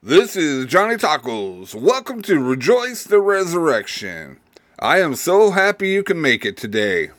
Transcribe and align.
This 0.00 0.36
is 0.36 0.66
Johnny 0.66 0.94
Tacos. 0.94 1.74
Welcome 1.74 2.22
to 2.22 2.38
Rejoice 2.38 3.02
the 3.02 3.20
Resurrection. 3.20 4.38
I 4.78 5.00
am 5.00 5.16
so 5.16 5.50
happy 5.50 5.88
you 5.88 6.04
can 6.04 6.20
make 6.20 6.44
it 6.44 6.56
today. 6.56 7.10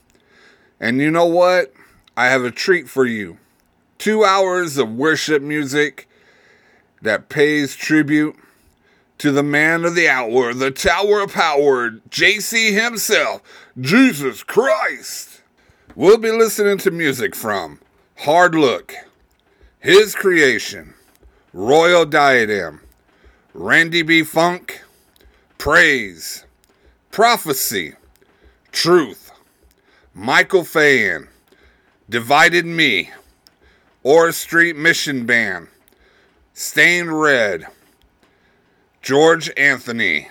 And 0.79 1.01
you 1.01 1.11
know 1.11 1.25
what? 1.25 1.73
I 2.15 2.27
have 2.27 2.45
a 2.45 2.51
treat 2.51 2.87
for 2.87 3.05
you. 3.05 3.37
Two 3.97 4.23
hours 4.23 4.77
of 4.77 4.93
worship 4.93 5.41
music 5.43 6.07
that 7.01 7.27
pays 7.27 7.75
tribute 7.75 8.37
to 9.17 9.33
the 9.33 9.43
man 9.43 9.83
of 9.83 9.93
the 9.93 10.07
hour, 10.07 10.53
the 10.53 10.71
Tower 10.71 11.19
of 11.19 11.33
Power, 11.33 11.89
JC 12.09 12.71
himself, 12.81 13.41
Jesus 13.77 14.41
Christ. 14.41 15.41
We'll 15.97 16.17
be 16.17 16.31
listening 16.31 16.77
to 16.77 16.91
music 16.91 17.35
from 17.35 17.81
Hard 18.19 18.55
Look, 18.55 18.93
His 19.81 20.15
Creation, 20.15 20.93
Royal 21.53 22.05
Diadem, 22.05 22.81
Randy 23.55 24.03
B. 24.03 24.23
Funk, 24.23 24.83
Praize, 25.57 26.45
Prophecy, 27.09 27.95
Truth, 28.71 29.31
Michael 30.13 30.61
Fayen, 30.61 31.27
Divided 32.07 32.67
Me, 32.67 33.09
Orr 34.03 34.31
Street 34.31 34.75
Mission 34.75 35.25
Band, 35.25 35.69
Stained 36.53 37.19
Red, 37.19 37.65
George 39.01 39.49
Anthony, 39.57 40.27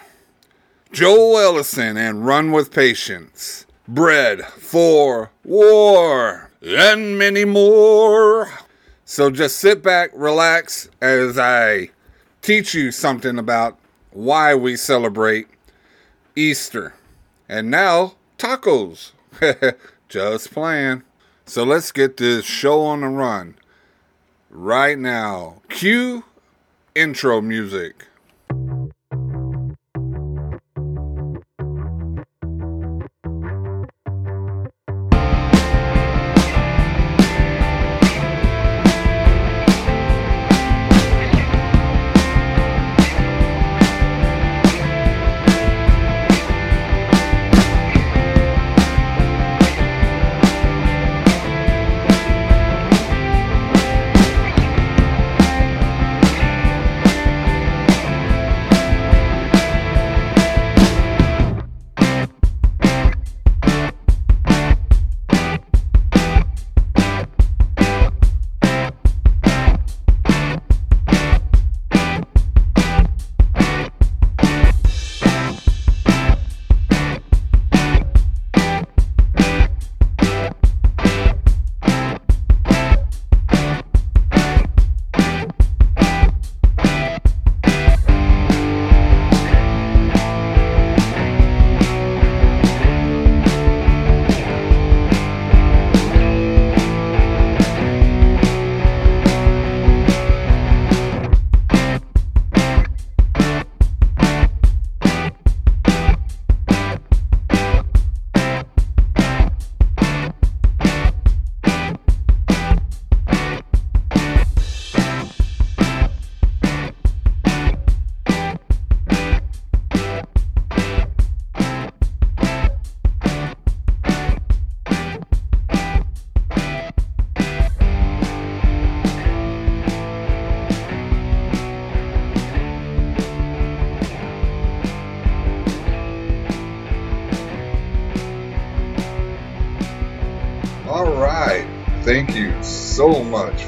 Joel 0.92 1.38
Ellison, 1.38 1.96
and 1.96 2.26
Run 2.26 2.52
with 2.52 2.72
Patience, 2.72 3.66
Bread 3.88 4.44
for 4.44 5.32
War, 5.44 6.52
and 6.62 7.18
many 7.18 7.44
more. 7.44 8.50
So 9.10 9.30
just 9.30 9.56
sit 9.56 9.82
back, 9.82 10.10
relax 10.12 10.90
as 11.00 11.38
I 11.38 11.92
teach 12.42 12.74
you 12.74 12.92
something 12.92 13.38
about 13.38 13.78
why 14.10 14.54
we 14.54 14.76
celebrate 14.76 15.48
Easter. 16.36 16.92
And 17.48 17.70
now, 17.70 18.16
tacos. 18.36 19.12
just 20.10 20.52
playing. 20.52 21.04
So 21.46 21.64
let's 21.64 21.90
get 21.90 22.18
this 22.18 22.44
show 22.44 22.82
on 22.82 23.00
the 23.00 23.08
run 23.08 23.54
right 24.50 24.98
now. 24.98 25.62
Cue 25.70 26.24
intro 26.94 27.40
music. 27.40 28.07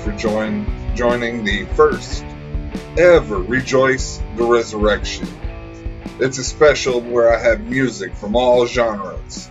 For 0.01 0.13
join, 0.13 0.67
joining 0.97 1.45
the 1.45 1.67
first 1.75 2.25
ever 2.97 3.37
Rejoice 3.39 4.19
the 4.37 4.45
Resurrection. 4.45 5.29
It's 6.19 6.39
a 6.39 6.45
special 6.45 7.01
where 7.01 7.35
I 7.35 7.39
have 7.39 7.61
music 7.61 8.15
from 8.15 8.35
all 8.35 8.67
genres. 8.67 9.51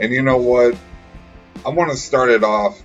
And 0.00 0.12
you 0.12 0.22
know 0.22 0.38
what? 0.38 0.76
I 1.64 1.68
want 1.68 1.90
to 1.92 1.96
start 1.96 2.30
it 2.30 2.42
off 2.42 2.82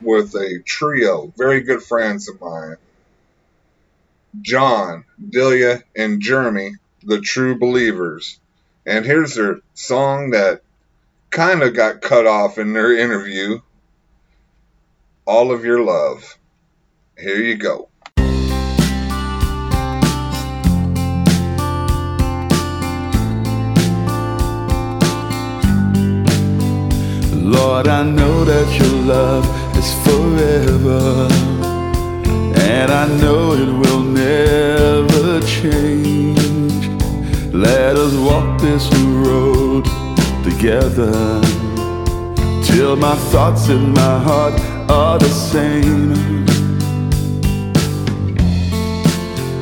with 0.00 0.34
a 0.34 0.60
trio, 0.64 1.32
very 1.36 1.60
good 1.60 1.82
friends 1.82 2.28
of 2.28 2.40
mine 2.40 2.76
John, 4.40 5.04
Delia, 5.30 5.84
and 5.94 6.20
Jeremy, 6.20 6.72
the 7.04 7.20
True 7.20 7.56
Believers. 7.56 8.40
And 8.84 9.04
here's 9.04 9.36
their 9.36 9.60
song 9.74 10.30
that 10.30 10.62
kind 11.30 11.62
of 11.62 11.74
got 11.74 12.02
cut 12.02 12.26
off 12.26 12.58
in 12.58 12.72
their 12.72 12.96
interview 12.96 13.60
All 15.26 15.50
of 15.50 15.64
Your 15.64 15.82
Love. 15.82 16.38
Here 17.16 17.40
you 17.40 17.56
go. 17.56 17.88
Lord, 27.32 27.88
I 27.88 28.02
know 28.04 28.44
that 28.44 28.78
your 28.78 29.00
love 29.04 29.46
is 29.78 29.94
forever, 30.04 31.28
and 32.60 32.90
I 32.92 33.08
know 33.22 33.52
it 33.54 33.72
will 33.82 34.02
never 34.02 35.40
change. 35.46 36.86
Let 37.54 37.96
us 37.96 38.14
walk 38.14 38.60
this 38.60 38.90
new 38.92 39.24
road 39.24 39.84
together 40.44 41.40
till 42.62 42.96
my 42.96 43.16
thoughts 43.32 43.68
and 43.68 43.94
my 43.94 44.18
heart 44.18 44.73
are 44.88 45.18
the 45.18 45.28
same. 45.28 46.12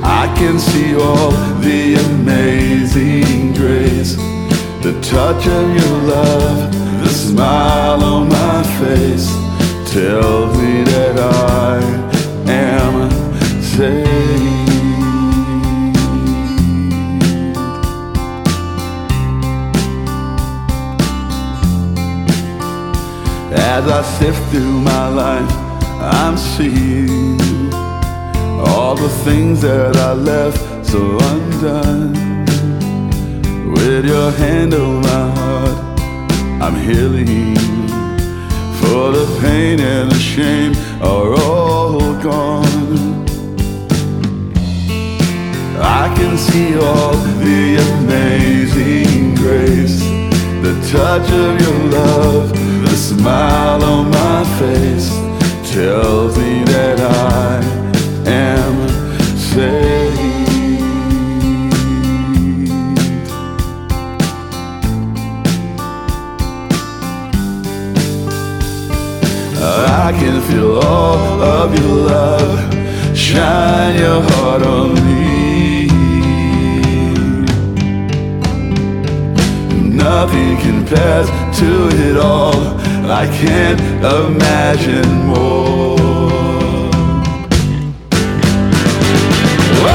I 0.03 0.33
can 0.37 0.59
see 0.59 0.95
all 0.95 1.31
the 1.61 1.95
amazing 1.95 3.55
grace, 3.55 4.17
the 4.83 4.99
touch 5.03 5.47
of 5.47 5.77
your 5.79 5.99
love, 6.15 6.73
the 7.03 7.09
smile 7.09 8.03
on 8.03 8.29
my 8.29 8.63
face 8.81 9.31
tells 9.93 10.57
me 10.59 10.83
that 10.85 11.19
I 11.19 12.51
am 12.51 13.11
saved. 13.63 14.62
As 23.55 23.87
I 23.87 24.03
sift 24.19 24.43
through 24.51 24.81
my 24.81 25.09
life, 25.09 25.53
I'm 26.01 26.37
seeing 26.37 27.39
all 28.67 28.95
the 28.95 29.11
things 29.25 29.61
that 29.61 29.97
I 29.97 30.13
left 30.15 30.87
so 30.87 31.19
undone. 31.19 32.13
With 33.73 34.07
your 34.07 34.31
hand 34.33 34.73
on 34.75 35.03
my 35.03 35.31
heart, 35.37 36.01
I'm 36.63 36.77
healing. 36.77 37.57
For 38.81 39.13
the 39.13 39.27
pain 39.41 39.81
and 39.81 40.11
the 40.11 40.19
shame 40.19 40.73
are 41.03 41.35
all 41.35 41.99
gone. 42.23 43.25
I 45.79 46.13
can 46.17 46.39
see 46.39 46.75
all 46.77 47.13
the 47.47 47.77
amazing 47.99 49.35
grace, 49.35 50.01
the 50.63 50.75
touch 50.91 51.31
of 51.31 51.61
your 51.61 51.79
love, 51.91 52.62
the 52.85 52.97
smile 52.97 53.83
on 53.85 54.11
my 54.11 54.45
face 54.59 55.11
tells 55.73 56.37
me 56.37 56.65
that 56.65 57.01
I 57.01 57.61
am 58.29 58.89
saved. 59.37 60.33
I 70.05 70.13
can 70.13 70.41
feel 70.43 70.81
all 70.81 71.43
of 71.43 71.79
your 71.79 71.97
love 72.09 73.17
shine 73.17 73.99
your 73.99 74.23
heart 74.23 74.63
on 74.63 74.95
me. 74.95 75.87
Nothing 79.97 80.57
compares 80.59 81.42
to 81.63 81.75
it 82.09 82.17
all. 82.17 82.61
I 83.21 83.25
can't 83.41 83.81
imagine 84.21 85.11
more. 85.31 85.97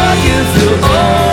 I 0.10 0.14
can 0.24 0.44
feel 0.54 0.78
all 0.86 1.27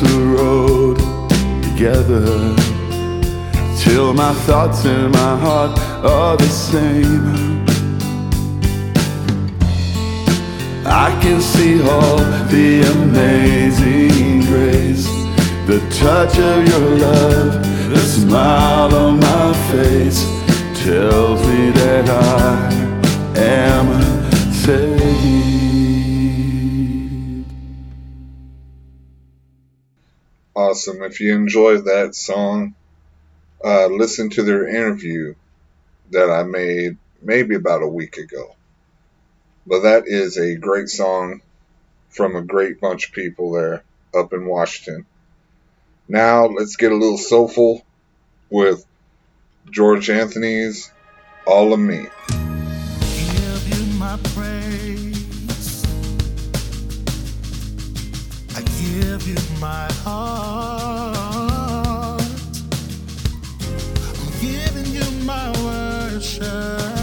this 0.00 0.12
road 0.12 0.96
together 1.62 2.54
till 3.78 4.12
my 4.12 4.32
thoughts 4.46 4.84
and 4.84 5.12
my 5.12 5.36
heart 5.36 5.78
are 6.04 6.36
the 6.36 6.48
same. 6.48 7.64
I 10.86 11.16
can 11.22 11.40
see 11.40 11.80
all 11.82 12.18
the 12.54 12.82
amazing 12.96 14.40
grace, 14.46 15.06
the 15.66 15.80
touch 15.90 16.38
of 16.38 16.68
your 16.68 16.98
love, 16.98 17.52
the 17.90 17.98
smile 17.98 18.94
on 18.94 19.20
my 19.20 19.52
face 19.70 20.24
tells 20.84 21.40
me 21.46 21.70
that 21.70 22.08
I 22.08 23.38
am 23.38 23.93
Awesome. 30.86 31.02
If 31.02 31.20
you 31.20 31.34
enjoyed 31.34 31.86
that 31.86 32.14
song, 32.14 32.74
uh, 33.64 33.86
listen 33.86 34.28
to 34.30 34.42
their 34.42 34.68
interview 34.68 35.34
that 36.10 36.28
I 36.28 36.42
made 36.42 36.98
maybe 37.22 37.54
about 37.54 37.82
a 37.82 37.88
week 37.88 38.18
ago. 38.18 38.54
But 39.66 39.80
that 39.84 40.06
is 40.06 40.36
a 40.36 40.56
great 40.56 40.90
song 40.90 41.40
from 42.10 42.36
a 42.36 42.42
great 42.42 42.82
bunch 42.82 43.06
of 43.06 43.14
people 43.14 43.52
there 43.52 43.82
up 44.14 44.34
in 44.34 44.44
Washington. 44.44 45.06
Now 46.06 46.44
let's 46.48 46.76
get 46.76 46.92
a 46.92 46.96
little 46.96 47.16
soulful 47.16 47.82
with 48.50 48.84
George 49.70 50.10
Anthony's 50.10 50.92
All 51.46 51.72
of 51.72 51.80
Me. 51.80 52.08
my 59.64 59.90
heart. 60.04 60.53
Worship. 66.40 66.93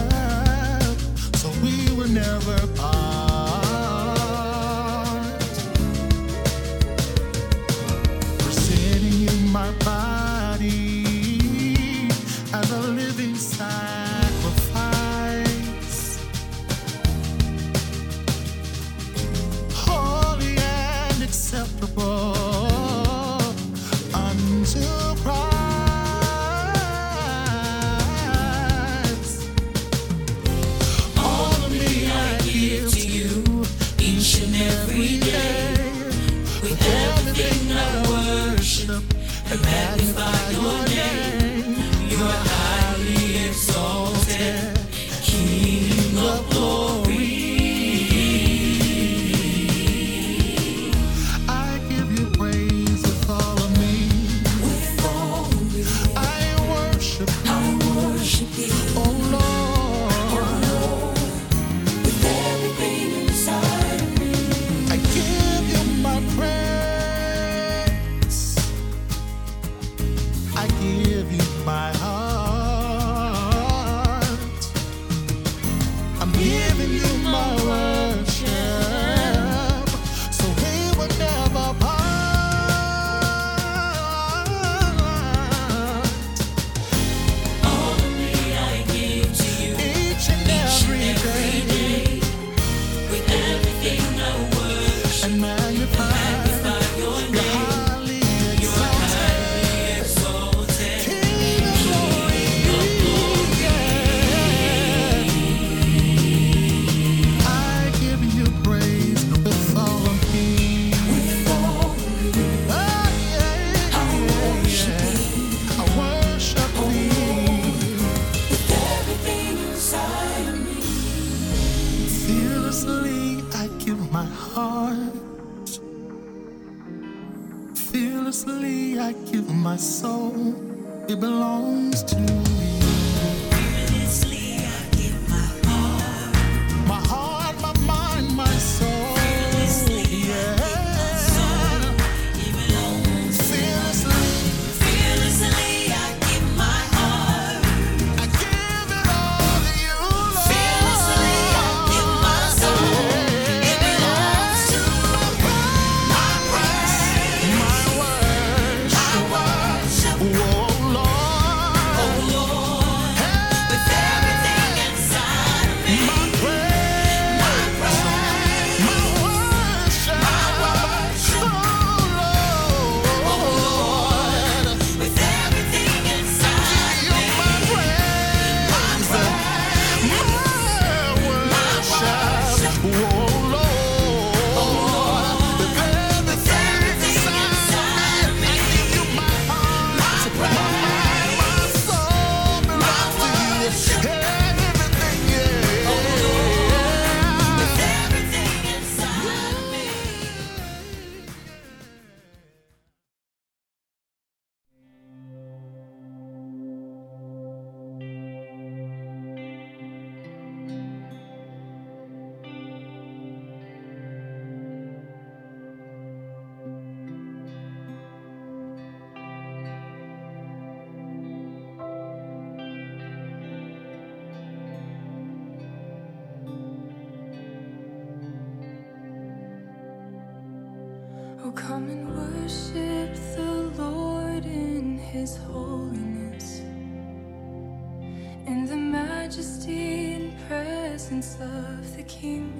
majesty 239.31 240.13
and 240.15 240.47
presence 240.49 241.37
of 241.39 241.95
the 241.95 242.03
King. 242.03 242.51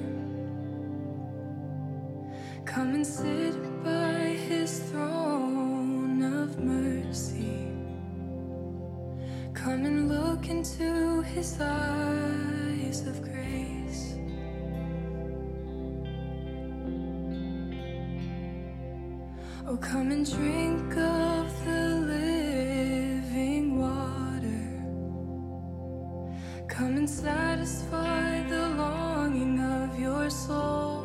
Come 2.63 2.95
and 2.95 3.05
sit 3.05 3.83
by 3.83 4.37
his 4.47 4.79
throne 4.79 6.23
of 6.23 6.57
mercy. 6.59 7.73
Come 9.53 9.85
and 9.85 10.07
look 10.07 10.47
into 10.47 11.21
his 11.23 11.59
eyes 11.59 13.05
of 13.05 13.21
grace. 13.21 14.15
Oh, 19.67 19.75
come 19.75 20.11
and 20.11 20.25
drink 20.25 20.95
and 27.01 27.09
satisfy 27.09 28.43
the 28.47 28.69
longing 28.77 29.59
of 29.59 29.99
your 29.99 30.29
soul. 30.29 31.03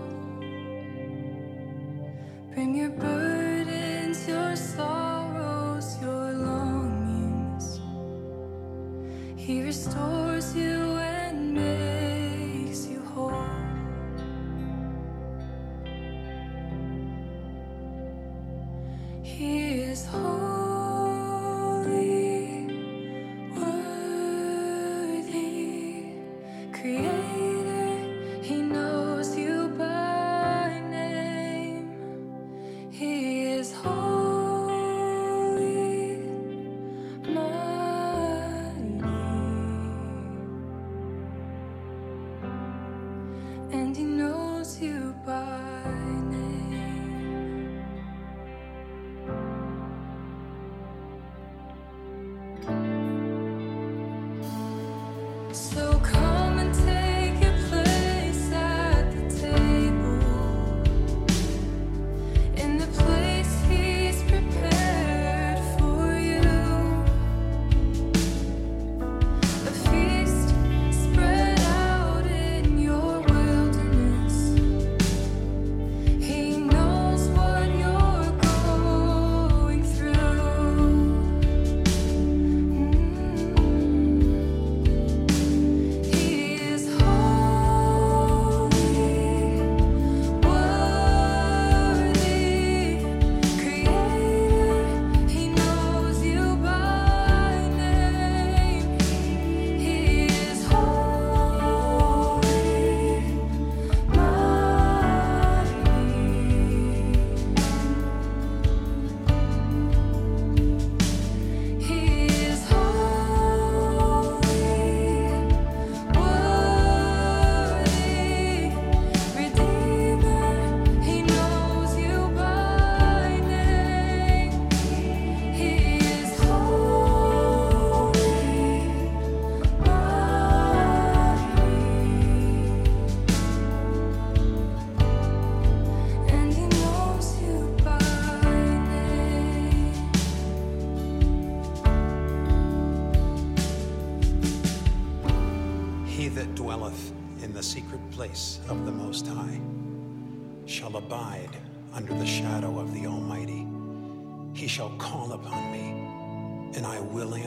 Bring 2.52 2.76
your 2.76 2.90
burdens, 2.90 4.28
your 4.28 4.54
sorrows, 4.56 5.96
your 6.02 6.32
longings. 6.32 7.80
He 9.36 9.62
restores. 9.62 10.25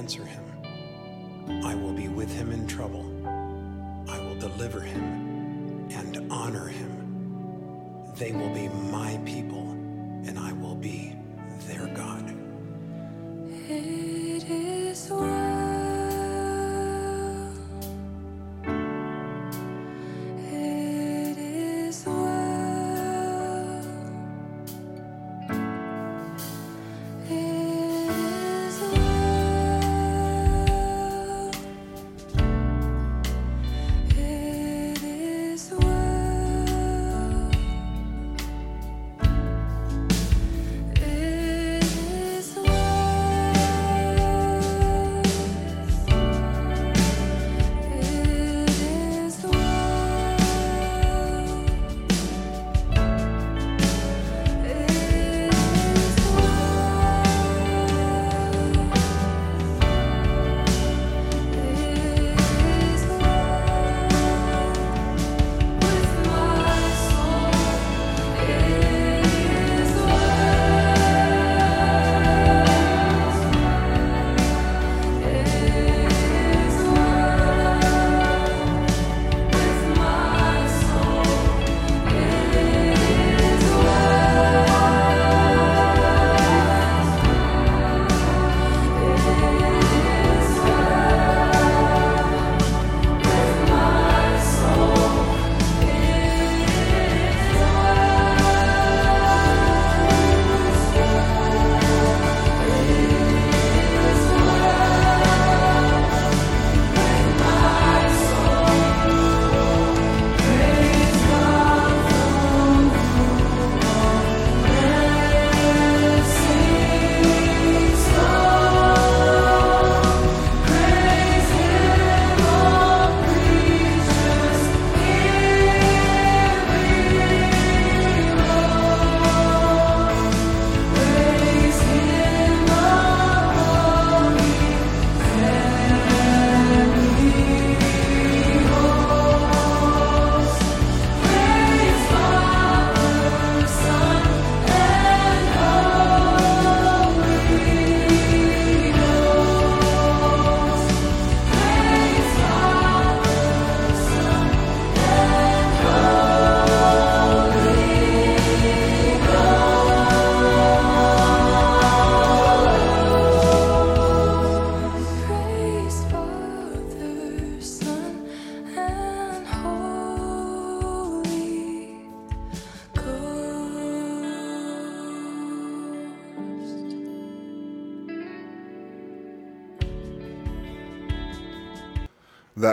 Answer 0.10 0.26
him. 0.26 0.44
I 1.64 1.76
will 1.76 1.94
be 1.94 2.08
with 2.08 2.34
him 2.34 2.52
in 2.52 2.66
trouble. 2.66 3.06
I 4.10 4.18
will 4.18 4.40
deliver 4.40 4.80
him 4.80 5.88
and 5.92 6.32
honor 6.32 6.68
him. 6.68 8.12
They 8.16 8.32
will 8.32 8.52
be 8.52 8.70
my 8.70 9.09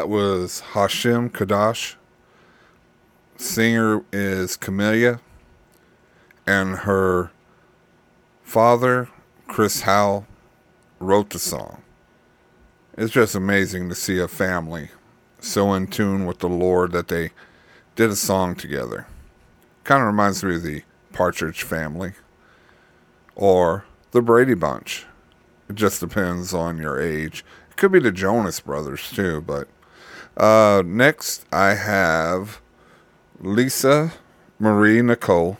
That 0.06 0.12
was 0.12 0.62
Hashim 0.72 1.32
Kadash. 1.32 1.96
Singer 3.38 4.04
is 4.12 4.56
Camellia. 4.56 5.18
And 6.46 6.76
her 6.76 7.32
father, 8.44 9.08
Chris 9.48 9.80
Howell, 9.80 10.28
wrote 11.00 11.30
the 11.30 11.40
song. 11.40 11.82
It's 12.96 13.12
just 13.12 13.34
amazing 13.34 13.88
to 13.88 13.96
see 13.96 14.20
a 14.20 14.28
family 14.28 14.90
so 15.40 15.74
in 15.74 15.88
tune 15.88 16.24
with 16.24 16.38
the 16.38 16.48
Lord 16.48 16.92
that 16.92 17.08
they 17.08 17.30
did 17.96 18.10
a 18.10 18.14
song 18.14 18.54
together. 18.54 19.08
Kind 19.82 20.02
of 20.02 20.06
reminds 20.06 20.44
me 20.44 20.54
of 20.54 20.62
the 20.62 20.82
Partridge 21.12 21.64
Family 21.64 22.12
or 23.34 23.86
the 24.12 24.22
Brady 24.22 24.54
Bunch. 24.54 25.04
It 25.68 25.74
just 25.74 25.98
depends 25.98 26.54
on 26.54 26.78
your 26.78 27.02
age. 27.02 27.44
It 27.70 27.76
could 27.76 27.90
be 27.90 27.98
the 27.98 28.12
Jonas 28.12 28.60
Brothers 28.60 29.10
too, 29.10 29.40
but 29.40 29.66
uh, 30.36 30.82
next 30.84 31.46
I 31.52 31.74
have 31.74 32.60
Lisa 33.40 34.12
Marie 34.58 35.02
Nichol 35.02 35.58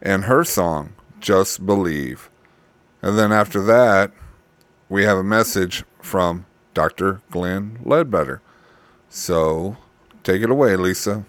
and 0.00 0.24
her 0.24 0.44
song 0.44 0.94
Just 1.20 1.64
Believe. 1.64 2.30
And 3.00 3.18
then 3.18 3.32
after 3.32 3.62
that, 3.62 4.12
we 4.88 5.04
have 5.04 5.18
a 5.18 5.24
message 5.24 5.84
from 6.00 6.46
Dr. 6.74 7.22
Glen 7.30 7.78
Ledbetter. 7.84 8.40
So 9.08 9.76
take 10.22 10.42
it 10.42 10.50
away, 10.50 10.76
Lisa. 10.76 11.24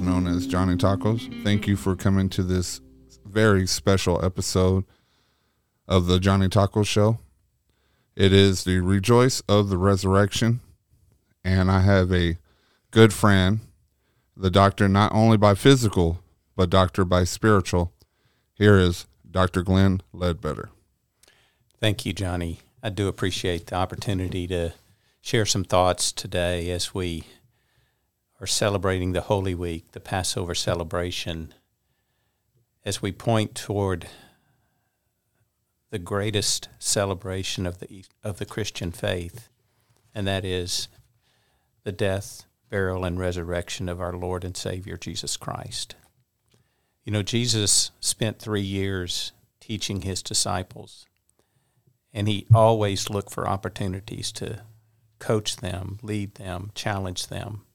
Known 0.00 0.26
as 0.26 0.46
Johnny 0.46 0.76
Tacos. 0.76 1.42
Thank 1.42 1.66
you 1.66 1.74
for 1.74 1.96
coming 1.96 2.28
to 2.28 2.42
this 2.42 2.80
very 3.24 3.66
special 3.66 4.22
episode 4.22 4.84
of 5.88 6.06
the 6.06 6.20
Johnny 6.20 6.48
Tacos 6.48 6.86
Show. 6.86 7.18
It 8.14 8.32
is 8.32 8.64
the 8.64 8.80
Rejoice 8.80 9.40
of 9.48 9.70
the 9.70 9.78
Resurrection, 9.78 10.60
and 11.42 11.70
I 11.70 11.80
have 11.80 12.12
a 12.12 12.36
good 12.90 13.12
friend, 13.12 13.60
the 14.36 14.50
doctor 14.50 14.86
not 14.86 15.12
only 15.12 15.38
by 15.38 15.54
physical, 15.54 16.18
but 16.54 16.68
doctor 16.68 17.04
by 17.04 17.24
spiritual. 17.24 17.92
Here 18.54 18.78
is 18.78 19.06
Dr. 19.28 19.62
Glen 19.62 20.02
Ledbetter. 20.12 20.68
Thank 21.80 22.04
you, 22.04 22.12
Johnny. 22.12 22.60
I 22.82 22.90
do 22.90 23.08
appreciate 23.08 23.66
the 23.66 23.76
opportunity 23.76 24.46
to 24.48 24.74
share 25.22 25.46
some 25.46 25.64
thoughts 25.64 26.12
today 26.12 26.70
as 26.70 26.94
we 26.94 27.24
are 28.40 28.46
celebrating 28.46 29.12
the 29.12 29.22
Holy 29.22 29.54
Week, 29.54 29.92
the 29.92 30.00
Passover 30.00 30.54
celebration, 30.54 31.54
as 32.84 33.00
we 33.00 33.12
point 33.12 33.54
toward 33.54 34.08
the 35.90 35.98
greatest 35.98 36.68
celebration 36.78 37.66
of 37.66 37.78
the 37.78 38.04
of 38.22 38.38
the 38.38 38.44
Christian 38.44 38.92
faith, 38.92 39.48
and 40.14 40.26
that 40.26 40.44
is 40.44 40.88
the 41.84 41.92
death, 41.92 42.44
burial, 42.68 43.04
and 43.04 43.18
resurrection 43.18 43.88
of 43.88 44.00
our 44.00 44.12
Lord 44.12 44.44
and 44.44 44.56
Savior 44.56 44.96
Jesus 44.96 45.36
Christ. 45.36 45.94
You 47.04 47.12
know, 47.12 47.22
Jesus 47.22 47.92
spent 48.00 48.38
three 48.38 48.62
years 48.62 49.32
teaching 49.60 50.02
his 50.02 50.22
disciples, 50.22 51.06
and 52.12 52.28
he 52.28 52.46
always 52.52 53.08
looked 53.08 53.32
for 53.32 53.48
opportunities 53.48 54.32
to 54.32 54.62
coach 55.18 55.56
them, 55.56 55.98
lead 56.02 56.34
them, 56.34 56.72
challenge 56.74 57.28
them. 57.28 57.65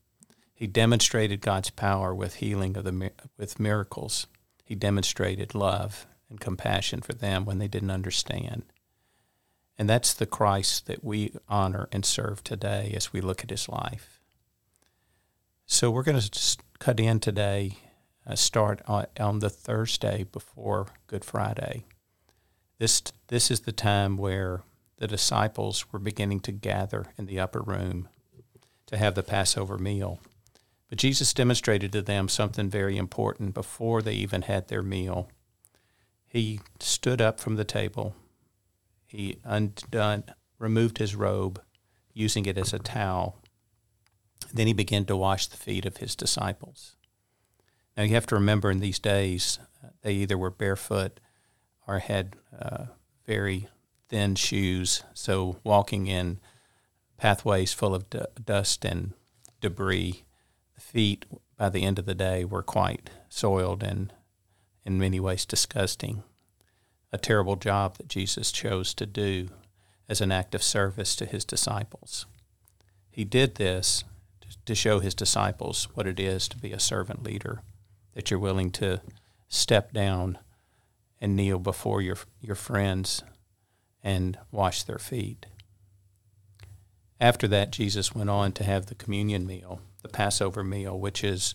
He 0.62 0.68
demonstrated 0.68 1.42
God's 1.42 1.72
power 1.72 2.14
with 2.14 2.36
healing 2.36 2.78
of 2.78 2.84
the 2.84 3.12
with 3.36 3.60
miracles. 3.60 4.28
He 4.64 4.76
demonstrated 4.76 5.56
love 5.56 6.06
and 6.30 6.40
compassion 6.40 7.02
for 7.02 7.14
them 7.14 7.46
when 7.46 7.58
they 7.58 7.68
didn't 7.68 7.90
understand. 7.90 8.66
And 9.76 9.90
that's 9.90 10.14
the 10.14 10.28
Christ 10.28 10.86
that 10.86 11.04
we 11.04 11.34
honor 11.50 11.90
and 11.92 12.06
serve 12.06 12.44
today 12.44 12.94
as 12.96 13.12
we 13.12 13.22
look 13.22 13.44
at 13.44 13.50
his 13.50 13.68
life. 13.70 14.20
So 15.66 15.90
we're 15.90 16.04
going 16.04 16.22
to 16.22 16.58
cut 16.78 17.00
in 17.00 17.20
today, 17.20 17.80
uh, 18.28 18.36
start 18.36 18.84
on, 18.88 19.08
on 19.20 19.40
the 19.40 19.50
Thursday 19.50 20.26
before 20.32 20.90
Good 21.08 21.26
Friday. 21.26 21.86
This, 22.78 23.02
this 23.30 23.50
is 23.50 23.62
the 23.62 23.72
time 23.72 24.16
where 24.16 24.62
the 24.98 25.08
disciples 25.08 25.92
were 25.92 25.98
beginning 25.98 26.42
to 26.42 26.52
gather 26.52 27.08
in 27.18 27.26
the 27.26 27.40
upper 27.40 27.62
room 27.62 28.10
to 28.86 28.98
have 28.98 29.16
the 29.16 29.24
Passover 29.24 29.80
meal. 29.80 30.20
But 30.92 30.98
Jesus 30.98 31.34
demonstrated 31.34 31.94
to 31.94 32.02
them 32.02 32.28
something 32.28 32.70
very 32.70 32.98
important 32.98 33.54
before 33.54 34.02
they 34.02 34.12
even 34.12 34.42
had 34.42 34.68
their 34.68 34.84
meal. 34.84 35.30
He 36.28 36.60
stood 36.82 37.22
up 37.22 37.40
from 37.40 37.56
the 37.56 37.64
table. 37.64 38.14
He 39.06 39.38
undone, 39.46 40.26
removed 40.60 40.98
his 40.98 41.16
robe, 41.16 41.62
using 42.14 42.46
it 42.46 42.58
as 42.58 42.74
a 42.74 42.80
towel. 42.80 43.38
Then 44.54 44.68
he 44.68 44.74
began 44.74 45.06
to 45.06 45.16
wash 45.16 45.48
the 45.48 45.56
feet 45.56 45.86
of 45.86 45.98
his 45.98 46.14
disciples. 46.14 46.98
Now 47.96 48.04
you 48.04 48.16
have 48.16 48.28
to 48.28 48.36
remember 48.36 48.70
in 48.70 48.80
these 48.80 49.00
days, 49.00 49.60
uh, 49.82 49.92
they 50.02 50.16
either 50.16 50.38
were 50.38 50.52
barefoot 50.52 51.22
or 51.88 52.00
had 52.00 52.36
uh, 52.60 52.88
very 53.26 53.70
thin 54.10 54.36
shoes, 54.36 55.04
so 55.14 55.56
walking 55.64 56.08
in 56.08 56.42
pathways 57.16 57.72
full 57.72 57.96
of 57.96 58.10
d- 58.10 58.20
dust 58.44 58.84
and 58.84 59.14
debris, 59.62 60.26
feet 60.82 61.26
by 61.58 61.70
the 61.70 61.84
end 61.84 62.00
of 62.00 62.06
the 62.06 62.16
day 62.16 62.44
were 62.44 62.64
quite 62.64 63.10
soiled 63.30 63.84
and 63.84 64.12
in 64.84 65.00
many 65.00 65.20
ways 65.20 65.46
disgusting. 65.46 66.24
A 67.14 67.18
terrible 67.18 67.56
job 67.56 67.98
that 67.98 68.08
Jesus 68.08 68.52
chose 68.52 68.94
to 68.96 69.06
do 69.06 69.50
as 70.10 70.22
an 70.22 70.32
act 70.32 70.56
of 70.56 70.64
service 70.64 71.16
to 71.16 71.26
his 71.26 71.46
disciples. 71.46 72.26
He 73.10 73.24
did 73.24 73.56
this 73.56 74.04
to 74.66 74.76
show 74.76 75.00
his 75.00 75.16
disciples 75.16 75.88
what 75.94 76.08
it 76.08 76.20
is 76.20 76.48
to 76.50 76.58
be 76.58 76.72
a 76.72 76.80
servant 76.80 77.24
leader, 77.24 77.62
that 78.14 78.30
you're 78.30 78.40
willing 78.40 78.72
to 78.72 79.02
step 79.48 79.94
down 79.94 80.38
and 81.20 81.36
kneel 81.36 81.60
before 81.60 82.02
your, 82.02 82.18
your 82.42 82.56
friends 82.56 83.24
and 84.04 84.38
wash 84.52 84.84
their 84.84 85.00
feet. 85.00 85.46
After 87.22 87.48
that, 87.50 87.72
Jesus 87.72 88.16
went 88.16 88.32
on 88.32 88.52
to 88.54 88.64
have 88.64 88.88
the 88.88 88.96
communion 88.96 89.46
meal, 89.46 89.80
the 90.02 90.10
Passover 90.10 90.64
meal, 90.64 91.00
which 91.00 91.24
is 91.24 91.54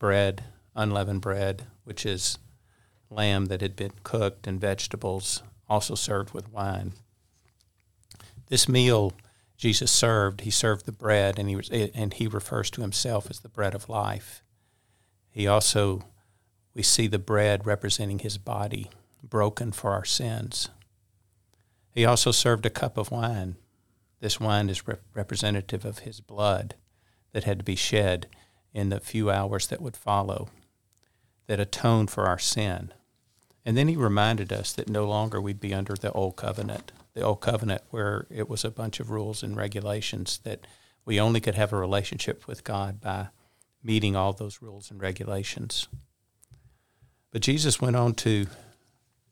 bread, 0.00 0.42
unleavened 0.74 1.20
bread, 1.20 1.68
which 1.84 2.04
is 2.04 2.36
lamb 3.08 3.46
that 3.46 3.60
had 3.60 3.76
been 3.76 3.92
cooked, 4.02 4.48
and 4.48 4.60
vegetables, 4.60 5.44
also 5.68 5.94
served 5.94 6.34
with 6.34 6.50
wine. 6.50 6.94
This 8.48 8.68
meal 8.68 9.12
Jesus 9.56 9.92
served, 9.92 10.40
he 10.40 10.50
served 10.50 10.84
the 10.84 10.92
bread, 10.92 11.38
and 11.38 11.48
he 11.48 11.54
was, 11.54 11.70
and 11.70 12.12
he 12.12 12.26
refers 12.26 12.68
to 12.70 12.80
himself 12.80 13.30
as 13.30 13.38
the 13.38 13.48
bread 13.48 13.72
of 13.72 13.88
life. 13.88 14.42
He 15.30 15.46
also, 15.46 16.02
we 16.74 16.82
see 16.82 17.06
the 17.06 17.20
bread 17.20 17.64
representing 17.64 18.18
his 18.18 18.36
body, 18.36 18.90
broken 19.22 19.70
for 19.70 19.92
our 19.92 20.04
sins. 20.04 20.70
He 21.92 22.04
also 22.04 22.32
served 22.32 22.66
a 22.66 22.70
cup 22.70 22.98
of 22.98 23.12
wine. 23.12 23.54
This 24.24 24.40
wine 24.40 24.70
is 24.70 24.88
rep- 24.88 25.02
representative 25.12 25.84
of 25.84 25.98
his 25.98 26.20
blood 26.20 26.76
that 27.32 27.44
had 27.44 27.58
to 27.58 27.64
be 27.64 27.76
shed 27.76 28.26
in 28.72 28.88
the 28.88 28.98
few 28.98 29.30
hours 29.30 29.66
that 29.66 29.82
would 29.82 29.98
follow, 29.98 30.48
that 31.46 31.60
atoned 31.60 32.10
for 32.10 32.24
our 32.24 32.38
sin. 32.38 32.94
And 33.66 33.76
then 33.76 33.86
he 33.86 33.96
reminded 33.96 34.50
us 34.50 34.72
that 34.72 34.88
no 34.88 35.04
longer 35.06 35.42
we'd 35.42 35.60
be 35.60 35.74
under 35.74 35.92
the 35.92 36.10
old 36.12 36.36
covenant, 36.36 36.90
the 37.12 37.20
old 37.20 37.42
covenant 37.42 37.82
where 37.90 38.26
it 38.30 38.48
was 38.48 38.64
a 38.64 38.70
bunch 38.70 38.98
of 38.98 39.10
rules 39.10 39.42
and 39.42 39.58
regulations 39.58 40.40
that 40.44 40.66
we 41.04 41.20
only 41.20 41.42
could 41.42 41.56
have 41.56 41.74
a 41.74 41.76
relationship 41.76 42.46
with 42.46 42.64
God 42.64 43.02
by 43.02 43.28
meeting 43.82 44.16
all 44.16 44.32
those 44.32 44.62
rules 44.62 44.90
and 44.90 45.02
regulations. 45.02 45.86
But 47.30 47.42
Jesus 47.42 47.78
went 47.78 47.96
on 47.96 48.14
to 48.14 48.46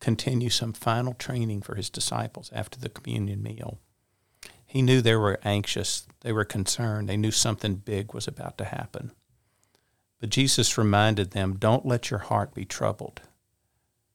continue 0.01 0.51
some 0.51 0.75
final 0.75 1.15
training 1.15 1.63
for 1.63 1.77
his 1.77 1.89
disciples 1.89 2.51
after 2.53 2.79
the 2.79 2.91
communion 2.91 3.43
meal. 3.43 3.79
He 4.73 4.81
knew 4.81 5.03
they 5.03 5.17
were 5.17 5.39
anxious, 5.45 6.07
they 6.23 6.33
were 6.33 6.47
concerned, 6.47 7.07
they 7.07 7.19
knew 7.19 7.31
something 7.31 7.75
big 7.75 8.15
was 8.15 8.27
about 8.27 8.57
to 8.57 8.65
happen. 8.65 9.13
But 10.19 10.31
Jesus 10.31 10.79
reminded 10.79 11.33
them 11.33 11.59
don't 11.59 11.85
let 11.85 12.11
your 12.11 12.21
heart 12.21 12.55
be 12.55 12.65
troubled. 12.65 13.21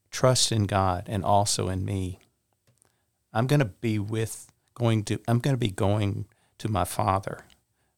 Trust 0.09 0.51
in 0.51 0.63
God 0.63 1.03
and 1.05 1.23
also 1.23 1.69
in 1.69 1.85
me. 1.85 2.17
I'm 3.31 3.45
going 3.45 3.59
to 3.59 3.65
be 3.65 3.99
with 3.99 4.47
going 4.73 5.03
to 5.03 5.19
I'm 5.27 5.37
going 5.37 5.53
to 5.53 5.59
be 5.59 5.69
going 5.69 6.25
to 6.57 6.71
my 6.71 6.85
Father. 6.85 7.45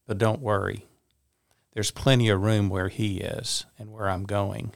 But 0.05 0.17
don't 0.17 0.41
worry. 0.41 0.85
There's 1.71 1.91
plenty 1.91 2.27
of 2.27 2.41
room 2.41 2.67
where 2.67 2.89
he 2.89 3.21
is 3.21 3.67
and 3.77 3.93
where 3.93 4.09
I'm 4.09 4.25
going. 4.25 4.73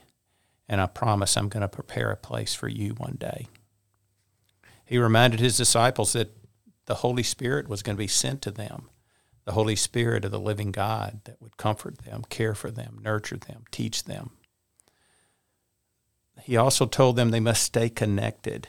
And 0.70 0.80
I 0.80 0.86
promise 0.86 1.36
I'm 1.36 1.50
going 1.50 1.60
to 1.60 1.68
prepare 1.68 2.10
a 2.10 2.16
place 2.16 2.54
for 2.54 2.66
you 2.66 2.94
one 2.94 3.18
day. 3.20 3.46
He 4.86 4.96
reminded 4.96 5.40
his 5.40 5.58
disciples 5.58 6.14
that 6.14 6.34
the 6.86 6.96
Holy 6.96 7.22
Spirit 7.22 7.68
was 7.68 7.82
going 7.82 7.96
to 7.96 8.02
be 8.02 8.06
sent 8.06 8.42
to 8.42 8.50
them, 8.50 8.88
the 9.44 9.52
Holy 9.52 9.76
Spirit 9.76 10.24
of 10.24 10.30
the 10.30 10.40
living 10.40 10.72
God 10.72 11.20
that 11.24 11.40
would 11.40 11.56
comfort 11.56 11.98
them, 11.98 12.24
care 12.28 12.54
for 12.54 12.70
them, 12.70 12.98
nurture 13.02 13.36
them, 13.36 13.64
teach 13.70 14.04
them. 14.04 14.30
He 16.42 16.56
also 16.56 16.86
told 16.86 17.16
them 17.16 17.30
they 17.30 17.40
must 17.40 17.62
stay 17.62 17.88
connected, 17.88 18.68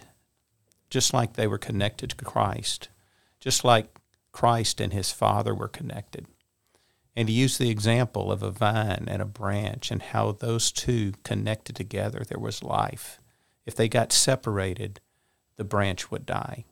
just 0.89 1.13
like 1.13 1.34
they 1.34 1.47
were 1.47 1.58
connected 1.58 2.12
to 2.12 2.25
Christ, 2.25 2.89
just 3.39 3.63
like 3.63 3.99
Christ 4.32 4.80
and 4.80 4.93
his 4.93 5.12
Father 5.12 5.54
were 5.54 5.67
connected. 5.67 6.28
And 7.15 7.30
he 7.30 7.36
used 7.36 7.60
the 7.60 7.69
example 7.69 8.32
of 8.32 8.43
a 8.43 8.51
vine 8.51 9.06
and 9.08 9.21
a 9.21 9.25
branch 9.25 9.89
and 9.89 10.01
how 10.01 10.34
those 10.34 10.71
two 10.71 11.13
connected 11.23 11.75
together, 11.75 12.23
there 12.28 12.39
was 12.39 12.62
life. 12.62 13.19
If 13.65 13.75
they 13.75 13.88
got 13.88 14.12
separated, 14.12 14.99
the 15.56 15.63
branch 15.63 16.12
would 16.12 16.25
die. 16.25 16.65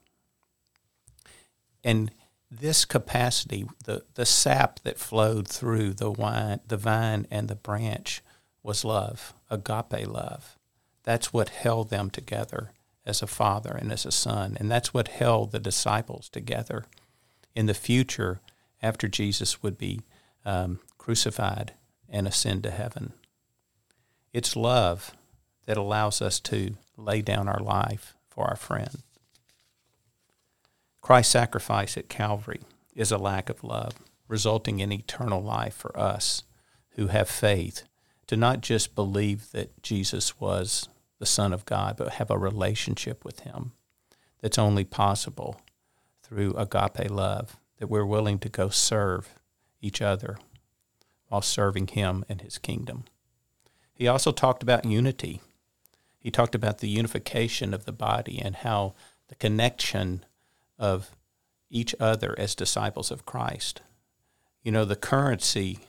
And 1.83 2.11
this 2.49 2.85
capacity, 2.85 3.65
the, 3.83 4.03
the 4.13 4.25
sap 4.25 4.79
that 4.81 4.99
flowed 4.99 5.47
through 5.47 5.93
the 5.93 6.11
wine, 6.11 6.59
the 6.67 6.77
vine 6.77 7.27
and 7.31 7.47
the 7.47 7.55
branch 7.55 8.21
was 8.61 8.85
love, 8.85 9.33
agape 9.49 10.07
love. 10.07 10.57
That's 11.03 11.33
what 11.33 11.49
held 11.49 11.89
them 11.89 12.09
together 12.09 12.71
as 13.05 13.21
a 13.21 13.27
father 13.27 13.71
and 13.71 13.91
as 13.91 14.05
a 14.05 14.11
son. 14.11 14.55
And 14.59 14.71
that's 14.71 14.93
what 14.93 15.09
held 15.09 15.51
the 15.51 15.59
disciples 15.59 16.29
together 16.29 16.85
in 17.55 17.65
the 17.65 17.73
future 17.73 18.39
after 18.81 19.07
Jesus 19.07 19.61
would 19.61 19.77
be 19.77 20.01
um, 20.45 20.79
crucified 20.97 21.73
and 22.09 22.27
ascend 22.27 22.63
to 22.63 22.71
heaven. 22.71 23.13
It's 24.31 24.55
love 24.55 25.13
that 25.65 25.77
allows 25.77 26.21
us 26.21 26.39
to 26.41 26.75
lay 26.97 27.21
down 27.21 27.47
our 27.47 27.61
life 27.61 28.15
for 28.29 28.45
our 28.45 28.55
friend. 28.55 29.03
Christ's 31.03 31.33
sacrifice 31.33 31.97
at 31.97 32.07
Calvary 32.07 32.61
is 32.95 33.11
a 33.11 33.17
lack 33.17 33.49
of 33.49 33.61
love, 33.61 33.95
resulting 34.29 34.79
in 34.79 34.93
eternal 34.93 35.43
life 35.43 35.73
for 35.73 35.95
us 35.99 36.43
who 36.91 37.07
have 37.07 37.27
faith 37.27 37.83
to 38.27 38.37
not 38.37 38.61
just 38.61 38.95
believe 38.95 39.51
that 39.51 39.83
Jesus 39.83 40.39
was 40.39 40.87
the 41.19 41.25
Son 41.25 41.51
of 41.51 41.65
God, 41.65 41.97
but 41.97 42.13
have 42.13 42.31
a 42.31 42.37
relationship 42.37 43.25
with 43.25 43.41
Him 43.41 43.73
that's 44.41 44.57
only 44.57 44.85
possible 44.85 45.59
through 46.23 46.53
agape 46.53 47.11
love, 47.11 47.57
that 47.79 47.87
we're 47.87 48.05
willing 48.05 48.39
to 48.39 48.47
go 48.47 48.69
serve 48.69 49.35
each 49.81 50.01
other 50.01 50.37
while 51.27 51.41
serving 51.41 51.87
Him 51.87 52.23
and 52.29 52.39
His 52.39 52.57
kingdom. 52.57 53.03
He 53.93 54.07
also 54.07 54.31
talked 54.31 54.63
about 54.63 54.85
unity. 54.85 55.41
He 56.17 56.31
talked 56.31 56.55
about 56.55 56.77
the 56.77 56.87
unification 56.87 57.73
of 57.73 57.83
the 57.83 57.91
body 57.91 58.39
and 58.41 58.55
how 58.55 58.93
the 59.27 59.35
connection 59.35 60.23
of 60.83 61.15
each 61.69 61.95
other 61.97 62.35
as 62.37 62.55
disciples 62.55 63.09
of 63.09 63.25
Christ. 63.25 63.79
You 64.63 64.73
know, 64.73 64.83
the 64.83 64.97
currency 64.97 65.79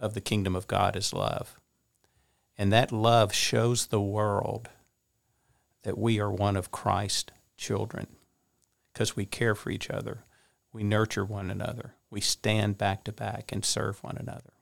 of 0.00 0.14
the 0.14 0.20
kingdom 0.20 0.54
of 0.54 0.68
God 0.68 0.94
is 0.94 1.12
love. 1.12 1.58
And 2.56 2.72
that 2.72 2.92
love 2.92 3.34
shows 3.34 3.86
the 3.86 4.00
world 4.00 4.68
that 5.82 5.98
we 5.98 6.20
are 6.20 6.30
one 6.30 6.56
of 6.56 6.70
Christ's 6.70 7.32
children 7.56 8.06
because 8.92 9.16
we 9.16 9.26
care 9.26 9.56
for 9.56 9.70
each 9.70 9.90
other, 9.90 10.22
we 10.72 10.84
nurture 10.84 11.24
one 11.24 11.50
another, 11.50 11.94
we 12.08 12.20
stand 12.20 12.78
back 12.78 13.02
to 13.04 13.12
back 13.12 13.50
and 13.50 13.64
serve 13.64 14.04
one 14.04 14.16
another. 14.16 14.52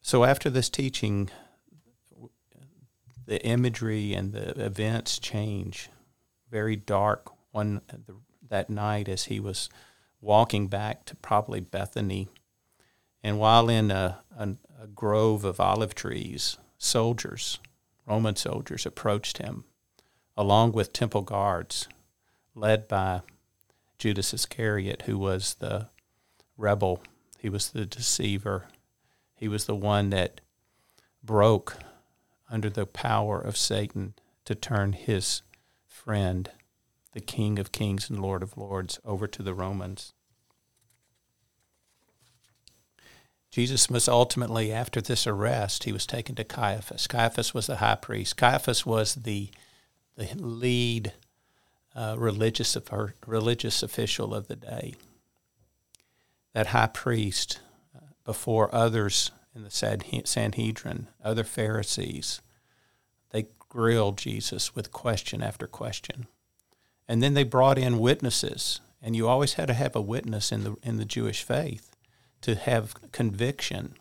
So 0.00 0.22
after 0.22 0.48
this 0.48 0.70
teaching, 0.70 1.30
the 3.26 3.44
imagery 3.44 4.14
and 4.14 4.32
the 4.32 4.50
events 4.64 5.18
change. 5.18 5.90
Very 6.48 6.76
dark 6.76 7.32
one 7.50 7.80
that 8.48 8.70
night 8.70 9.08
as 9.08 9.24
he 9.24 9.40
was 9.40 9.68
walking 10.20 10.68
back 10.68 11.04
to 11.06 11.16
probably 11.16 11.60
Bethany, 11.60 12.28
and 13.22 13.38
while 13.38 13.68
in 13.68 13.90
a, 13.90 14.20
a, 14.36 14.50
a 14.82 14.86
grove 14.86 15.44
of 15.44 15.60
olive 15.60 15.94
trees, 15.94 16.58
soldiers, 16.78 17.58
Roman 18.06 18.36
soldiers, 18.36 18.86
approached 18.86 19.38
him, 19.38 19.64
along 20.36 20.72
with 20.72 20.92
temple 20.92 21.22
guards, 21.22 21.88
led 22.54 22.88
by 22.88 23.22
Judas 23.98 24.32
Iscariot, 24.32 25.02
who 25.02 25.18
was 25.18 25.54
the 25.54 25.88
rebel. 26.56 27.02
He 27.38 27.48
was 27.48 27.70
the 27.70 27.86
deceiver. 27.86 28.66
He 29.34 29.48
was 29.48 29.66
the 29.66 29.74
one 29.74 30.10
that 30.10 30.40
broke 31.22 31.76
under 32.50 32.70
the 32.70 32.86
power 32.86 33.40
of 33.40 33.56
Satan 33.56 34.14
to 34.44 34.54
turn 34.54 34.94
his 34.94 35.42
friend, 35.86 36.50
the 37.12 37.20
King 37.20 37.58
of 37.58 37.72
Kings 37.72 38.08
and 38.08 38.20
Lord 38.20 38.42
of 38.42 38.56
Lords, 38.56 39.00
over 39.04 39.26
to 39.26 39.42
the 39.42 39.54
Romans. 39.54 40.12
Jesus 43.50 43.90
was 43.90 44.08
ultimately, 44.08 44.72
after 44.72 45.00
this 45.00 45.26
arrest, 45.26 45.84
he 45.84 45.92
was 45.92 46.06
taken 46.06 46.36
to 46.36 46.44
Caiaphas. 46.44 47.08
Caiaphas 47.08 47.52
was 47.52 47.66
the 47.66 47.76
high 47.76 47.96
priest. 47.96 48.36
Caiaphas 48.36 48.86
was 48.86 49.16
the, 49.16 49.50
the 50.16 50.28
lead 50.36 51.12
uh, 51.96 52.14
religious, 52.16 52.76
religious 53.26 53.82
official 53.82 54.34
of 54.34 54.46
the 54.46 54.54
day. 54.54 54.94
That 56.52 56.68
high 56.68 56.86
priest, 56.86 57.58
uh, 57.96 58.00
before 58.24 58.72
others 58.72 59.32
in 59.54 59.64
the 59.64 59.70
Sanhedrin, 60.24 61.08
other 61.24 61.44
Pharisees, 61.44 62.40
they 63.30 63.46
grilled 63.58 64.18
Jesus 64.18 64.76
with 64.76 64.92
question 64.92 65.42
after 65.42 65.66
question. 65.66 66.28
And 67.10 67.20
then 67.20 67.34
they 67.34 67.42
brought 67.42 67.76
in 67.76 67.98
witnesses, 67.98 68.80
and 69.02 69.16
you 69.16 69.26
always 69.26 69.54
had 69.54 69.66
to 69.66 69.74
have 69.74 69.96
a 69.96 70.00
witness 70.00 70.52
in 70.52 70.62
the, 70.62 70.76
in 70.80 70.96
the 70.96 71.04
Jewish 71.04 71.42
faith 71.42 71.96
to 72.40 72.54
have 72.54 72.94
conviction, 73.10 73.94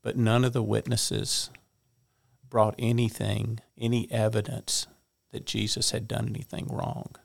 but 0.00 0.16
none 0.16 0.46
of 0.46 0.54
the 0.54 0.62
witnesses 0.62 1.50
brought 2.48 2.74
anything, 2.78 3.60
any 3.76 4.10
evidence 4.10 4.86
that 5.30 5.44
Jesus 5.44 5.90
had 5.90 6.08
done 6.08 6.26
anything 6.26 6.68
wrong. 6.68 7.16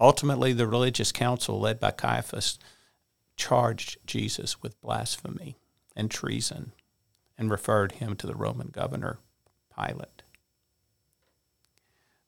Ultimately, 0.00 0.54
the 0.54 0.66
religious 0.66 1.12
council, 1.12 1.60
led 1.60 1.78
by 1.78 1.90
Caiaphas, 1.90 2.58
charged 3.36 3.98
Jesus 4.06 4.62
with 4.62 4.80
blasphemy 4.80 5.58
and 5.94 6.10
treason 6.10 6.72
and 7.36 7.50
referred 7.50 7.92
him 7.92 8.16
to 8.16 8.26
the 8.26 8.34
Roman 8.34 8.68
governor, 8.68 9.18
Pilate. 9.78 10.22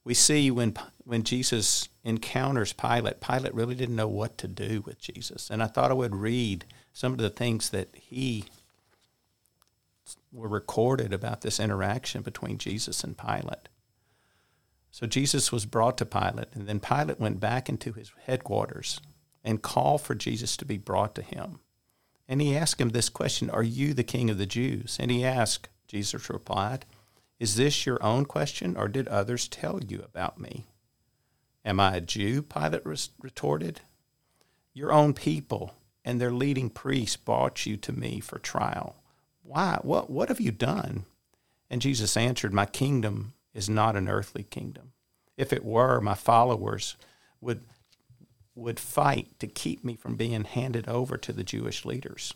We 0.05 0.13
see 0.13 0.51
when, 0.51 0.75
when 1.07 1.23
Jesus 1.23 1.89
encounters 2.05 2.73
Pilate, 2.73 3.21
Pilate 3.21 3.55
really 3.55 3.75
didn't 3.75 3.97
know 3.97 4.09
what 4.09 4.37
to 4.39 4.47
do 4.47 4.83
with 4.83 5.01
Jesus. 5.01 5.51
And 5.51 5.63
I 5.63 5.67
thought 5.67 5.91
I 5.91 5.95
would 5.95 6.15
read 6.15 6.67
some 6.93 7.13
of 7.13 7.19
the 7.19 7.31
things 7.31 7.71
that 7.71 7.89
he 7.95 8.45
were 10.31 10.49
recorded 10.49 11.13
about 11.13 11.41
this 11.41 11.59
interaction 11.59 12.23
between 12.23 12.59
Jesus 12.59 13.03
and 13.03 13.17
Pilate. 13.17 13.69
So 14.91 15.07
Jesus 15.07 15.51
was 15.51 15.67
brought 15.67 15.99
to 15.99 16.07
Pilate, 16.07 16.49
and 16.55 16.69
then 16.69 16.79
Pilate 16.79 17.19
went 17.19 17.41
back 17.41 17.69
into 17.69 17.93
his 17.93 18.13
headquarters 18.27 19.01
and 19.43 19.63
called 19.63 20.03
for 20.03 20.15
Jesus 20.15 20.57
to 20.59 20.65
be 20.65 20.79
brought 20.79 21.15
to 21.15 21.23
him. 21.23 21.61
And 22.29 22.41
he 22.41 22.57
asked 22.57 22.81
him 22.81 22.91
this 22.91 23.09
question 23.09 23.51
Are 23.51 23.63
you 23.63 23.93
the 23.93 24.05
king 24.05 24.31
of 24.31 24.39
the 24.39 24.47
Jews? 24.47 24.97
And 25.01 25.11
he 25.11 25.25
asked, 25.25 25.69
Jesus 25.89 26.31
replied, 26.31 26.85
Is 27.41 27.57
this 27.57 27.87
your 27.87 28.03
own 28.03 28.25
question, 28.25 28.77
or 28.77 28.89
did 28.89 29.09
others 29.09 29.49
tell 29.49 29.83
you 29.83 30.03
about 30.05 30.39
me? 30.39 30.67
Am 31.65 31.81
I 31.81 31.97
a 31.97 32.01
Jew? 32.01 32.43
Pilate 32.43 32.83
retorted. 33.21 33.81
Your 34.73 34.93
own 34.93 35.15
people 35.15 35.75
and 36.05 36.21
their 36.21 36.33
leading 36.33 36.69
priests 36.69 37.17
brought 37.17 37.65
you 37.65 37.77
to 37.79 37.93
me 37.93 38.21
for 38.21 38.39
trial. 38.39 38.97
Why? 39.43 39.79
What, 39.83 40.11
what 40.11 40.29
have 40.29 40.41
you 40.41 40.51
done? 40.51 41.05
And 41.71 41.81
Jesus 41.81 42.17
answered, 42.17 42.53
My 42.53 42.67
kingdom 42.67 43.35
is 43.55 43.69
not 43.69 43.97
an 43.97 44.09
earthly 44.09 44.43
kingdom. 44.43 44.93
If 45.37 45.53
it 45.53 45.65
were, 45.65 46.01
my 46.01 46.15
followers 46.15 46.97
would, 47.41 47.63
would 48.55 48.79
fight 48.79 49.39
to 49.41 49.47
keep 49.47 49.85
me 49.85 49.97
from 49.97 50.17
being 50.17 50.45
handed 50.45 50.89
over 50.89 51.17
to 51.17 51.33
the 51.33 51.45
Jewish 51.45 51.85
leaders. 51.85 52.35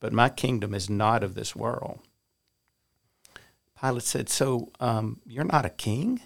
But 0.00 0.12
my 0.12 0.28
kingdom 0.28 0.74
is 0.74 0.88
not 0.88 1.22
of 1.22 1.34
this 1.34 1.54
world. 1.54 2.00
Pilate 3.80 4.02
said, 4.02 4.28
So 4.28 4.70
um, 4.80 5.20
you're 5.26 5.44
not 5.44 5.66
a 5.66 5.70
king? 5.70 6.20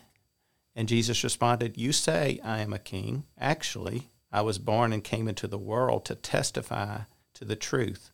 And 0.77 0.89
Jesus 0.89 1.25
responded, 1.25 1.79
You 1.79 1.93
say 1.93 2.39
I 2.45 2.61
am 2.61 2.75
a 2.75 2.79
king. 2.79 3.25
Actually, 3.41 4.11
I 4.31 4.43
was 4.43 4.59
born 4.59 4.93
and 4.93 5.03
came 5.03 5.27
into 5.27 5.49
the 5.49 5.59
world 5.59 6.05
to 6.05 6.15
testify 6.15 7.01
to 7.35 7.47
the 7.47 7.57
truth. 7.57 8.11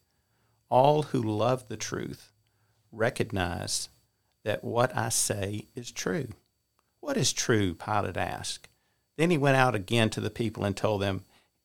All 0.71 1.03
who 1.03 1.21
love 1.21 1.67
the 1.67 1.77
truth 1.77 2.31
recognize 2.93 3.89
that 4.45 4.63
what 4.63 4.97
I 4.97 5.09
say 5.09 5.67
is 5.75 5.91
true. 5.91 6.29
What 7.01 7.17
is 7.17 7.33
true? 7.33 7.75
Pilate 7.75 8.17
asked. 8.17 8.69
Then 9.19 9.31
he 9.31 9.39
went 9.39 9.57
out 9.57 9.75
again 9.75 10.09
to 10.11 10.21
the 10.21 10.31
people 10.31 10.65
and 10.65 10.77
told 10.77 11.03
them, 11.03 11.25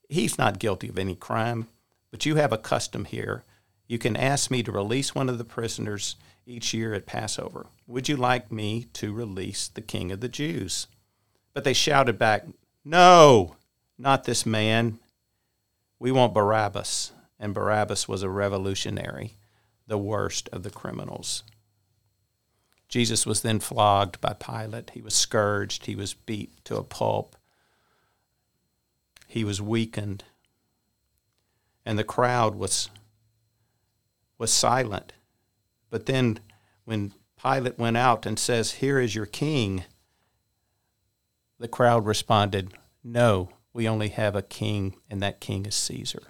He's 0.10 0.38
not 0.38 0.60
guilty 0.60 0.90
of 0.90 0.98
any 0.98 1.16
crime, 1.16 1.68
but 2.12 2.26
you 2.26 2.36
have 2.36 2.52
a 2.52 2.58
custom 2.58 3.06
here. 3.06 3.44
You 3.88 3.97
can 3.97 4.15
ask 4.15 4.52
me 4.52 4.63
to 4.63 4.71
release 4.71 5.15
one 5.15 5.30
of 5.30 5.38
the 5.38 5.45
prisoners 5.45 6.15
each 6.45 6.73
year 6.73 6.93
at 6.93 7.06
Passover. 7.06 7.67
Would 7.88 8.10
you 8.10 8.17
like 8.17 8.52
me 8.52 8.88
to 8.93 9.13
release 9.13 9.67
the 9.67 9.82
king 9.82 10.12
of 10.12 10.19
the 10.19 10.30
Jews? 10.30 10.88
But 11.54 11.63
they 11.63 11.73
shouted 11.73 12.19
back, 12.19 12.45
No! 12.84 13.56
Not 13.97 14.26
this 14.26 14.45
man. 14.45 15.00
We 16.00 16.12
want 16.12 16.34
Barabbas. 16.34 17.12
And 17.39 17.54
Barabbas 17.54 18.08
was 18.08 18.23
a 18.23 18.30
revolutionary, 18.30 19.34
the 19.88 19.97
worst 19.97 20.50
of 20.52 20.63
the 20.63 20.69
criminals. 20.69 21.43
Jesus 22.89 23.26
was 23.26 23.41
then 23.41 23.60
flogged 23.60 24.21
by 24.21 24.34
Pilate. 24.34 24.91
He 24.91 25.02
was 25.02 25.13
scourged. 25.13 25.86
He 25.86 25.95
was 25.95 26.13
beat 26.13 26.63
to 26.65 26.78
a 26.78 26.84
pulp. 26.84 27.36
He 29.28 29.43
was 29.43 29.62
weakened. 29.62 30.23
And 31.86 32.00
the 32.00 32.04
crowd 32.04 32.56
was, 32.56 32.89
was 34.38 34.52
silent. 34.52 35.13
But 35.89 36.06
then 36.06 36.39
when 36.86 37.13
Pilate 37.41 37.78
went 37.78 37.97
out 37.97 38.26
and 38.26 38.38
says, 38.38 38.73
Here 38.73 39.00
is 39.00 39.15
your 39.15 39.26
king, 39.26 39.86
the 41.60 41.67
crowd 41.67 42.06
responded, 42.06 42.73
No, 43.04 43.50
we 43.73 43.88
only 43.88 44.10
have 44.10 44.36
a 44.36 44.41
king, 44.41 44.95
and 45.10 45.21
that 45.21 45.39
king 45.39 45.65
is 45.65 45.76
Caesar. 45.76 46.23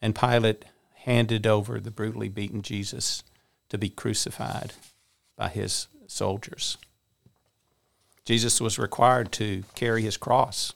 And 0.00 0.14
Pilate 0.14 0.66
handed 0.94 1.46
over 1.46 1.80
the 1.80 1.90
brutally 1.90 2.28
beaten 2.28 2.62
Jesus 2.62 3.22
to 3.68 3.78
be 3.78 3.88
crucified 3.88 4.72
by 5.36 5.48
his 5.48 5.88
soldiers. 6.06 6.76
Jesus 8.24 8.60
was 8.60 8.78
required 8.78 9.32
to 9.32 9.64
carry 9.74 10.02
his 10.02 10.18
cross. 10.18 10.74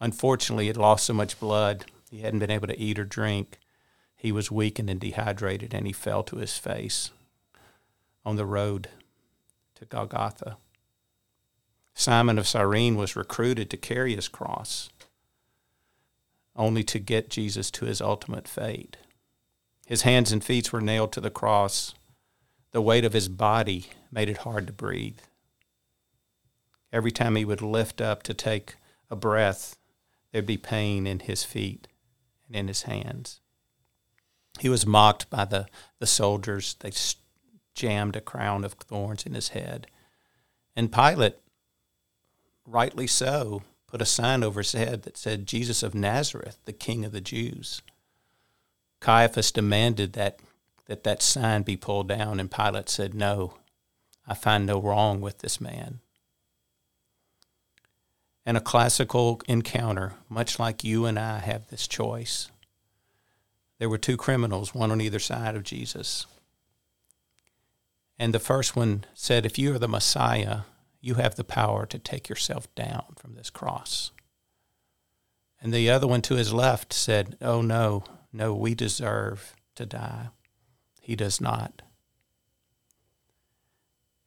Unfortunately, 0.00 0.68
it 0.68 0.76
lost 0.76 1.06
so 1.06 1.14
much 1.14 1.38
blood, 1.38 1.84
he 2.10 2.20
hadn't 2.20 2.40
been 2.40 2.50
able 2.50 2.66
to 2.66 2.78
eat 2.78 2.98
or 2.98 3.04
drink. 3.04 3.58
He 4.16 4.32
was 4.32 4.50
weakened 4.50 4.90
and 4.90 4.98
dehydrated, 4.98 5.74
and 5.74 5.86
he 5.86 5.92
fell 5.92 6.22
to 6.24 6.36
his 6.36 6.56
face 6.56 7.10
on 8.24 8.36
the 8.36 8.46
road 8.46 8.88
to 9.76 9.84
Golgotha. 9.84 10.56
Simon 11.94 12.38
of 12.38 12.48
Cyrene 12.48 12.96
was 12.96 13.14
recruited 13.14 13.70
to 13.70 13.76
carry 13.76 14.14
his 14.14 14.28
cross, 14.28 14.90
only 16.54 16.82
to 16.84 16.98
get 16.98 17.30
Jesus 17.30 17.70
to 17.72 17.84
his 17.84 18.00
ultimate 18.00 18.48
fate. 18.48 18.96
His 19.86 20.02
hands 20.02 20.32
and 20.32 20.42
feet 20.42 20.72
were 20.72 20.80
nailed 20.80 21.12
to 21.12 21.20
the 21.20 21.30
cross. 21.30 21.94
The 22.72 22.82
weight 22.82 23.04
of 23.04 23.12
his 23.12 23.28
body 23.28 23.86
made 24.10 24.28
it 24.28 24.38
hard 24.38 24.66
to 24.66 24.72
breathe. 24.72 25.20
Every 26.92 27.12
time 27.12 27.36
he 27.36 27.44
would 27.44 27.62
lift 27.62 28.00
up 28.00 28.22
to 28.24 28.34
take 28.34 28.74
a 29.10 29.16
breath, 29.16 29.76
there'd 30.32 30.46
be 30.46 30.56
pain 30.56 31.06
in 31.06 31.20
his 31.20 31.44
feet 31.44 31.86
and 32.46 32.56
in 32.56 32.68
his 32.68 32.82
hands. 32.82 33.40
He 34.60 34.68
was 34.68 34.86
mocked 34.86 35.28
by 35.30 35.44
the, 35.44 35.66
the 35.98 36.06
soldiers. 36.06 36.76
They 36.80 36.92
jammed 37.74 38.16
a 38.16 38.20
crown 38.20 38.64
of 38.64 38.72
thorns 38.74 39.26
in 39.26 39.34
his 39.34 39.50
head. 39.50 39.86
And 40.74 40.92
Pilate, 40.92 41.36
rightly 42.66 43.06
so, 43.06 43.62
put 43.86 44.02
a 44.02 44.06
sign 44.06 44.42
over 44.42 44.60
his 44.60 44.72
head 44.72 45.02
that 45.02 45.16
said, 45.16 45.46
Jesus 45.46 45.82
of 45.82 45.94
Nazareth, 45.94 46.58
the 46.64 46.72
King 46.72 47.04
of 47.04 47.12
the 47.12 47.20
Jews. 47.20 47.82
Caiaphas 49.00 49.52
demanded 49.52 50.14
that 50.14 50.40
that, 50.86 51.04
that 51.04 51.22
sign 51.22 51.62
be 51.62 51.76
pulled 51.76 52.08
down, 52.08 52.40
and 52.40 52.50
Pilate 52.50 52.88
said, 52.88 53.14
No, 53.14 53.54
I 54.26 54.34
find 54.34 54.66
no 54.66 54.80
wrong 54.80 55.20
with 55.20 55.38
this 55.38 55.60
man. 55.60 56.00
And 58.44 58.56
a 58.56 58.60
classical 58.60 59.40
encounter, 59.48 60.14
much 60.28 60.58
like 60.58 60.84
you 60.84 61.04
and 61.04 61.18
I 61.18 61.40
have 61.40 61.68
this 61.68 61.88
choice. 61.88 62.50
There 63.78 63.88
were 63.88 63.98
two 63.98 64.16
criminals, 64.16 64.74
one 64.74 64.90
on 64.90 65.00
either 65.00 65.18
side 65.18 65.54
of 65.54 65.62
Jesus. 65.62 66.26
And 68.18 68.32
the 68.32 68.38
first 68.38 68.74
one 68.74 69.04
said, 69.14 69.44
If 69.44 69.58
you 69.58 69.74
are 69.74 69.78
the 69.78 69.88
Messiah, 69.88 70.60
you 71.00 71.14
have 71.14 71.34
the 71.34 71.44
power 71.44 71.86
to 71.86 71.98
take 71.98 72.28
yourself 72.28 72.74
down 72.74 73.14
from 73.16 73.34
this 73.34 73.50
cross. 73.50 74.12
And 75.60 75.72
the 75.72 75.90
other 75.90 76.06
one 76.06 76.22
to 76.22 76.36
his 76.36 76.52
left 76.52 76.92
said, 76.92 77.36
Oh, 77.40 77.60
no, 77.60 78.04
no, 78.32 78.54
we 78.54 78.74
deserve 78.74 79.54
to 79.74 79.86
die. 79.86 80.28
He 81.00 81.16
does 81.16 81.40
not. 81.40 81.82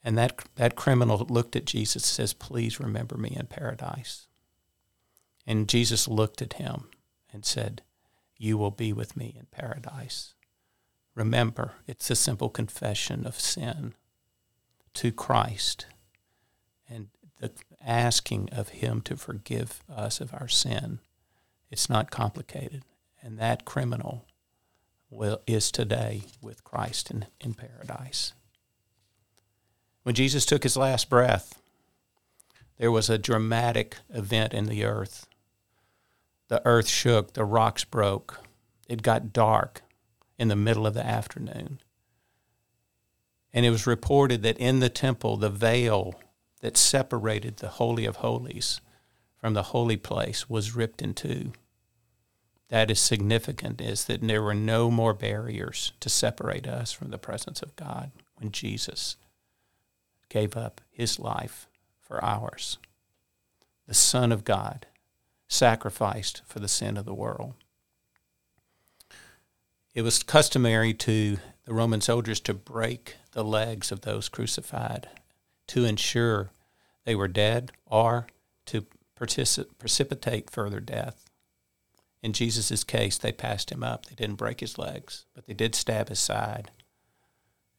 And 0.03 0.17
that, 0.17 0.43
that 0.55 0.75
criminal 0.75 1.25
looked 1.29 1.55
at 1.55 1.65
Jesus 1.65 2.03
and 2.03 2.29
says, 2.29 2.33
Please 2.33 2.79
remember 2.79 3.17
me 3.17 3.35
in 3.35 3.47
paradise. 3.47 4.27
And 5.45 5.67
Jesus 5.67 6.07
looked 6.07 6.41
at 6.41 6.53
him 6.53 6.87
and 7.33 7.43
said, 7.43 7.81
You 8.39 8.57
will 8.57 8.71
be 8.71 8.91
with 8.91 9.15
me 9.15 9.35
in 9.37 9.45
paradise. 9.51 10.33
Remember, 11.13 11.73
it's 11.85 12.09
a 12.09 12.15
simple 12.15 12.49
confession 12.49 13.27
of 13.27 13.39
sin 13.39 13.93
to 14.95 15.11
Christ 15.11 15.85
and 16.89 17.09
the 17.39 17.51
asking 17.85 18.49
of 18.51 18.69
Him 18.69 19.01
to 19.01 19.15
forgive 19.15 19.83
us 19.93 20.19
of 20.19 20.33
our 20.33 20.47
sin. 20.47 20.99
It's 21.69 21.89
not 21.89 22.09
complicated. 22.09 22.83
And 23.21 23.37
that 23.37 23.65
criminal 23.65 24.25
will, 25.09 25.41
is 25.45 25.71
today 25.71 26.23
with 26.41 26.63
Christ 26.63 27.11
in, 27.11 27.25
in 27.41 27.53
paradise. 27.53 28.33
When 30.03 30.15
Jesus 30.15 30.45
took 30.45 30.63
his 30.63 30.77
last 30.77 31.09
breath, 31.09 31.61
there 32.77 32.91
was 32.91 33.09
a 33.09 33.17
dramatic 33.17 33.97
event 34.09 34.53
in 34.53 34.65
the 34.65 34.85
earth. 34.85 35.27
The 36.49 36.61
earth 36.65 36.89
shook, 36.89 37.33
the 37.33 37.45
rocks 37.45 37.85
broke, 37.85 38.41
it 38.87 39.03
got 39.03 39.31
dark 39.31 39.83
in 40.37 40.47
the 40.47 40.55
middle 40.55 40.87
of 40.87 40.95
the 40.95 41.05
afternoon. 41.05 41.79
And 43.53 43.65
it 43.65 43.69
was 43.69 43.87
reported 43.87 44.41
that 44.43 44.57
in 44.57 44.79
the 44.79 44.89
temple, 44.89 45.37
the 45.37 45.49
veil 45.49 46.19
that 46.61 46.75
separated 46.75 47.57
the 47.57 47.69
Holy 47.69 48.05
of 48.05 48.17
Holies 48.17 48.81
from 49.37 49.53
the 49.53 49.63
holy 49.63 49.95
place 49.95 50.49
was 50.49 50.75
ripped 50.75 51.01
in 51.01 51.13
two. 51.13 51.53
That 52.69 52.91
is 52.91 52.99
significant, 52.99 53.79
is 53.79 54.05
that 54.05 54.21
there 54.21 54.43
were 54.43 54.53
no 54.53 54.91
more 54.91 55.13
barriers 55.13 55.93
to 56.01 56.09
separate 56.09 56.67
us 56.67 56.91
from 56.91 57.09
the 57.09 57.17
presence 57.17 57.61
of 57.61 57.75
God 57.75 58.11
when 58.37 58.51
Jesus 58.51 59.17
gave 60.29 60.57
up 60.57 60.81
his 60.91 61.19
life 61.19 61.67
for 61.99 62.23
ours. 62.23 62.77
The 63.87 63.93
Son 63.95 64.31
of 64.31 64.43
God 64.43 64.85
sacrificed 65.49 66.43
for 66.45 66.59
the 66.59 66.67
sin 66.67 66.95
of 66.95 67.05
the 67.05 67.13
world. 67.13 67.55
It 69.93 70.03
was 70.03 70.23
customary 70.23 70.93
to 70.93 71.37
the 71.65 71.73
Roman 71.73 71.99
soldiers 71.99 72.39
to 72.41 72.53
break 72.53 73.15
the 73.31 73.43
legs 73.43 73.91
of 73.91 74.01
those 74.01 74.29
crucified 74.29 75.09
to 75.67 75.83
ensure 75.83 76.51
they 77.03 77.15
were 77.15 77.27
dead 77.27 77.71
or 77.85 78.27
to 78.67 78.85
partici- 79.19 79.65
precipitate 79.77 80.49
further 80.49 80.79
death. 80.79 81.25
In 82.21 82.33
Jesus' 82.33 82.83
case, 82.83 83.17
they 83.17 83.31
passed 83.31 83.71
him 83.71 83.83
up. 83.83 84.05
They 84.05 84.15
didn't 84.15 84.35
break 84.35 84.59
his 84.59 84.77
legs, 84.77 85.25
but 85.33 85.47
they 85.47 85.53
did 85.53 85.73
stab 85.73 86.09
his 86.09 86.19
side. 86.19 86.71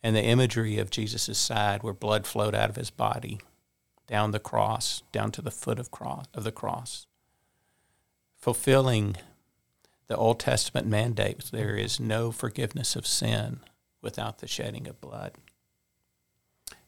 And 0.03 0.17
the 0.17 0.23
imagery 0.23 0.79
of 0.79 0.91
Jesus' 0.91 1.39
side, 1.39 1.83
where 1.83 1.93
blood 1.93 2.27
flowed 2.27 2.55
out 2.55 2.71
of 2.71 2.77
his 2.77 2.91
body, 2.91 3.41
down 4.07 4.33
the 4.33 4.41
cross, 4.41 5.03
down 5.13 5.31
to 5.33 5.43
the 5.43 5.51
foot 5.51 5.79
of, 5.79 5.91
cross, 5.91 6.25
of 6.35 6.43
the 6.43 6.53
cross, 6.53 7.07
fulfilling 8.41 9.17
the 10.07 10.17
Old 10.17 10.41
Testament 10.41 10.87
mandate 10.87 11.51
there 11.53 11.77
is 11.77 12.01
no 12.01 12.33
forgiveness 12.33 12.97
of 12.97 13.07
sin 13.07 13.61
without 14.03 14.39
the 14.39 14.49
shedding 14.49 14.89
of 14.89 15.01
blood. 15.01 15.35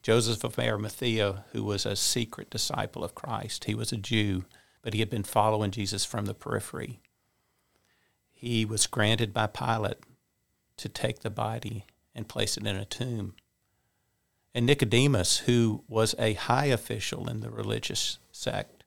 Joseph 0.03 0.43
of 0.43 0.59
Arimathea, 0.59 1.45
who 1.53 1.63
was 1.63 1.87
a 1.87 1.95
secret 1.95 2.51
disciple 2.51 3.05
of 3.05 3.15
Christ, 3.15 3.65
he 3.65 3.75
was 3.75 3.93
a 3.93 3.97
Jew, 3.97 4.45
but 4.83 4.95
he 4.95 5.01
had 5.01 5.11
been 5.11 5.23
following 5.23 5.71
Jesus 5.71 6.05
from 6.05 6.25
the 6.25 6.35
periphery. 6.35 7.01
He 8.33 8.65
was 8.65 8.89
granted 8.89 9.33
by 9.33 9.47
Pilate 9.47 9.99
to 10.79 10.89
take 10.89 11.21
the 11.21 11.31
body 11.31 11.87
and 12.15 12.29
place 12.29 12.57
it 12.57 12.67
in 12.67 12.75
a 12.75 12.85
tomb. 12.85 13.35
And 14.53 14.67
Nicodemus, 14.67 15.39
who 15.39 15.85
was 15.87 16.15
a 16.19 16.33
high 16.35 16.67
official 16.67 17.29
in 17.31 17.41
the 17.41 17.51
religious 17.51 18.19
sect, 18.33 18.82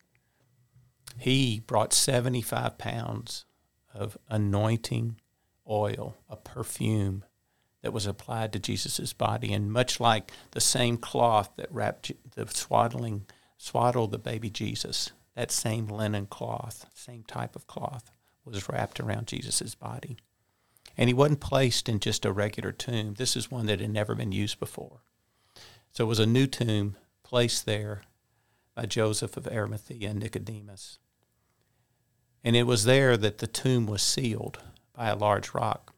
he 1.17 1.61
brought 1.65 1.93
75 1.93 2.77
pounds 2.77 3.45
of 3.93 4.17
anointing 4.29 5.19
oil, 5.69 6.15
a 6.29 6.35
perfume 6.35 7.23
that 7.81 7.93
was 7.93 8.05
applied 8.05 8.51
to 8.53 8.59
Jesus' 8.59 9.13
body. 9.13 9.53
And 9.53 9.71
much 9.71 9.99
like 9.99 10.31
the 10.51 10.61
same 10.61 10.97
cloth 10.97 11.51
that 11.57 11.71
wrapped 11.71 12.11
the 12.35 12.47
swaddling, 12.47 13.25
swaddled 13.57 14.11
the 14.11 14.17
baby 14.17 14.49
Jesus, 14.49 15.11
that 15.35 15.51
same 15.51 15.87
linen 15.87 16.25
cloth, 16.25 16.87
same 16.93 17.23
type 17.23 17.55
of 17.55 17.67
cloth, 17.67 18.11
was 18.43 18.69
wrapped 18.69 18.99
around 18.99 19.27
Jesus' 19.27 19.75
body. 19.75 20.17
And 20.97 21.09
he 21.09 21.13
wasn't 21.13 21.41
placed 21.41 21.89
in 21.89 21.99
just 21.99 22.25
a 22.25 22.31
regular 22.31 22.71
tomb. 22.71 23.15
This 23.15 23.35
is 23.35 23.51
one 23.51 23.65
that 23.65 23.81
had 23.81 23.91
never 23.91 24.15
been 24.15 24.31
used 24.31 24.59
before. 24.59 25.01
So 25.91 26.05
it 26.05 26.07
was 26.07 26.19
a 26.19 26.25
new 26.25 26.47
tomb 26.47 26.95
placed 27.23 27.65
there 27.65 28.03
by 28.75 28.85
Joseph 28.85 29.37
of 29.37 29.47
Arimathea 29.47 30.09
and 30.09 30.19
Nicodemus. 30.19 30.99
And 32.45 32.55
it 32.55 32.67
was 32.67 32.83
there 32.83 33.17
that 33.17 33.39
the 33.39 33.47
tomb 33.47 33.87
was 33.87 34.03
sealed 34.03 34.59
by 34.93 35.07
a 35.07 35.15
large 35.15 35.55
rock. 35.55 35.95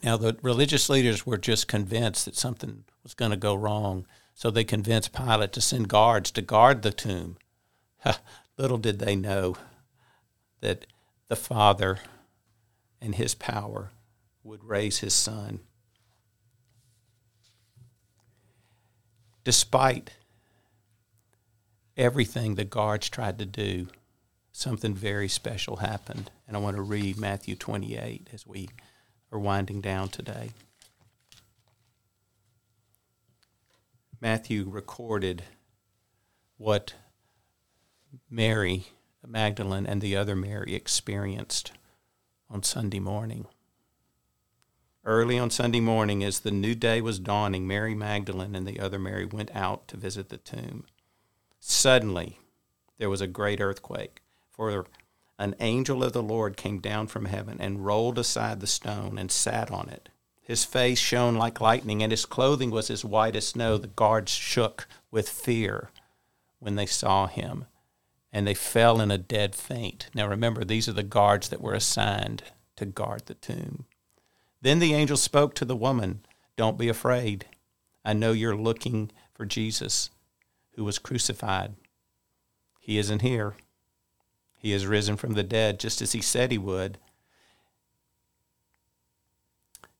Now, 0.00 0.16
the 0.16 0.36
religious 0.40 0.88
leaders 0.88 1.26
were 1.26 1.36
just 1.36 1.66
convinced 1.66 2.26
that 2.26 2.36
something 2.36 2.84
was 3.02 3.12
going 3.12 3.32
to 3.32 3.36
go 3.36 3.56
wrong, 3.56 4.06
so 4.34 4.52
they 4.52 4.62
convinced 4.62 5.12
Pilate 5.12 5.52
to 5.54 5.60
send 5.60 5.88
guards 5.88 6.30
to 6.30 6.42
guard 6.42 6.82
the 6.82 6.92
tomb. 6.92 7.38
Little 8.56 8.78
did 8.78 9.00
they 9.00 9.16
know 9.16 9.56
that 10.60 10.86
the 11.26 11.34
Father 11.34 11.98
and 13.00 13.16
his 13.16 13.34
power 13.34 13.90
would 14.44 14.62
raise 14.62 15.00
his 15.00 15.12
son. 15.12 15.58
Despite 19.42 20.12
everything 21.96 22.54
the 22.54 22.64
guards 22.64 23.08
tried 23.08 23.38
to 23.40 23.46
do, 23.46 23.88
something 24.56 24.94
very 24.94 25.28
special 25.28 25.76
happened. 25.76 26.30
And 26.48 26.56
I 26.56 26.60
want 26.60 26.76
to 26.76 26.82
read 26.82 27.18
Matthew 27.18 27.56
28 27.56 28.30
as 28.32 28.46
we 28.46 28.70
are 29.30 29.38
winding 29.38 29.82
down 29.82 30.08
today. 30.08 30.50
Matthew 34.18 34.64
recorded 34.66 35.42
what 36.56 36.94
Mary 38.30 38.86
Magdalene 39.26 39.84
and 39.84 40.00
the 40.00 40.16
other 40.16 40.34
Mary 40.34 40.74
experienced 40.74 41.72
on 42.48 42.62
Sunday 42.62 43.00
morning. 43.00 43.46
Early 45.04 45.38
on 45.38 45.50
Sunday 45.50 45.80
morning, 45.80 46.24
as 46.24 46.40
the 46.40 46.50
new 46.50 46.74
day 46.74 47.02
was 47.02 47.18
dawning, 47.18 47.66
Mary 47.66 47.94
Magdalene 47.94 48.56
and 48.56 48.66
the 48.66 48.80
other 48.80 48.98
Mary 48.98 49.26
went 49.26 49.54
out 49.54 49.86
to 49.88 49.98
visit 49.98 50.30
the 50.30 50.38
tomb. 50.38 50.84
Suddenly, 51.60 52.38
there 52.98 53.10
was 53.10 53.20
a 53.20 53.26
great 53.26 53.60
earthquake, 53.60 54.22
for 54.56 54.86
an 55.38 55.54
angel 55.60 56.02
of 56.02 56.12
the 56.12 56.22
Lord 56.22 56.56
came 56.56 56.80
down 56.80 57.08
from 57.08 57.26
heaven 57.26 57.58
and 57.60 57.84
rolled 57.84 58.18
aside 58.18 58.60
the 58.60 58.66
stone 58.66 59.18
and 59.18 59.30
sat 59.30 59.70
on 59.70 59.88
it. 59.88 60.08
His 60.40 60.64
face 60.64 60.98
shone 60.98 61.34
like 61.34 61.60
lightning, 61.60 62.02
and 62.02 62.12
his 62.12 62.24
clothing 62.24 62.70
was 62.70 62.88
as 62.88 63.04
white 63.04 63.36
as 63.36 63.48
snow. 63.48 63.76
The 63.78 63.88
guards 63.88 64.32
shook 64.32 64.86
with 65.10 65.28
fear 65.28 65.90
when 66.60 66.76
they 66.76 66.86
saw 66.86 67.26
him, 67.26 67.66
and 68.32 68.46
they 68.46 68.54
fell 68.54 69.00
in 69.00 69.10
a 69.10 69.18
dead 69.18 69.54
faint. 69.54 70.08
Now 70.14 70.28
remember, 70.28 70.64
these 70.64 70.88
are 70.88 70.92
the 70.92 71.02
guards 71.02 71.48
that 71.48 71.60
were 71.60 71.74
assigned 71.74 72.44
to 72.76 72.86
guard 72.86 73.26
the 73.26 73.34
tomb. 73.34 73.86
Then 74.62 74.78
the 74.78 74.94
angel 74.94 75.16
spoke 75.16 75.54
to 75.54 75.64
the 75.64 75.76
woman, 75.76 76.24
Don't 76.56 76.78
be 76.78 76.88
afraid. 76.88 77.46
I 78.04 78.12
know 78.12 78.32
you're 78.32 78.56
looking 78.56 79.10
for 79.34 79.44
Jesus 79.44 80.10
who 80.76 80.84
was 80.84 80.98
crucified. 80.98 81.74
He 82.80 82.98
isn't 82.98 83.22
here. 83.22 83.56
He 84.66 84.72
has 84.72 84.84
risen 84.84 85.16
from 85.16 85.34
the 85.34 85.44
dead, 85.44 85.78
just 85.78 86.02
as 86.02 86.10
he 86.10 86.20
said 86.20 86.50
he 86.50 86.58
would. 86.58 86.98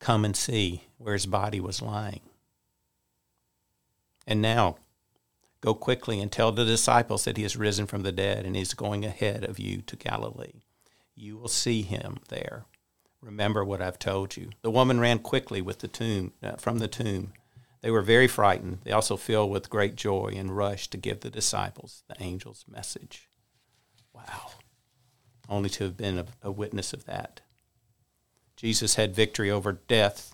Come 0.00 0.24
and 0.24 0.36
see 0.36 0.88
where 0.98 1.12
his 1.12 1.24
body 1.24 1.60
was 1.60 1.80
lying. 1.80 2.22
And 4.26 4.42
now, 4.42 4.78
go 5.60 5.72
quickly 5.72 6.18
and 6.18 6.32
tell 6.32 6.50
the 6.50 6.64
disciples 6.64 7.22
that 7.26 7.36
he 7.36 7.44
has 7.44 7.56
risen 7.56 7.86
from 7.86 8.02
the 8.02 8.10
dead 8.10 8.44
and 8.44 8.56
is 8.56 8.74
going 8.74 9.04
ahead 9.04 9.44
of 9.44 9.60
you 9.60 9.82
to 9.82 9.94
Galilee. 9.94 10.64
You 11.14 11.36
will 11.36 11.46
see 11.46 11.82
him 11.82 12.18
there. 12.28 12.64
Remember 13.20 13.64
what 13.64 13.80
I've 13.80 14.00
told 14.00 14.36
you. 14.36 14.50
The 14.62 14.72
woman 14.72 14.98
ran 14.98 15.20
quickly 15.20 15.62
with 15.62 15.78
the 15.78 15.86
tomb 15.86 16.32
uh, 16.42 16.56
from 16.56 16.80
the 16.80 16.88
tomb. 16.88 17.34
They 17.82 17.92
were 17.92 18.02
very 18.02 18.26
frightened. 18.26 18.80
They 18.82 18.90
also 18.90 19.16
filled 19.16 19.52
with 19.52 19.70
great 19.70 19.94
joy 19.94 20.32
and 20.34 20.56
rushed 20.56 20.90
to 20.90 20.98
give 20.98 21.20
the 21.20 21.30
disciples 21.30 22.02
the 22.08 22.20
angel's 22.20 22.64
message. 22.68 23.28
Wow. 24.26 24.50
Only 25.48 25.70
to 25.70 25.84
have 25.84 25.96
been 25.96 26.18
a, 26.18 26.26
a 26.42 26.50
witness 26.50 26.92
of 26.92 27.04
that. 27.04 27.40
Jesus 28.56 28.94
had 28.94 29.14
victory 29.14 29.50
over 29.50 29.72
death 29.72 30.32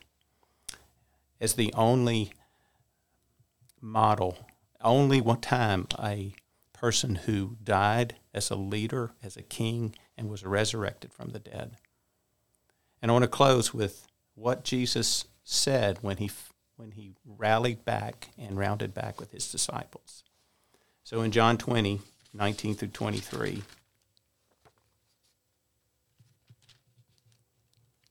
as 1.41 1.55
the 1.55 1.73
only 1.75 2.33
model, 3.81 4.39
only 4.81 5.21
one 5.21 5.41
time 5.41 5.89
a 5.99 6.35
person 6.73 7.17
who 7.17 7.57
died 7.63 8.17
as 8.33 8.51
a 8.51 8.57
leader, 8.57 9.13
as 9.23 9.37
a 9.37 9.43
king, 9.43 9.95
and 10.17 10.29
was 10.29 10.45
resurrected 10.45 11.13
from 11.13 11.31
the 11.31 11.41
dead. 11.41 11.77
And 13.01 13.11
I 13.11 13.13
want 13.13 13.25
to 13.25 13.29
close 13.29 13.75
with 13.75 14.07
what 14.35 14.65
Jesus 14.65 15.27
said 15.45 15.99
when 16.01 16.19
he 16.19 16.31
when 16.77 16.93
he 16.93 17.13
rallied 17.25 17.85
back 17.85 18.31
and 18.39 18.57
rounded 18.57 18.95
back 18.95 19.21
with 19.21 19.31
his 19.33 19.51
disciples. 19.51 20.25
So 21.05 21.21
in 21.21 21.31
John 21.31 21.59
20, 21.59 22.01
19 22.33 22.75
through 22.75 22.89
23, 22.89 23.63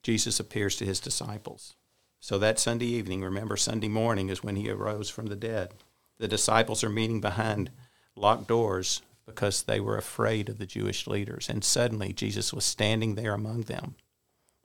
Jesus 0.03 0.39
appears 0.39 0.75
to 0.77 0.85
his 0.85 0.99
disciples. 0.99 1.75
So 2.19 2.37
that 2.37 2.59
Sunday 2.59 2.85
evening, 2.85 3.23
remember, 3.23 3.57
Sunday 3.57 3.87
morning 3.87 4.29
is 4.29 4.43
when 4.43 4.55
he 4.55 4.69
arose 4.69 5.09
from 5.09 5.27
the 5.27 5.35
dead. 5.35 5.73
The 6.19 6.27
disciples 6.27 6.83
are 6.83 6.89
meeting 6.89 7.19
behind 7.19 7.71
locked 8.15 8.47
doors 8.47 9.01
because 9.25 9.63
they 9.63 9.79
were 9.79 9.97
afraid 9.97 10.49
of 10.49 10.57
the 10.57 10.65
Jewish 10.65 11.07
leaders. 11.07 11.49
And 11.49 11.63
suddenly, 11.63 12.13
Jesus 12.13 12.53
was 12.53 12.65
standing 12.65 13.15
there 13.15 13.33
among 13.33 13.61
them. 13.61 13.95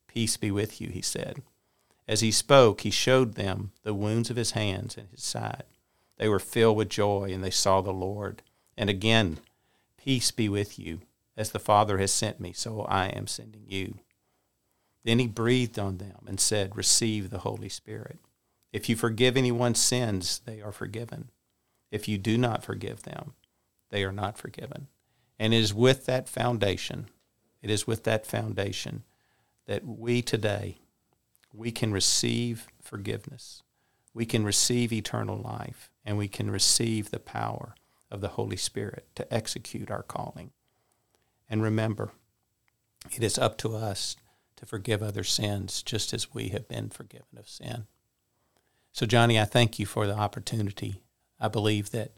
Peace 0.06 0.36
be 0.36 0.50
with 0.50 0.80
you, 0.80 0.88
he 0.88 1.02
said. 1.02 1.42
As 2.08 2.20
he 2.20 2.30
spoke, 2.30 2.82
he 2.82 2.90
showed 2.90 3.34
them 3.34 3.72
the 3.82 3.94
wounds 3.94 4.30
of 4.30 4.36
his 4.36 4.52
hands 4.52 4.96
and 4.96 5.08
his 5.08 5.22
side. 5.22 5.64
They 6.18 6.28
were 6.28 6.38
filled 6.38 6.76
with 6.76 6.88
joy, 6.88 7.30
and 7.32 7.42
they 7.42 7.50
saw 7.50 7.80
the 7.80 7.92
Lord. 7.92 8.42
And 8.76 8.88
again, 8.88 9.38
peace 9.96 10.30
be 10.30 10.48
with 10.48 10.78
you. 10.78 11.00
As 11.36 11.50
the 11.50 11.58
Father 11.58 11.98
has 11.98 12.12
sent 12.12 12.40
me, 12.40 12.52
so 12.52 12.82
I 12.82 13.08
am 13.08 13.26
sending 13.26 13.64
you. 13.66 13.98
Then 15.06 15.20
he 15.20 15.28
breathed 15.28 15.78
on 15.78 15.98
them 15.98 16.24
and 16.26 16.40
said, 16.40 16.76
Receive 16.76 17.30
the 17.30 17.38
Holy 17.38 17.68
Spirit. 17.68 18.18
If 18.72 18.88
you 18.88 18.96
forgive 18.96 19.36
anyone's 19.36 19.78
sins, 19.78 20.40
they 20.44 20.60
are 20.60 20.72
forgiven. 20.72 21.30
If 21.92 22.08
you 22.08 22.18
do 22.18 22.36
not 22.36 22.64
forgive 22.64 23.04
them, 23.04 23.34
they 23.90 24.02
are 24.02 24.10
not 24.10 24.36
forgiven. 24.36 24.88
And 25.38 25.54
it 25.54 25.58
is 25.58 25.72
with 25.72 26.06
that 26.06 26.28
foundation, 26.28 27.06
it 27.62 27.70
is 27.70 27.86
with 27.86 28.02
that 28.02 28.26
foundation 28.26 29.04
that 29.66 29.86
we 29.86 30.22
today, 30.22 30.78
we 31.54 31.70
can 31.70 31.92
receive 31.92 32.66
forgiveness. 32.82 33.62
We 34.12 34.26
can 34.26 34.44
receive 34.44 34.92
eternal 34.92 35.38
life, 35.38 35.88
and 36.04 36.18
we 36.18 36.26
can 36.26 36.50
receive 36.50 37.12
the 37.12 37.20
power 37.20 37.76
of 38.10 38.20
the 38.20 38.30
Holy 38.30 38.56
Spirit 38.56 39.06
to 39.14 39.32
execute 39.32 39.88
our 39.88 40.02
calling. 40.02 40.50
And 41.48 41.62
remember, 41.62 42.10
it 43.12 43.22
is 43.22 43.38
up 43.38 43.56
to 43.58 43.76
us 43.76 44.16
to 44.56 44.66
forgive 44.66 45.02
other 45.02 45.24
sins 45.24 45.82
just 45.82 46.12
as 46.12 46.34
we 46.34 46.48
have 46.48 46.68
been 46.68 46.88
forgiven 46.88 47.38
of 47.38 47.48
sin. 47.48 47.86
So, 48.92 49.06
Johnny, 49.06 49.38
I 49.38 49.44
thank 49.44 49.78
you 49.78 49.86
for 49.86 50.06
the 50.06 50.16
opportunity. 50.16 51.02
I 51.38 51.48
believe 51.48 51.90
that 51.90 52.12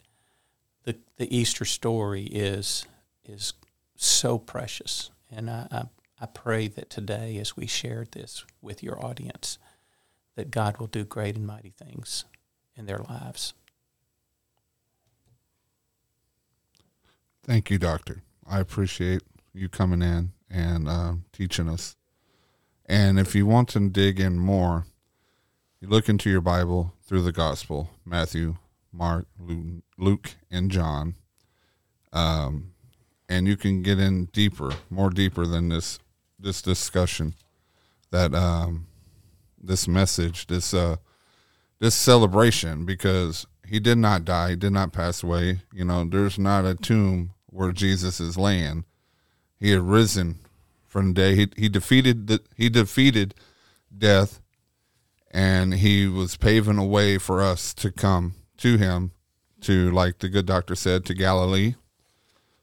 the, 0.84 0.96
the 1.16 1.36
Easter 1.36 1.64
story 1.64 2.22
is, 2.24 2.86
is 3.24 3.52
so 3.96 4.38
precious. 4.38 5.10
And 5.30 5.50
I, 5.50 5.66
I, 5.70 5.84
I 6.20 6.26
pray 6.26 6.68
that 6.68 6.88
today, 6.88 7.36
as 7.38 7.56
we 7.56 7.66
shared 7.66 8.12
this 8.12 8.44
with 8.62 8.82
your 8.82 9.04
audience, 9.04 9.58
that 10.36 10.50
God 10.52 10.78
will 10.78 10.86
do 10.86 11.04
great 11.04 11.36
and 11.36 11.46
mighty 11.46 11.70
things 11.76 12.24
in 12.76 12.86
their 12.86 12.98
lives. 12.98 13.54
Thank 17.42 17.70
you, 17.70 17.78
Doctor. 17.78 18.22
I 18.48 18.60
appreciate 18.60 19.22
you 19.52 19.68
coming 19.68 20.02
in 20.02 20.30
and 20.48 20.88
uh, 20.88 21.14
teaching 21.32 21.68
us. 21.68 21.96
And 22.88 23.20
if 23.20 23.34
you 23.34 23.44
want 23.44 23.68
to 23.70 23.88
dig 23.90 24.18
in 24.18 24.38
more, 24.38 24.86
you 25.78 25.88
look 25.88 26.08
into 26.08 26.30
your 26.30 26.40
Bible 26.40 26.94
through 27.04 27.22
the 27.22 27.32
Gospel 27.32 27.90
Matthew, 28.04 28.56
Mark, 28.90 29.26
Luke, 29.98 30.30
and 30.50 30.70
John. 30.70 31.14
Um, 32.12 32.72
and 33.28 33.46
you 33.46 33.58
can 33.58 33.82
get 33.82 34.00
in 34.00 34.24
deeper, 34.26 34.72
more 34.88 35.10
deeper 35.10 35.46
than 35.46 35.68
this 35.68 35.98
this 36.40 36.62
discussion, 36.62 37.34
that 38.10 38.32
um, 38.32 38.86
this 39.60 39.86
message, 39.86 40.46
this 40.46 40.72
uh, 40.72 40.96
this 41.80 41.94
celebration, 41.94 42.86
because 42.86 43.46
he 43.66 43.78
did 43.78 43.98
not 43.98 44.24
die, 44.24 44.50
he 44.50 44.56
did 44.56 44.72
not 44.72 44.92
pass 44.92 45.22
away. 45.22 45.60
You 45.74 45.84
know, 45.84 46.04
there's 46.04 46.38
not 46.38 46.64
a 46.64 46.74
tomb 46.74 47.34
where 47.46 47.72
Jesus 47.72 48.18
is 48.18 48.38
laying. 48.38 48.84
He 49.60 49.72
had 49.72 49.82
risen 49.82 50.38
from 50.98 51.12
day. 51.12 51.34
He 51.34 51.48
he 51.56 51.68
defeated 51.68 52.26
the 52.26 52.40
he 52.56 52.68
defeated 52.68 53.34
death, 53.96 54.40
and 55.30 55.74
he 55.74 56.06
was 56.08 56.36
paving 56.36 56.78
a 56.78 56.84
way 56.84 57.18
for 57.18 57.40
us 57.40 57.72
to 57.74 57.92
come 57.92 58.34
to 58.58 58.76
him, 58.76 59.12
to 59.60 59.90
like 59.92 60.18
the 60.18 60.28
good 60.28 60.46
doctor 60.46 60.74
said, 60.74 61.04
to 61.04 61.14
Galilee. 61.14 61.74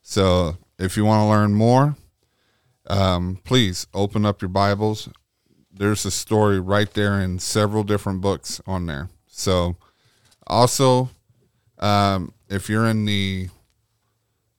So 0.02 0.58
if 0.78 0.98
you 0.98 1.06
want 1.06 1.22
to 1.22 1.30
learn 1.30 1.54
more, 1.54 1.96
um, 2.88 3.40
please 3.44 3.88
open 3.94 4.26
up 4.26 4.42
your 4.42 4.50
Bibles. 4.50 5.10
There's 5.72 6.06
a 6.06 6.12
story 6.12 6.60
right 6.60 6.94
there 6.94 7.20
in 7.20 7.40
several 7.40 7.84
different 7.84 8.22
books 8.22 8.62
on 8.68 8.86
there. 8.86 9.10
So 9.28 9.78
also, 10.48 11.10
um, 11.80 12.34
if 12.50 12.70
you're 12.70 12.86
in 12.86 13.06
the 13.06 13.50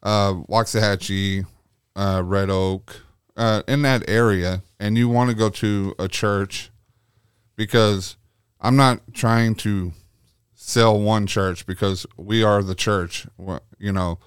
uh, 0.02 0.34
Waxahachie, 0.48 1.46
uh, 1.94 2.22
Red 2.24 2.50
Oak, 2.50 3.05
uh, 3.36 3.62
in 3.68 3.82
that 3.82 4.08
area, 4.08 4.62
and 4.80 4.96
you 4.96 5.08
want 5.08 5.30
to 5.30 5.36
go 5.36 5.50
to 5.50 5.94
a 5.98 6.08
church, 6.08 6.70
because 7.56 8.16
I'm 8.60 8.76
not 8.76 9.14
trying 9.14 9.54
to 9.56 9.92
sell 10.54 10.98
one 10.98 11.26
church 11.26 11.66
because 11.66 12.06
we 12.16 12.42
are 12.42 12.62
the 12.62 12.74
church. 12.74 13.26
You 13.78 13.92
know, 13.92 14.18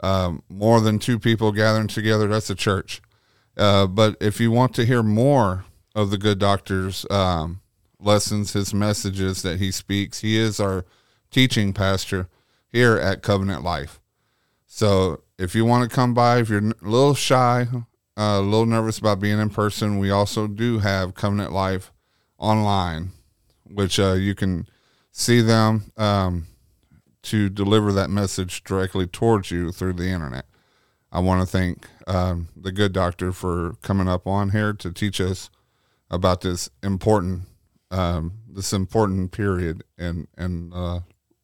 um, 0.00 0.42
more 0.48 0.80
than 0.80 0.98
two 0.98 1.18
people 1.18 1.52
gathering 1.52 1.88
together, 1.88 2.28
that's 2.28 2.50
a 2.50 2.54
church. 2.54 3.00
Uh, 3.56 3.86
but 3.86 4.16
if 4.20 4.40
you 4.40 4.50
want 4.50 4.74
to 4.74 4.84
hear 4.84 5.02
more 5.02 5.64
of 5.94 6.10
the 6.10 6.18
good 6.18 6.38
doctor's 6.38 7.06
um, 7.10 7.60
lessons, 7.98 8.52
his 8.52 8.72
messages 8.72 9.42
that 9.42 9.58
he 9.58 9.72
speaks, 9.72 10.20
he 10.20 10.36
is 10.36 10.60
our 10.60 10.84
teaching 11.30 11.72
pastor 11.72 12.28
here 12.68 12.96
at 12.96 13.22
Covenant 13.22 13.64
Life. 13.64 14.00
So 14.66 15.22
if 15.38 15.54
you 15.54 15.64
want 15.64 15.88
to 15.88 15.94
come 15.94 16.14
by, 16.14 16.38
if 16.38 16.48
you're 16.48 16.60
a 16.60 16.74
little 16.82 17.14
shy, 17.14 17.66
a 18.18 18.40
little 18.40 18.66
nervous 18.66 18.98
about 18.98 19.20
being 19.20 19.38
in 19.38 19.48
person, 19.48 19.98
we 19.98 20.10
also 20.10 20.48
do 20.48 20.80
have 20.80 21.14
Covenant 21.14 21.52
Life 21.52 21.92
online, 22.36 23.12
which 23.64 24.00
uh, 24.00 24.14
you 24.14 24.34
can 24.34 24.66
see 25.12 25.40
them 25.40 25.92
um, 25.96 26.48
to 27.22 27.48
deliver 27.48 27.92
that 27.92 28.10
message 28.10 28.64
directly 28.64 29.06
towards 29.06 29.52
you 29.52 29.70
through 29.70 29.92
the 29.92 30.08
internet. 30.08 30.46
I 31.12 31.20
want 31.20 31.40
to 31.42 31.46
thank 31.46 31.88
um, 32.08 32.48
the 32.56 32.72
good 32.72 32.92
doctor 32.92 33.32
for 33.32 33.74
coming 33.82 34.08
up 34.08 34.26
on 34.26 34.50
here 34.50 34.72
to 34.72 34.92
teach 34.92 35.20
us 35.20 35.48
about 36.10 36.40
this 36.40 36.68
important 36.82 37.42
um, 37.90 38.32
this 38.50 38.72
important 38.72 39.30
period 39.30 39.84
in 39.96 40.26
in 40.36 40.72
uh, 40.74 41.00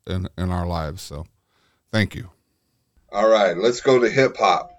in 0.07 0.29
in 0.37 0.51
our 0.51 0.67
lives. 0.67 1.03
So, 1.03 1.25
thank 1.93 2.15
you. 2.15 2.31
All 3.13 3.29
right, 3.29 3.57
let's 3.57 3.81
go 3.81 3.99
to 4.01 4.11
hip 4.11 4.37
hop. 4.37 4.74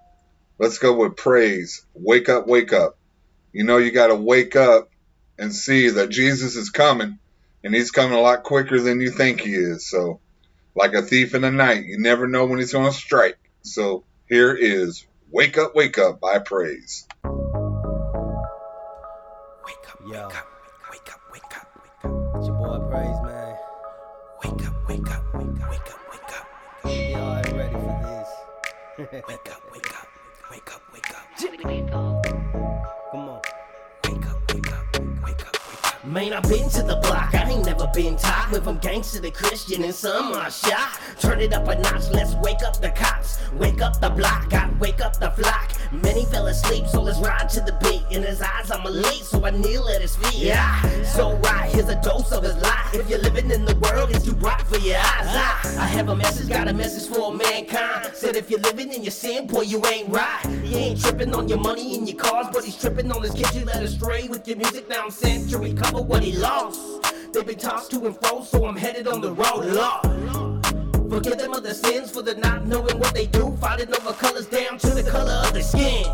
Let's 0.58 0.78
go 0.78 0.94
with 0.94 1.16
Praize. 1.16 1.84
Wake 1.94 2.30
up, 2.30 2.46
wake 2.46 2.72
up. 2.72 2.98
You 3.52 3.64
know, 3.64 3.76
you 3.76 3.90
got 3.90 4.06
to 4.08 4.14
wake 4.14 4.56
up 4.56 4.88
and 5.38 5.54
see 5.54 5.90
that 5.90 6.08
Jesus 6.08 6.56
is 6.56 6.70
coming, 6.70 7.18
and 7.62 7.74
he's 7.74 7.90
coming 7.90 8.16
a 8.16 8.20
lot 8.20 8.42
quicker 8.42 8.80
than 8.80 9.00
you 9.00 9.10
think 9.10 9.40
he 9.40 9.52
is. 9.52 9.88
So, 9.88 10.20
like 10.74 10.94
a 10.94 11.02
thief 11.02 11.34
in 11.34 11.42
the 11.42 11.50
night, 11.50 11.84
you 11.84 11.98
never 11.98 12.26
know 12.26 12.46
when 12.46 12.58
he's 12.58 12.72
going 12.72 12.90
to 12.90 12.96
strike. 12.96 13.38
So, 13.62 14.04
here 14.28 14.54
is 14.54 15.04
Wake 15.30 15.58
Up, 15.58 15.74
Wake 15.74 15.98
Up 15.98 16.20
by 16.20 16.38
Praize. 16.38 17.06
Wake 17.24 17.32
up, 19.88 20.00
wake 20.06 20.16
up, 20.16 20.46
wake 20.90 21.12
up, 21.12 21.20
wake 21.32 21.56
up, 21.56 21.68
wake 21.82 22.04
up. 22.04 22.36
It's 22.36 22.46
your 22.46 22.56
boy 22.56 22.78
Praize, 22.88 23.20
man. 23.24 23.56
Wake 24.42 24.66
up, 24.66 24.88
wake 24.88 25.10
up, 25.10 25.34
wake 25.34 25.60
up, 25.60 25.70
wake 25.70 25.90
up, 25.90 26.00
wake 26.10 26.32
up. 26.32 26.46
Y'all 26.84 27.42
ready 27.58 27.74
for 27.74 27.94
this. 28.98 29.22
wake 29.28 29.50
up 29.50 29.65
up. 31.66 32.26
Come 33.10 33.28
on. 33.28 33.40
Wake 34.04 34.26
up, 34.26 34.54
wake 34.54 34.72
up, 34.72 34.98
wake 34.98 35.02
up, 35.02 35.24
wake 35.24 35.46
up. 35.46 36.06
Man, 36.06 36.32
I've 36.32 36.42
been 36.44 36.68
to 36.70 36.82
the 36.82 36.96
block, 37.02 37.34
I 37.34 37.50
ain't 37.50 37.66
never 37.66 37.88
been 37.92 38.16
tied. 38.16 38.52
Went 38.52 38.62
from 38.62 38.78
gangster 38.78 39.20
to 39.20 39.30
Christian 39.32 39.82
and 39.82 39.94
some 39.94 40.34
I 40.34 40.48
shot. 40.48 41.00
Turn 41.18 41.40
it 41.40 41.52
up 41.52 41.66
a 41.66 41.74
notch, 41.74 42.08
let's 42.12 42.34
wake 42.36 42.62
up 42.64 42.80
the 42.80 42.90
cops. 42.90 43.40
Wake 43.54 43.82
up 43.82 44.00
the 44.00 44.10
block, 44.10 44.48
got 44.48 44.78
wake 44.78 45.00
up 45.00 45.18
the 45.18 45.30
flock. 45.32 45.72
Many 45.90 46.24
fell 46.26 46.46
asleep, 46.46 46.86
so 46.86 47.02
let's 47.02 47.18
ride 47.18 47.48
to 47.50 47.60
the 47.60 47.76
beat. 47.82 48.04
In 48.16 48.22
his 48.22 48.40
eyes, 48.40 48.70
I'm 48.70 48.86
elite, 48.86 49.24
so 49.24 49.44
I 49.44 49.50
kneel 49.50 49.88
at 49.88 50.00
his 50.00 50.14
feet. 50.14 50.34
Yeah, 50.46 51.02
so 51.02 51.36
right, 51.38 51.68
here's 51.72 51.88
a 51.88 52.00
dose 52.00 52.30
of 52.30 52.44
his 52.44 52.56
lie. 52.62 52.90
If 52.94 53.10
you're 53.10 53.18
living 53.18 53.35
have 55.96 56.10
a 56.10 56.16
message, 56.16 56.48
got 56.50 56.68
a 56.68 56.74
message 56.74 57.08
for 57.08 57.32
mankind. 57.32 58.14
Said 58.14 58.36
if 58.36 58.50
you're 58.50 58.60
living 58.60 58.92
in 58.92 59.02
your 59.02 59.10
sin, 59.10 59.46
boy, 59.46 59.62
you 59.62 59.84
ain't 59.86 60.08
right. 60.10 60.44
He 60.62 60.76
ain't 60.76 61.00
tripping 61.00 61.34
on 61.34 61.48
your 61.48 61.58
money 61.58 61.96
and 61.96 62.06
your 62.06 62.18
cars, 62.18 62.48
but 62.52 62.64
he's 62.64 62.78
tripping 62.78 63.10
on 63.10 63.22
his 63.22 63.32
kids 63.32 63.56
you 63.56 63.64
let 63.64 63.82
astray 63.82 64.28
with 64.28 64.46
your 64.46 64.58
music. 64.58 64.88
Now 64.90 65.04
I'm 65.04 65.10
sent 65.10 65.48
to 65.50 65.58
recover 65.58 66.02
what 66.02 66.22
he 66.22 66.32
lost. 66.32 67.02
They've 67.32 67.46
been 67.46 67.58
tossed 67.58 67.90
to 67.92 68.04
and 68.04 68.16
fro, 68.20 68.42
so 68.42 68.66
I'm 68.66 68.76
headed 68.76 69.08
on 69.08 69.22
the 69.22 69.32
road, 69.32 69.64
Lord. 69.64 71.10
Forgive 71.10 71.38
them 71.38 71.54
of 71.54 71.62
their 71.62 71.72
sins 71.72 72.10
for 72.10 72.20
the 72.20 72.34
not 72.34 72.66
knowing 72.66 72.98
what 72.98 73.14
they 73.14 73.26
do, 73.26 73.56
fighting 73.58 73.88
over 73.88 74.12
colors 74.12 74.46
down 74.46 74.78
to 74.78 74.90
the 74.90 75.08
color 75.10 75.32
of 75.46 75.54
their 75.54 75.62
skin. 75.62 76.04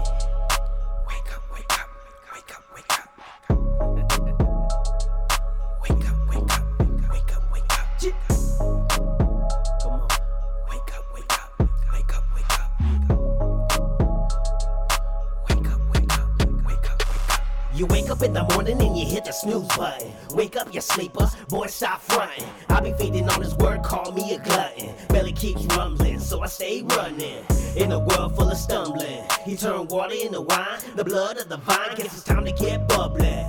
You 17.82 17.88
wake 17.88 18.10
up 18.10 18.22
in 18.22 18.32
the 18.32 18.44
morning 18.44 18.80
and 18.80 18.96
you 18.96 19.04
hit 19.04 19.24
the 19.24 19.32
snooze 19.32 19.66
button. 19.76 20.12
Wake 20.34 20.54
up, 20.54 20.72
you 20.72 20.80
sleeper, 20.80 21.28
boy, 21.48 21.66
stop 21.66 22.00
fronting. 22.00 22.44
I 22.68 22.80
be 22.80 22.92
feeding 22.92 23.28
on 23.28 23.42
his 23.42 23.56
word, 23.56 23.82
call 23.82 24.12
me 24.12 24.34
a 24.34 24.38
glutton. 24.38 24.94
Belly 25.08 25.32
keeps 25.32 25.64
rumbling, 25.64 26.20
so 26.20 26.40
I 26.42 26.46
stay 26.46 26.82
running. 26.82 27.44
In 27.74 27.90
a 27.90 27.98
world 27.98 28.36
full 28.36 28.48
of 28.48 28.56
stumbling, 28.56 29.24
he 29.44 29.56
turned 29.56 29.90
water 29.90 30.14
into 30.14 30.42
wine. 30.42 30.78
The 30.94 31.02
blood 31.02 31.38
of 31.38 31.48
the 31.48 31.56
vine, 31.56 31.96
guess 31.96 32.06
it's 32.16 32.22
time 32.22 32.44
to 32.44 32.52
get 32.52 32.86
bubbling. 32.86 33.48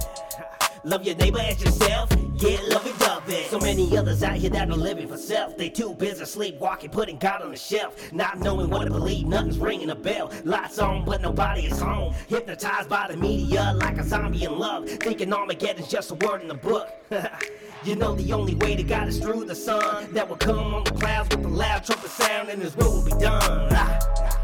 Love 0.85 1.05
your 1.05 1.15
neighbor 1.15 1.39
as 1.39 1.63
yourself, 1.63 2.09
get 2.37 2.61
lovey 2.67 2.91
dovey. 2.99 3.45
So 3.49 3.57
many 3.57 3.95
others 3.97 4.21
out 4.21 4.35
here 4.35 4.49
that 4.49 4.69
are 4.69 4.75
living 4.75 5.07
for 5.07 5.17
self. 5.17 5.55
They 5.55 5.69
too 5.69 5.93
busy 5.93 6.25
sleepwalking, 6.25 6.89
putting 6.89 7.17
God 7.17 7.41
on 7.41 7.51
the 7.51 7.55
shelf. 7.55 8.11
Not 8.11 8.39
knowing 8.39 8.69
what 8.69 8.83
to 8.85 8.91
believe, 8.91 9.25
nothing's 9.25 9.57
ringing 9.57 9.91
a 9.91 9.95
bell. 9.95 10.29
Lights 10.43 10.79
on, 10.79 11.05
but 11.05 11.21
nobody 11.21 11.67
is 11.67 11.79
home. 11.79 12.13
Hypnotized 12.27 12.89
by 12.89 13.07
the 13.09 13.15
media 13.15 13.73
like 13.77 13.97
a 13.97 14.03
zombie 14.03 14.43
in 14.43 14.59
love. 14.59 14.89
Thinking 14.89 15.31
Armageddon's 15.31 15.87
just 15.87 16.11
a 16.11 16.15
word 16.15 16.41
in 16.41 16.49
the 16.49 16.53
book. 16.53 16.89
you 17.85 17.95
know 17.95 18.13
the 18.15 18.33
only 18.33 18.55
way 18.55 18.75
to 18.75 18.83
God 18.83 19.07
is 19.07 19.19
through 19.19 19.45
the 19.45 19.55
sun. 19.55 20.11
That 20.11 20.27
will 20.27 20.35
come 20.35 20.73
on 20.73 20.83
the 20.83 20.91
clouds 20.91 21.33
with 21.33 21.43
the 21.43 21.49
loud 21.49 21.85
trumpet 21.85 22.09
sound, 22.09 22.49
and 22.49 22.61
His 22.61 22.75
will 22.75 22.91
will 22.91 23.05
be 23.05 23.11
done. 23.23 23.69
Ah. 23.71 24.39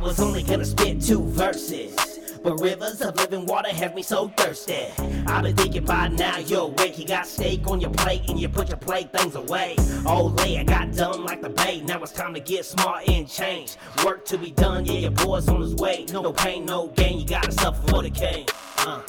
was 0.00 0.20
only 0.20 0.42
gonna 0.42 0.64
spit 0.64 1.00
two 1.00 1.22
verses. 1.24 1.94
But 2.42 2.56
rivers 2.60 3.02
of 3.02 3.16
living 3.16 3.44
water 3.44 3.68
have 3.68 3.94
me 3.94 4.02
so 4.02 4.28
thirsty. 4.28 4.86
I've 5.26 5.42
been 5.42 5.54
thinking 5.54 5.84
by 5.84 6.08
now 6.08 6.38
you're 6.38 6.62
awake. 6.62 6.98
You 6.98 7.06
got 7.06 7.26
steak 7.26 7.66
on 7.66 7.80
your 7.80 7.90
plate 7.90 8.22
and 8.28 8.40
you 8.40 8.48
put 8.48 8.68
your 8.68 8.78
plate 8.78 9.12
things 9.12 9.34
away. 9.34 9.76
Lay, 10.06 10.58
I 10.58 10.64
got 10.64 10.92
dumb 10.94 11.24
like 11.24 11.42
the 11.42 11.50
bay. 11.50 11.82
Now 11.82 12.02
it's 12.02 12.12
time 12.12 12.32
to 12.34 12.40
get 12.40 12.64
smart 12.64 13.08
and 13.08 13.28
change. 13.28 13.76
Work 14.04 14.24
to 14.26 14.38
be 14.38 14.52
done, 14.52 14.86
yeah, 14.86 14.94
your 14.94 15.10
boy's 15.10 15.48
on 15.48 15.60
his 15.60 15.74
way. 15.74 16.06
No 16.12 16.32
pain, 16.32 16.64
no 16.64 16.88
gain. 16.88 17.20
You 17.20 17.26
gotta 17.26 17.52
suffer 17.52 17.86
for 17.88 18.02
the 18.02 18.10
cane. 18.10 18.46
Uh. 18.78 19.02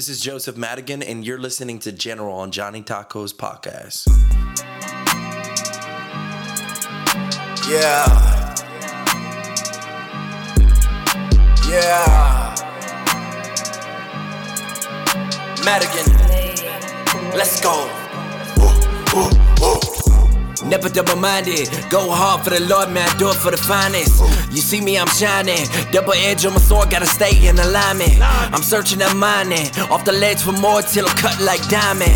This 0.00 0.08
is 0.08 0.22
Joseph 0.22 0.56
Madigan, 0.56 1.02
and 1.02 1.26
you're 1.26 1.38
listening 1.38 1.78
to 1.80 1.92
General 1.92 2.36
on 2.36 2.52
Johnny 2.52 2.80
Taco's 2.80 3.34
podcast. 3.34 4.08
Yeah. 7.68 8.56
Yeah. 11.68 12.54
Madigan. 15.66 17.36
Let's 17.36 17.60
go. 17.60 18.00
Never 20.70 20.88
double 20.88 21.16
minded. 21.16 21.68
Go 21.90 22.08
hard 22.10 22.44
for 22.44 22.50
the 22.50 22.60
Lord, 22.60 22.90
man. 22.90 23.08
I 23.08 23.18
do 23.18 23.28
it 23.28 23.34
for 23.34 23.50
the 23.50 23.56
finest. 23.56 24.22
You 24.52 24.62
see 24.62 24.80
me, 24.80 24.96
I'm 24.96 25.08
shining. 25.08 25.66
Double 25.90 26.12
edge 26.12 26.46
on 26.46 26.52
my 26.52 26.60
sword, 26.60 26.90
gotta 26.90 27.06
stay 27.06 27.48
in 27.48 27.58
alignment. 27.58 28.18
I'm 28.20 28.62
searching 28.62 29.02
and 29.02 29.18
mining. 29.18 29.66
Off 29.90 30.04
the 30.04 30.12
ledge 30.12 30.42
for 30.42 30.52
more 30.52 30.80
till 30.82 31.08
I'm 31.08 31.16
cut 31.16 31.40
like 31.40 31.60
diamond. 31.68 32.14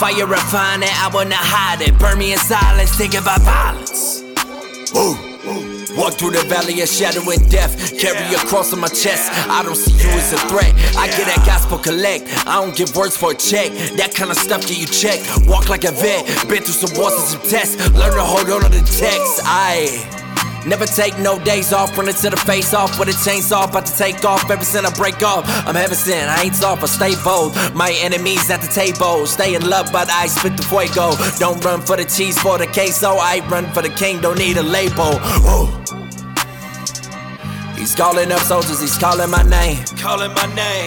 Fire 0.00 0.26
refining, 0.26 0.88
I 0.88 1.10
will 1.12 1.26
not 1.26 1.44
hide 1.44 1.82
it. 1.82 1.98
Burn 1.98 2.18
me 2.18 2.32
in 2.32 2.38
silence, 2.38 2.96
thinking 2.96 3.20
about 3.20 3.42
violence. 3.42 4.24
Walk 5.96 6.14
through 6.14 6.32
the 6.32 6.44
valley 6.48 6.80
of 6.80 6.88
shadow 6.88 7.22
and 7.30 7.50
death. 7.50 7.98
Carry 7.98 8.34
a 8.34 8.38
cross 8.46 8.72
on 8.72 8.80
my 8.80 8.88
chest. 8.88 9.30
I 9.48 9.62
don't 9.62 9.76
see 9.76 9.92
you 9.92 10.10
as 10.14 10.32
a 10.32 10.38
threat. 10.48 10.72
I 10.96 11.06
get 11.08 11.26
that 11.26 11.42
gospel 11.46 11.78
collect. 11.78 12.28
I 12.46 12.60
don't 12.60 12.76
give 12.76 12.94
words 12.96 13.16
for 13.16 13.32
a 13.32 13.34
check. 13.34 13.72
That 13.96 14.14
kind 14.14 14.30
of 14.30 14.36
stuff 14.36 14.66
get 14.66 14.78
you 14.78 14.86
checked. 14.86 15.48
Walk 15.48 15.68
like 15.68 15.84
a 15.84 15.92
vet. 15.92 16.26
Been 16.48 16.62
through 16.62 16.78
some 16.78 16.96
wars 16.98 17.14
and 17.14 17.28
some 17.28 17.42
tests. 17.42 17.76
Learn 17.94 18.14
to 18.14 18.22
hold 18.22 18.48
on 18.50 18.62
to 18.62 18.68
the 18.68 18.84
text. 18.84 19.42
I. 19.44 20.18
Never 20.66 20.84
take 20.84 21.18
no 21.18 21.38
days 21.38 21.72
off, 21.72 21.96
running 21.96 22.12
to 22.12 22.28
the 22.28 22.36
face 22.36 22.74
off 22.74 22.98
with 22.98 23.08
a 23.08 23.12
chainsaw, 23.12 23.66
about 23.66 23.86
to 23.86 23.96
take 23.96 24.22
off. 24.24 24.50
Ever 24.50 24.62
since 24.62 24.86
I 24.86 24.92
break 24.92 25.22
off, 25.22 25.44
I'm 25.66 25.74
heaven 25.74 25.96
sent. 25.96 26.28
I 26.28 26.42
ain't 26.42 26.54
soft, 26.54 26.82
I 26.82 26.86
stay 26.86 27.14
bold. 27.24 27.54
My 27.74 27.96
enemies 28.02 28.50
at 28.50 28.60
the 28.60 28.68
table, 28.68 29.26
stay 29.26 29.54
in 29.54 29.66
love, 29.68 29.88
but 29.90 30.10
I 30.10 30.26
spit 30.26 30.58
the 30.58 30.62
fuego. 30.62 31.12
Don't 31.38 31.64
run 31.64 31.80
for 31.80 31.96
the 31.96 32.04
cheese, 32.04 32.38
for 32.38 32.58
the 32.58 32.66
queso. 32.66 33.16
I 33.16 33.40
run 33.48 33.72
for 33.72 33.80
the 33.80 33.88
king, 33.88 34.20
don't 34.20 34.38
need 34.38 34.58
a 34.58 34.62
label. 34.62 35.79
He's 37.90 37.96
calling 37.96 38.30
up 38.30 38.38
soldiers, 38.42 38.80
he's 38.80 38.96
calling 38.96 39.28
my 39.30 39.42
name. 39.42 39.84
Calling 39.98 40.32
my 40.32 40.46
name. 40.54 40.86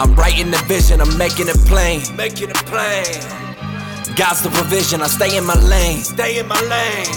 I'm 0.00 0.14
writing 0.14 0.50
the 0.50 0.56
vision, 0.66 1.02
I'm 1.02 1.18
making 1.18 1.48
it 1.48 1.58
plain. 1.66 2.00
Making 2.16 2.48
it 2.48 2.56
plain. 2.64 3.04
God's 4.16 4.40
the 4.40 4.48
provision, 4.48 5.02
I 5.02 5.06
stay 5.08 5.36
in 5.36 5.44
my 5.44 5.60
lane. 5.60 6.00
Stay 6.00 6.38
in 6.38 6.48
my 6.48 6.58
lane. 6.62 7.12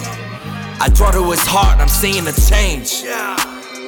I 0.81 0.91
draw 0.93 1.09
to 1.11 1.23
his 1.31 1.39
heart, 1.47 1.79
I'm 1.79 1.87
seeing 1.87 2.27
a 2.27 2.33
change. 2.33 3.01
Yeah. 3.05 3.37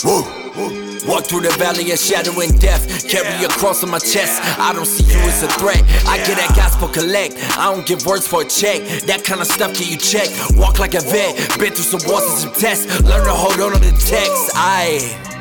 Woo. 0.06 0.93
Walk 1.08 1.26
through 1.26 1.42
the 1.42 1.52
valley 1.60 1.92
of 1.92 2.00
shadow 2.00 2.40
and 2.40 2.60
death. 2.60 3.08
Carry 3.08 3.44
a 3.44 3.48
cross 3.50 3.84
on 3.84 3.92
my 3.92 4.00
chest. 4.00 4.42
I 4.60 4.72
don't 4.74 4.86
see 4.86 5.04
you 5.04 5.20
as 5.28 5.44
a 5.44 5.48
threat. 5.60 5.84
I 6.08 6.18
get 6.18 6.38
that 6.38 6.54
gospel 6.56 6.88
collect. 6.88 7.36
I 7.58 7.74
don't 7.74 7.86
give 7.86 8.06
words 8.06 8.28
for 8.28 8.42
a 8.42 8.46
check. 8.46 8.82
That 9.06 9.24
kind 9.24 9.42
of 9.42 9.48
stuff 9.48 9.76
can 9.76 9.88
you 9.88 9.98
check. 9.98 10.30
Walk 10.56 10.80
like 10.80 10.94
a 10.96 11.02
vet. 11.02 11.36
Been 11.60 11.74
through 11.74 11.98
some 11.98 12.02
wars 12.10 12.24
and 12.24 12.40
some 12.40 12.54
tests. 12.54 12.88
Learn 13.02 13.26
to 13.26 13.34
hold 13.34 13.60
on 13.60 13.74
to 13.74 13.80
the 13.80 13.92
text. 13.92 14.52
I. 14.56 15.32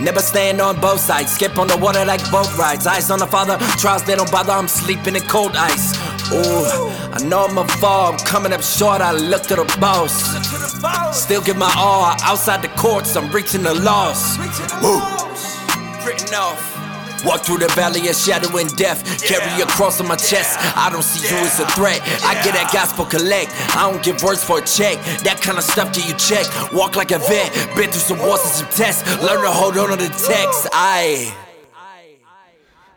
Never 0.00 0.20
stand 0.20 0.60
on 0.60 0.80
both 0.80 1.00
sides, 1.00 1.32
skip 1.32 1.58
on 1.58 1.68
the 1.68 1.76
water 1.76 2.04
like 2.04 2.22
boat 2.32 2.50
rides. 2.58 2.86
Eyes 2.86 3.10
on 3.10 3.20
the 3.20 3.26
father, 3.26 3.56
trials 3.78 4.02
they 4.02 4.16
don't 4.16 4.30
bother. 4.32 4.52
I'm 4.52 4.66
sleeping 4.66 5.14
in 5.14 5.22
cold 5.22 5.54
ice. 5.54 5.96
Ooh, 6.32 6.64
I 7.12 7.22
know 7.24 7.44
I'm 7.44 7.58
a 7.58 7.68
fall, 7.76 8.12
I'm 8.12 8.18
coming 8.18 8.54
up 8.54 8.62
short. 8.62 9.02
I 9.02 9.12
look 9.12 9.42
to 9.44 9.56
the 9.56 9.76
boss. 9.78 10.14
Still 11.14 11.42
give 11.42 11.58
my 11.58 11.72
all 11.76 12.16
outside 12.22 12.62
the 12.62 12.68
courts. 12.68 13.16
I'm 13.16 13.30
reaching 13.30 13.62
the 13.62 13.74
loss. 13.74 14.38
Woo. 14.82 15.00
Written 16.06 16.34
off. 16.34 16.72
Walk 17.24 17.42
through 17.42 17.58
the 17.58 17.68
valley 17.68 18.08
of 18.08 18.16
shadow 18.16 18.56
and 18.56 18.74
death. 18.76 19.22
Carry 19.22 19.60
a 19.60 19.66
cross 19.66 20.00
on 20.00 20.08
my 20.08 20.16
chest. 20.16 20.58
I 20.76 20.88
don't 20.90 21.04
see 21.04 21.28
you 21.28 21.40
as 21.42 21.60
a 21.60 21.66
threat. 21.66 22.00
I 22.24 22.34
get 22.42 22.54
that 22.54 22.70
gospel 22.72 23.04
collect. 23.04 23.52
I 23.76 23.90
don't 23.90 24.02
give 24.02 24.22
words 24.22 24.42
for 24.42 24.58
a 24.58 24.62
check. 24.62 24.96
That 25.22 25.40
kind 25.40 25.58
of 25.58 25.64
stuff 25.64 25.92
get 25.94 26.08
you 26.08 26.14
checked. 26.14 26.72
Walk 26.72 26.96
like 26.96 27.10
a 27.10 27.18
vet. 27.18 27.52
Been 27.76 27.90
through 27.90 28.00
some 28.00 28.18
wars 28.18 28.40
and 28.42 28.52
some 28.52 28.68
tests. 28.70 29.04
Learn 29.22 29.44
to 29.44 29.50
hold 29.50 29.76
on 29.76 29.90
to 29.90 29.96
the 29.96 30.08
text. 30.08 30.68
I. 30.72 31.36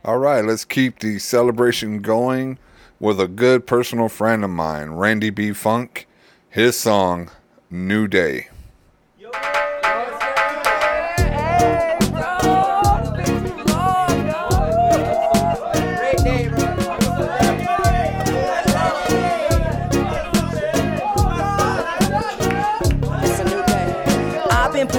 All 0.05 0.19
right, 0.19 0.43
let's 0.43 0.65
keep 0.65 0.99
the 0.99 1.19
celebration 1.19 2.01
going 2.01 2.57
with 2.99 3.19
a 3.19 3.27
good 3.27 3.67
personal 3.67 4.09
friend 4.09 4.43
of 4.43 4.49
mine, 4.49 4.91
Randy 4.91 5.29
B. 5.29 5.51
Funk. 5.53 6.07
His 6.49 6.79
song, 6.79 7.29
New 7.69 8.07
Day. 8.07 8.47
It's 9.19 9.64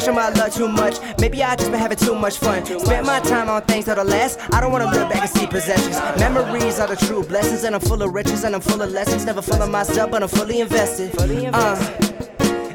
Pushing 0.07 0.15
my 0.15 0.29
luck 0.29 0.53
too 0.53 0.69
much. 0.69 0.99
Maybe 1.19 1.43
I 1.43 1.57
just 1.57 1.73
been 1.73 1.81
having 1.81 1.99
too 1.99 2.15
much 2.15 2.39
fun. 2.39 2.65
Spent 2.65 3.05
my 3.05 3.19
time 3.19 3.49
on 3.49 3.63
things 3.63 3.87
that'll 3.87 4.05
last. 4.05 4.39
I 4.55 4.61
don't 4.61 4.71
wanna 4.71 4.85
look 4.85 5.11
back 5.11 5.23
and 5.23 5.31
see 5.31 5.49
possessions. 5.49 5.97
Memories 6.21 6.79
are 6.79 6.87
the 6.87 6.95
true 6.95 7.25
blessings, 7.25 7.65
and 7.65 7.75
I'm 7.75 7.81
full 7.81 8.01
of 8.01 8.15
riches 8.15 8.45
and 8.45 8.55
I'm 8.55 8.61
full 8.61 8.81
of 8.83 8.93
lessons. 8.93 9.25
Never 9.25 9.43
full 9.43 9.61
of 9.61 9.69
myself, 9.69 10.13
but 10.13 10.23
I'm 10.23 10.29
fully 10.29 10.61
invested. 10.61 11.11
Uh, 11.53 11.75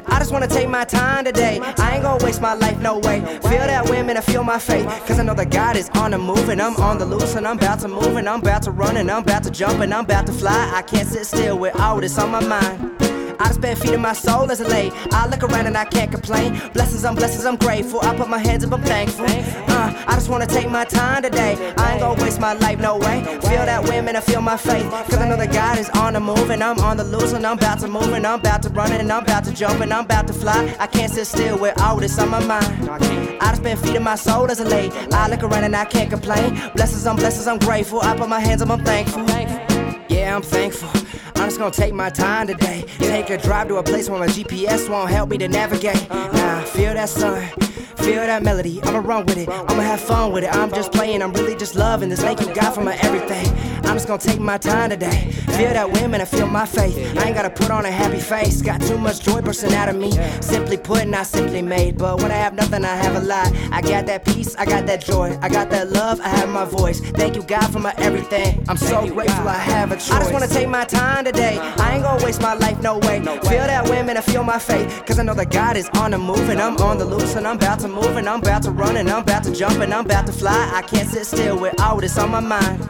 I 0.08 0.18
just 0.18 0.30
wanna 0.30 0.46
take 0.46 0.68
my 0.68 0.84
time 0.84 1.24
today. 1.24 1.58
I 1.78 1.94
ain't 1.94 2.02
gonna 2.02 2.22
waste 2.22 2.42
my 2.42 2.52
life, 2.52 2.78
no 2.80 2.98
way. 2.98 3.20
Feel 3.20 3.64
that 3.72 3.88
women 3.88 4.10
and 4.10 4.18
I 4.18 4.20
feel 4.20 4.44
my 4.44 4.58
faith. 4.58 4.84
Cause 5.06 5.18
I 5.18 5.22
know 5.22 5.32
that 5.32 5.50
God 5.50 5.74
is 5.74 5.88
on 5.94 6.10
the 6.10 6.18
move 6.18 6.50
and 6.50 6.60
I'm 6.60 6.76
on 6.76 6.98
the 6.98 7.06
loose 7.06 7.34
and 7.34 7.48
I'm 7.48 7.56
about 7.56 7.80
to 7.80 7.88
move 7.88 8.18
and 8.18 8.28
I'm 8.28 8.40
about 8.40 8.64
to 8.64 8.72
run 8.72 8.98
and 8.98 9.10
I'm 9.10 9.22
about 9.22 9.44
to 9.44 9.50
jump 9.50 9.80
and 9.80 9.94
I'm 9.94 10.04
about 10.04 10.26
to 10.26 10.34
fly. 10.34 10.70
I 10.74 10.82
can't 10.82 11.08
sit 11.08 11.24
still 11.24 11.58
with 11.58 11.80
all 11.80 11.98
this 11.98 12.18
on 12.18 12.30
my 12.30 12.46
mind. 12.46 13.01
I 13.38 13.48
just 13.48 13.60
been 13.60 13.76
feeding 13.76 14.00
my 14.00 14.12
soul 14.12 14.50
as 14.50 14.60
a 14.60 14.68
lay. 14.68 14.90
I 15.12 15.26
look 15.26 15.42
around 15.42 15.66
and 15.66 15.76
I 15.76 15.84
can't 15.84 16.10
complain. 16.10 16.60
Blessings 16.72 17.04
I'm 17.04 17.14
blessings, 17.14 17.44
I'm 17.44 17.56
grateful. 17.56 18.00
I 18.02 18.16
put 18.16 18.28
my 18.28 18.38
hands 18.38 18.64
up, 18.64 18.72
I'm 18.72 18.82
thankful. 18.82 19.26
Uh, 19.26 20.04
I 20.06 20.14
just 20.14 20.28
wanna 20.28 20.46
take 20.46 20.70
my 20.70 20.84
time 20.84 21.22
today. 21.22 21.56
I 21.76 21.92
ain't 21.92 22.00
gonna 22.00 22.22
waste 22.22 22.40
my 22.40 22.52
life, 22.54 22.78
no 22.78 22.98
way. 22.98 23.22
Feel 23.42 23.64
that 23.66 23.82
women 23.84 24.12
and 24.12 24.18
I 24.18 24.20
feel 24.20 24.42
my 24.42 24.56
faith. 24.56 24.84
Cause 24.90 25.14
I 25.14 25.26
know 25.26 25.36
that 25.36 25.52
God 25.52 25.78
is 25.78 25.88
on 25.90 26.12
the 26.12 26.20
move 26.20 26.50
and 26.50 26.62
I'm 26.62 26.78
on 26.80 26.96
the 26.96 27.04
loose 27.04 27.32
and 27.32 27.46
I'm 27.46 27.56
about 27.56 27.78
to 27.80 27.88
move 27.88 28.12
and 28.12 28.26
I'm 28.26 28.40
about 28.40 28.62
to 28.64 28.68
run 28.68 28.92
and 28.92 29.10
I'm 29.10 29.22
about 29.22 29.44
to 29.44 29.52
jump 29.52 29.80
and 29.80 29.92
I'm 29.92 30.04
about 30.04 30.26
to 30.26 30.32
fly. 30.34 30.76
I 30.78 30.86
can't 30.86 31.10
sit 31.10 31.26
still 31.26 31.58
with 31.58 31.80
all 31.80 31.96
this 31.96 32.18
on 32.18 32.28
my 32.28 32.44
mind. 32.44 32.88
I 33.40 33.50
just 33.50 33.62
been 33.62 33.76
feeding 33.78 34.02
my 34.02 34.16
soul 34.16 34.50
as 34.50 34.60
a 34.60 34.64
lay. 34.64 34.90
I 35.12 35.28
look 35.28 35.42
around 35.42 35.64
and 35.64 35.74
I 35.74 35.86
can't 35.86 36.10
complain. 36.10 36.60
Blessings 36.74 37.06
I'm 37.06 37.16
blessings, 37.16 37.46
I'm 37.46 37.58
grateful. 37.58 38.00
I 38.02 38.16
put 38.16 38.28
my 38.28 38.40
hands 38.40 38.60
up, 38.60 38.70
I'm 38.70 38.84
thankful. 38.84 39.81
Yeah, 40.08 40.36
I'm 40.36 40.42
thankful. 40.42 40.88
I'm 41.36 41.48
just 41.48 41.58
gonna 41.58 41.70
take 41.70 41.94
my 41.94 42.10
time 42.10 42.46
today. 42.46 42.84
Take 42.98 43.30
a 43.30 43.38
drive 43.38 43.68
to 43.68 43.76
a 43.76 43.82
place 43.82 44.08
where 44.08 44.20
my 44.20 44.26
GPS 44.26 44.88
won't 44.88 45.10
help 45.10 45.30
me 45.30 45.38
to 45.38 45.48
navigate. 45.48 46.08
Nah, 46.10 46.62
feel 46.62 46.94
that 46.94 47.08
sun. 47.08 47.48
Feel 47.96 48.16
that 48.16 48.42
melody, 48.42 48.82
I'ma 48.82 48.98
run 48.98 49.26
with 49.26 49.38
it. 49.38 49.48
I'ma 49.48 49.82
have 49.82 50.00
fun 50.00 50.32
with 50.32 50.44
it. 50.44 50.54
I'm 50.54 50.70
just 50.70 50.92
playing, 50.92 51.22
I'm 51.22 51.32
really 51.32 51.54
just 51.54 51.76
loving 51.76 52.08
this. 52.08 52.20
Thank 52.20 52.40
you, 52.40 52.52
God, 52.54 52.72
for 52.72 52.82
my 52.82 52.96
everything. 52.96 53.46
I'm 53.84 53.96
just 53.96 54.06
gonna 54.06 54.20
take 54.20 54.40
my 54.40 54.58
time 54.58 54.90
today. 54.90 55.30
Feel 55.56 55.72
that 55.72 55.90
women 55.92 56.20
and 56.20 56.28
feel 56.28 56.46
my 56.46 56.66
faith. 56.66 56.96
I 57.18 57.26
ain't 57.26 57.34
gotta 57.34 57.50
put 57.50 57.70
on 57.70 57.84
a 57.84 57.90
happy 57.90 58.18
face. 58.18 58.62
Got 58.62 58.80
too 58.80 58.98
much 58.98 59.20
joy 59.20 59.40
bursting 59.40 59.74
out 59.74 59.88
of 59.88 59.96
me. 59.96 60.10
Simply 60.40 60.76
put, 60.76 61.06
not 61.06 61.26
simply 61.26 61.62
made. 61.62 61.98
But 61.98 62.22
when 62.22 62.30
I 62.30 62.36
have 62.36 62.54
nothing, 62.54 62.84
I 62.84 62.96
have 62.96 63.16
a 63.16 63.24
lot. 63.26 63.52
I 63.70 63.80
got 63.82 64.06
that 64.06 64.24
peace, 64.24 64.56
I 64.56 64.64
got 64.64 64.86
that 64.86 65.04
joy. 65.04 65.38
I 65.42 65.48
got 65.48 65.70
that 65.70 65.90
love, 65.90 66.20
I 66.20 66.28
have 66.28 66.48
my 66.48 66.64
voice. 66.64 67.00
Thank 67.00 67.36
you, 67.36 67.42
God, 67.42 67.70
for 67.72 67.80
my 67.80 67.94
everything. 67.98 68.64
I'm 68.68 68.76
so 68.76 69.06
grateful 69.06 69.48
I 69.48 69.54
have 69.58 69.92
a 69.92 69.96
choice. 69.96 70.10
I 70.12 70.18
just 70.20 70.32
wanna 70.32 70.48
take 70.48 70.68
my 70.68 70.84
time 70.84 71.24
today. 71.24 71.58
I 71.58 71.94
ain't 71.94 72.02
gonna 72.02 72.24
waste 72.24 72.40
my 72.40 72.54
life, 72.54 72.80
no 72.80 72.98
way. 72.98 73.20
Feel 73.20 73.66
that 73.72 73.88
women 73.88 74.16
and 74.16 74.24
feel 74.24 74.44
my 74.44 74.58
faith. 74.58 75.04
Cause 75.06 75.18
I 75.18 75.22
know 75.22 75.34
that 75.34 75.50
God 75.50 75.76
is 75.76 75.88
on 75.94 76.12
the 76.12 76.18
move 76.18 76.48
and 76.48 76.60
I'm 76.60 76.76
on 76.78 76.98
the 76.98 77.04
loose 77.04 77.34
and 77.36 77.46
I'm 77.46 77.56
about 77.56 77.80
to 77.80 77.88
move 77.88 78.16
and 78.16 78.28
I'm 78.28 78.40
about 78.40 78.62
to 78.64 78.70
run 78.70 78.96
and 78.96 79.08
I'm 79.10 79.22
about 79.22 79.44
to 79.44 79.52
jump 79.52 79.80
and 79.80 79.92
I'm 79.92 80.04
about 80.04 80.26
to 80.26 80.32
fly. 80.32 80.70
I 80.74 80.82
can't 80.82 81.08
sit 81.08 81.26
still 81.26 81.58
with 81.58 81.80
all 81.80 82.00
this 82.00 82.18
on 82.18 82.30
my 82.30 82.40
mind. 82.40 82.88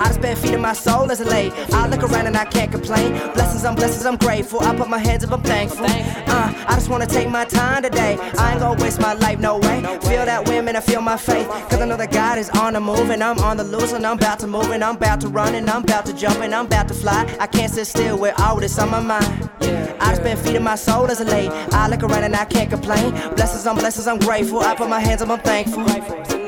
I 0.00 0.06
just 0.08 0.20
been 0.20 0.36
feeding 0.36 0.60
my 0.60 0.72
soul 0.72 1.10
as 1.10 1.20
a 1.20 1.24
lay. 1.24 1.50
I 1.72 1.86
look 1.88 2.02
around 2.02 2.26
and 2.26 2.36
I 2.36 2.44
can't 2.44 2.70
complain. 2.70 3.12
Blessings 3.34 3.64
I'm 3.64 3.74
blessings, 3.74 4.06
I'm 4.06 4.16
grateful. 4.16 4.60
I 4.60 4.74
put 4.74 4.88
my 4.88 4.98
hands 4.98 5.24
up, 5.24 5.32
I'm 5.32 5.42
thankful. 5.42 5.86
Uh, 5.86 6.52
I 6.66 6.74
just 6.74 6.88
wanna 6.88 7.06
take 7.06 7.28
my 7.30 7.44
time 7.44 7.82
today. 7.82 8.18
I 8.38 8.52
ain't 8.52 8.60
gonna 8.60 8.82
waste 8.82 9.00
my 9.00 9.12
life, 9.14 9.38
no 9.38 9.58
way. 9.58 9.82
Feel 10.02 10.24
that 10.24 10.48
women 10.48 10.72
and 10.72 10.78
I 10.78 10.80
feel 10.80 11.02
my 11.02 11.18
faith. 11.18 11.46
Cause 11.68 11.80
I 11.80 11.84
know 11.84 11.98
that 11.98 12.10
God 12.10 12.38
is 12.38 12.48
on 12.50 12.72
the 12.72 12.80
move 12.80 13.10
and 13.10 13.22
I'm 13.22 13.38
on 13.40 13.58
the 13.58 13.64
loose 13.64 13.92
and 13.92 14.06
I'm 14.06 14.16
about 14.16 14.38
to 14.38 14.46
move 14.46 14.70
and 14.70 14.82
I'm 14.82 14.96
about 14.96 15.20
to 15.20 15.28
run 15.28 15.54
and 15.54 15.68
I'm 15.68 15.82
about 15.82 16.06
to 16.06 16.14
jump 16.14 16.38
and 16.40 16.54
I'm 16.54 16.64
about 16.66 16.88
to 16.88 16.94
fly. 16.94 17.26
I 17.38 17.46
can't 17.46 17.70
sit 17.70 17.86
still 17.86 18.18
with 18.18 18.38
all 18.40 18.58
this 18.58 18.78
on 18.78 18.90
my 18.90 19.00
mind. 19.00 19.50
I 20.00 20.10
just 20.10 20.22
been 20.22 20.36
feeding 20.38 20.62
my 20.62 20.76
soul 20.76 21.10
as 21.10 21.20
a 21.20 21.24
lay. 21.24 21.48
I 21.72 21.88
look 21.88 22.02
around 22.02 22.24
and 22.24 22.34
I 22.34 22.46
can't 22.46 22.70
complain. 22.70 23.10
Blessings 23.36 23.66
I'm 23.66 23.76
blessings, 23.76 24.06
I'm 24.06 24.18
grateful. 24.18 24.60
I 24.60 24.74
put 24.74 24.88
my 24.88 25.00
hands 25.00 25.20
up, 25.20 25.28
I'm 25.28 25.40
thankful. 25.40 26.41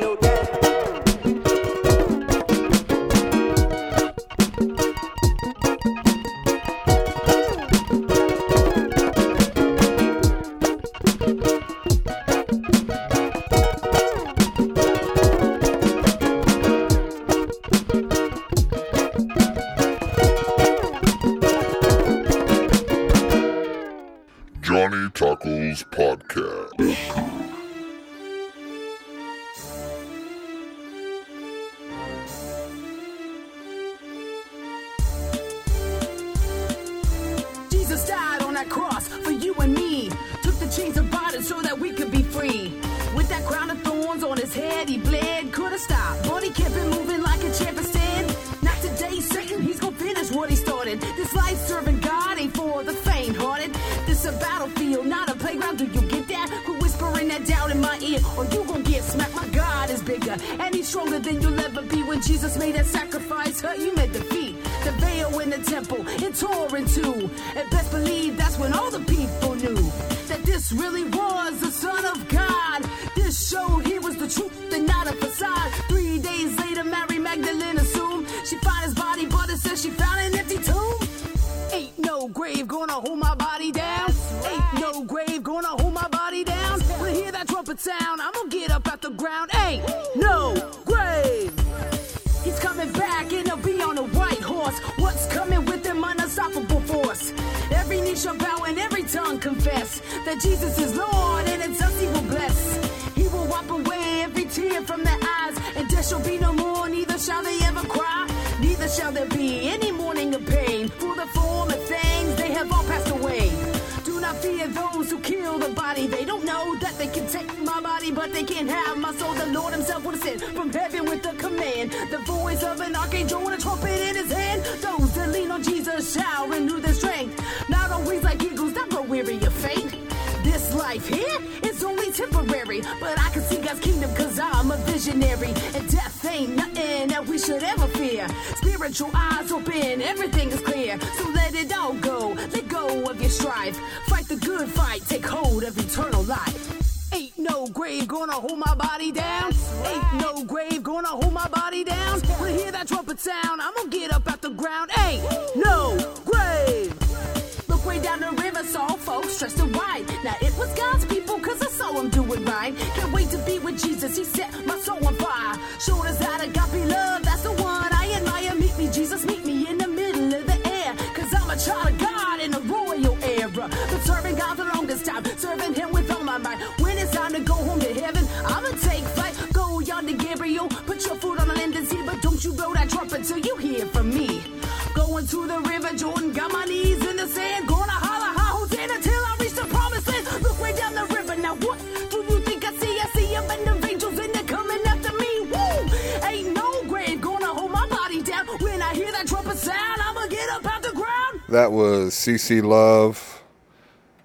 CC 202.24 202.62
Love, 202.62 203.42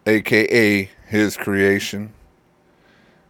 aka 0.06 0.89
His 1.08 1.36
Creation. 1.36 2.14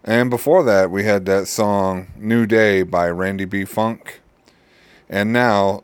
And 0.04 0.30
before 0.30 0.62
that, 0.64 0.92
we 0.92 1.06
had 1.06 1.26
that 1.26 1.48
song 1.48 2.10
New 2.16 2.46
Day 2.46 2.84
by 2.84 3.10
Randy 3.10 3.46
B. 3.46 3.66
Funk. 3.66 4.22
And 5.10 5.34
now, 5.34 5.82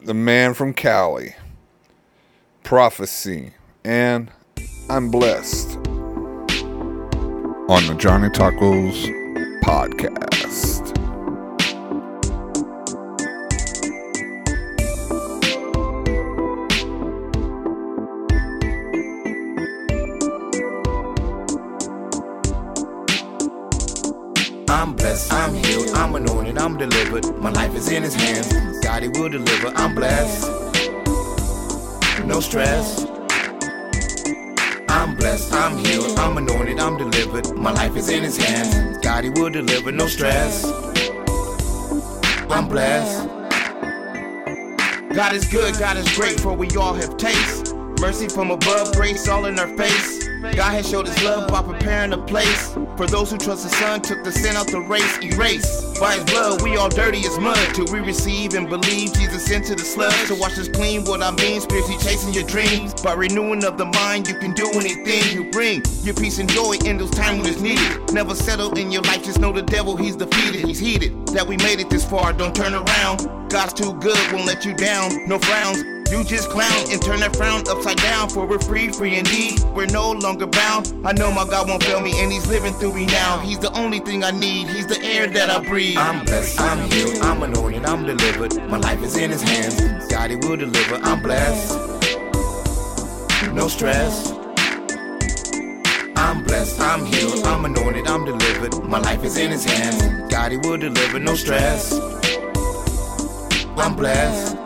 the 0.00 0.14
man 0.14 0.54
from 0.54 0.72
Cali, 0.72 1.36
Profosee, 2.64 3.52
and 3.84 4.30
I'm 4.88 5.10
Blessed 5.10 5.76
on 7.68 7.86
the 7.88 7.94
Johnny 7.98 8.30
Tacos 8.30 9.60
podcast. 9.62 10.25
Blessed, 35.36 35.52
I'm 35.52 35.78
healed, 35.78 36.18
I'm 36.18 36.38
anointed, 36.38 36.78
I'm 36.78 36.96
delivered. 36.96 37.54
My 37.56 37.70
life 37.72 37.96
is 37.96 38.08
in 38.08 38.22
his 38.22 38.36
hands. 38.36 38.98
God, 38.98 39.24
he 39.24 39.30
will 39.30 39.50
deliver. 39.50 39.92
No 39.92 40.06
stress. 40.06 40.64
I'm 42.50 42.68
blessed. 42.68 43.28
God 45.14 45.34
is 45.34 45.46
good, 45.46 45.78
God 45.78 45.96
is 45.96 46.16
great, 46.16 46.38
for 46.40 46.54
we 46.54 46.68
all 46.76 46.94
have 46.94 47.16
taste. 47.16 47.74
Mercy 48.00 48.28
from 48.28 48.50
above, 48.50 48.94
grace 48.94 49.28
all 49.28 49.46
in 49.46 49.58
our 49.58 49.68
face. 49.76 50.25
God 50.42 50.72
has 50.72 50.88
showed 50.88 51.06
his 51.06 51.22
love 51.22 51.48
by 51.48 51.62
preparing 51.62 52.12
a 52.12 52.18
place. 52.18 52.72
For 52.96 53.06
those 53.06 53.30
who 53.30 53.38
trust 53.38 53.62
the 53.62 53.70
Son, 53.70 54.00
took 54.00 54.22
the 54.22 54.32
sin 54.32 54.56
out 54.56 54.66
the 54.68 54.80
race, 54.80 55.18
erase. 55.22 55.98
By 55.98 56.14
his 56.14 56.24
blood, 56.24 56.62
we 56.62 56.76
all 56.76 56.88
dirty 56.88 57.20
as 57.20 57.38
mud. 57.38 57.58
Till 57.74 57.86
we 57.92 58.00
receive 58.00 58.54
and 58.54 58.68
believe 58.68 59.14
Jesus 59.14 59.50
into 59.50 59.74
the 59.74 59.82
sludge. 59.82 60.28
To 60.28 60.34
wash 60.34 60.58
us 60.58 60.68
clean, 60.68 61.04
what 61.04 61.22
I 61.22 61.30
mean, 61.32 61.60
spiritually 61.60 61.98
chasing 62.02 62.34
your 62.34 62.44
dreams. 62.44 62.94
By 63.02 63.14
renewing 63.14 63.64
of 63.64 63.78
the 63.78 63.86
mind, 63.86 64.28
you 64.28 64.34
can 64.34 64.52
do 64.52 64.70
anything. 64.74 65.34
You 65.34 65.50
bring 65.50 65.82
your 66.02 66.14
peace 66.14 66.38
and 66.38 66.50
joy 66.50 66.76
in 66.84 66.98
those 66.98 67.10
times 67.10 67.42
when 67.42 67.48
it's 67.50 67.60
needed. 67.60 68.12
Never 68.12 68.34
settle 68.34 68.76
in 68.78 68.90
your 68.90 69.02
life, 69.02 69.24
just 69.24 69.40
know 69.40 69.52
the 69.52 69.62
devil, 69.62 69.96
he's 69.96 70.16
defeated. 70.16 70.66
He's 70.66 70.78
heated. 70.78 71.26
That 71.28 71.46
we 71.46 71.56
made 71.58 71.80
it 71.80 71.90
this 71.90 72.04
far, 72.04 72.32
don't 72.32 72.54
turn 72.54 72.74
around. 72.74 73.50
God's 73.50 73.72
too 73.72 73.94
good, 74.00 74.18
won't 74.32 74.46
let 74.46 74.64
you 74.64 74.74
down. 74.74 75.28
No 75.28 75.38
frowns. 75.38 75.95
You 76.10 76.22
just 76.22 76.50
clown 76.50 76.90
and 76.90 77.02
turn 77.02 77.20
that 77.20 77.34
frown 77.34 77.66
upside 77.68 77.96
down. 77.98 78.28
For 78.28 78.46
we're 78.46 78.60
free, 78.60 78.92
free 78.92 79.16
indeed. 79.16 79.60
We're 79.74 79.86
no 79.86 80.12
longer 80.12 80.46
bound. 80.46 80.92
I 81.04 81.12
know 81.12 81.32
my 81.32 81.44
God 81.44 81.68
won't 81.68 81.82
fail 81.82 82.00
me, 82.00 82.12
and 82.22 82.30
He's 82.30 82.46
living 82.46 82.72
through 82.74 82.94
me 82.94 83.06
now. 83.06 83.38
He's 83.40 83.58
the 83.58 83.72
only 83.72 83.98
thing 83.98 84.22
I 84.22 84.30
need. 84.30 84.68
He's 84.68 84.86
the 84.86 85.02
air 85.02 85.26
that 85.26 85.50
I 85.50 85.58
breathe. 85.66 85.98
I'm 85.98 86.24
blessed, 86.24 86.60
I'm 86.60 86.90
healed, 86.90 87.18
I'm 87.22 87.42
anointed, 87.42 87.84
I'm 87.84 88.04
delivered. 88.04 88.54
My 88.68 88.78
life 88.78 89.02
is 89.02 89.16
in 89.16 89.30
His 89.30 89.42
hands. 89.42 90.06
God, 90.08 90.30
He 90.30 90.36
will 90.36 90.56
deliver. 90.56 90.96
I'm 90.96 91.22
blessed. 91.22 91.76
No 93.52 93.68
stress. 93.68 94.32
I'm 96.16 96.44
blessed, 96.44 96.80
I'm 96.80 97.04
healed, 97.06 97.44
I'm 97.44 97.64
anointed, 97.64 98.06
I'm 98.06 98.24
delivered. 98.24 98.82
My 98.84 98.98
life 98.98 99.24
is 99.24 99.36
in 99.36 99.50
His 99.50 99.64
hands. 99.64 100.30
God, 100.30 100.52
He 100.52 100.58
will 100.58 100.78
deliver. 100.78 101.18
No 101.18 101.34
stress. 101.34 101.92
I'm 103.76 103.94
blessed. 103.94 104.65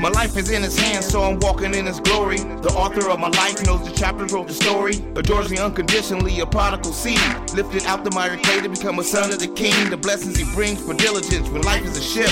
My 0.00 0.08
life 0.08 0.38
is 0.38 0.48
in 0.48 0.62
his 0.62 0.78
hands, 0.78 1.06
so 1.06 1.20
I'm 1.20 1.38
walking 1.40 1.74
in 1.74 1.84
his 1.84 2.00
glory. 2.00 2.38
The 2.38 2.72
author 2.74 3.10
of 3.10 3.20
my 3.20 3.28
life 3.28 3.62
knows 3.66 3.86
the 3.86 3.94
chapters, 3.94 4.32
wrote 4.32 4.48
the 4.48 4.54
story. 4.54 4.94
Adores 5.14 5.50
me 5.50 5.58
unconditionally, 5.58 6.40
a 6.40 6.46
prodigal 6.46 6.94
seed. 6.94 7.20
Lifted 7.54 7.84
out 7.84 8.02
the 8.02 8.10
miry 8.12 8.38
clay 8.38 8.62
to 8.62 8.70
become 8.70 8.98
a 8.98 9.04
son 9.04 9.30
of 9.30 9.40
the 9.40 9.48
king. 9.48 9.90
The 9.90 9.98
blessings 9.98 10.38
he 10.38 10.50
brings 10.54 10.80
for 10.80 10.94
diligence 10.94 11.50
when 11.50 11.60
life 11.62 11.84
is 11.84 11.98
a 11.98 12.00
ship. 12.00 12.30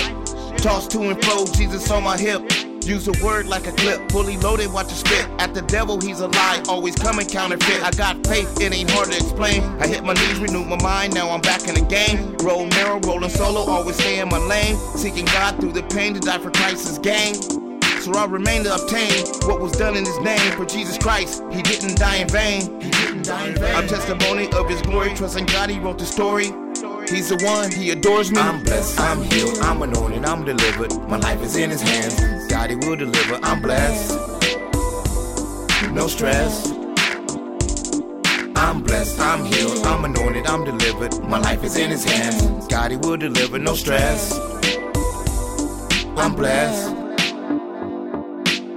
Tossed 0.57 0.93
to 0.93 1.11
and 1.11 1.23
fro, 1.23 1.45
Jesus 1.45 1.91
on 1.91 2.05
my 2.05 2.17
hip. 2.17 2.68
Use 2.89 3.07
a 3.07 3.13
word 3.23 3.47
like 3.47 3.67
a 3.67 3.73
clip, 3.73 4.11
fully 4.11 4.39
loaded, 4.39 4.73
watch 4.73 4.91
it 4.91 4.95
spit. 4.95 5.29
At 5.39 5.53
the 5.53 5.61
devil, 5.61 6.01
he's 6.01 6.21
a 6.21 6.29
lie, 6.29 6.63
always 6.71 6.95
coming 6.95 7.27
counterfeit. 7.27 7.83
I 7.83 7.91
got 7.91 8.27
faith, 8.27 8.59
it 8.63 8.73
ain't 8.73 8.91
hard 8.91 9.11
to 9.11 9.15
explain. 9.15 9.63
I 9.79 9.87
hit 9.87 10.03
my 10.05 10.15
knees, 10.15 10.39
renewed 10.39 10.69
my 10.69 10.81
mind, 10.81 11.15
now 11.15 11.29
I'm 11.29 11.43
back 11.43 11.69
in 11.69 11.75
the 11.75 11.83
game. 11.83 12.35
Roll 12.39 12.65
narrow, 12.65 12.99
rolling 13.01 13.29
solo, 13.29 13.71
always 13.71 13.97
stay 13.97 14.21
in 14.21 14.31
my 14.31 14.39
lane. 14.39 14.75
Seeking 14.97 15.27
God 15.27 15.61
through 15.61 15.73
the 15.73 15.83
pain 15.83 16.15
to 16.15 16.21
die 16.21 16.39
for 16.39 16.51
Christ's 16.51 16.97
gain. 16.97 17.35
So 18.01 18.15
I 18.15 18.25
remain 18.25 18.65
to 18.65 18.75
obtain 18.75 19.27
what 19.47 19.61
was 19.61 19.73
done 19.73 19.95
in 19.95 20.07
his 20.07 20.19
name. 20.21 20.53
For 20.53 20.65
Jesus 20.65 20.97
Christ, 20.97 21.43
he 21.51 21.61
didn't 21.61 21.99
die 21.99 22.17
in 22.17 22.29
vain. 22.29 22.81
He 22.81 22.91
didn't 22.91 23.27
die 23.27 23.49
in 23.49 23.55
vain. 23.57 23.75
I'm 23.75 23.87
testimony 23.87 24.51
of 24.53 24.67
his 24.67 24.81
glory, 24.81 25.13
trusting 25.15 25.45
God, 25.45 25.69
he 25.69 25.79
wrote 25.79 25.99
the 25.99 26.07
story. 26.07 26.53
He's 27.11 27.31
the 27.31 27.43
one, 27.43 27.73
he 27.73 27.91
adores 27.91 28.31
me. 28.31 28.39
I'm 28.39 28.63
blessed, 28.63 29.01
I'm 29.01 29.23
healed, 29.23 29.59
I'm 29.61 29.81
anointed, 29.81 30.27
I'm 30.27 30.45
delivered. 30.45 30.93
My 31.09 31.17
life 31.17 31.43
is 31.43 31.57
in 31.57 31.71
his 31.71 31.81
hands. 31.81 32.47
God, 32.49 32.69
he 32.69 32.77
will 32.77 32.97
deliver. 32.97 33.39
I'm 33.43 33.63
blessed. 33.63 34.13
No 35.91 36.07
stress. 36.07 36.71
I'm 38.57 38.83
blessed, 38.83 39.19
I'm 39.19 39.47
healed, 39.47 39.87
I'm 39.87 40.05
anointed, 40.05 40.47
I'm 40.47 40.65
delivered. 40.65 41.19
My 41.25 41.39
life 41.39 41.65
is 41.65 41.79
in 41.79 41.91
his 41.91 42.05
hands. 42.05 42.67
God, 42.67 42.91
he 42.91 42.99
will 42.99 43.17
deliver. 43.17 43.59
No 43.59 43.75
stress. 43.75 44.33
I'm 46.19 46.35
blessed. 46.35 46.95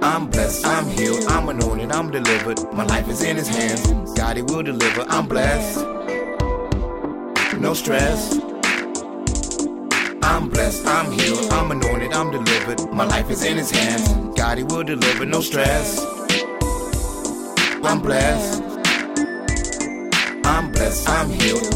I'm 0.02 0.26
blessed, 0.28 0.66
I'm 0.66 0.88
healed, 0.88 1.24
I'm 1.28 1.50
anointed, 1.50 1.92
I'm 1.92 2.10
delivered. 2.10 2.60
My 2.72 2.84
life 2.84 3.08
is 3.08 3.22
in 3.22 3.36
his 3.36 3.48
hands. 3.48 4.14
God, 4.14 4.36
he 4.36 4.42
will 4.42 4.62
deliver. 4.62 5.02
I'm 5.08 5.28
blessed. 5.28 5.84
No 7.62 7.74
stress. 7.74 8.40
I'm 10.20 10.48
blessed, 10.48 10.84
I'm 10.84 11.12
healed, 11.12 11.52
I'm 11.52 11.70
anointed, 11.70 12.12
I'm 12.12 12.32
delivered. 12.32 12.92
My 12.92 13.04
life 13.04 13.30
is 13.30 13.44
in 13.44 13.56
his 13.56 13.70
hands. 13.70 14.08
God, 14.36 14.58
he 14.58 14.64
will 14.64 14.82
deliver. 14.82 15.24
No 15.24 15.40
stress. 15.40 16.00
I'm 17.84 18.00
blessed. 18.02 18.64
I'm 20.44 20.72
blessed, 20.72 21.08
I'm 21.08 21.30
healed. 21.30 21.72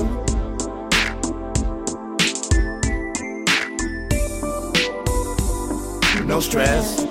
No 6.27 6.41
stress. 6.41 7.07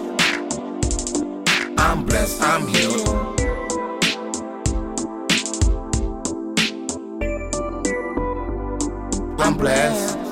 I'm 1.77 2.05
blessed, 2.05 2.41
I'm 2.41 2.67
healed. 2.67 3.24
I'm 9.45 9.55
blessed. 9.55 10.24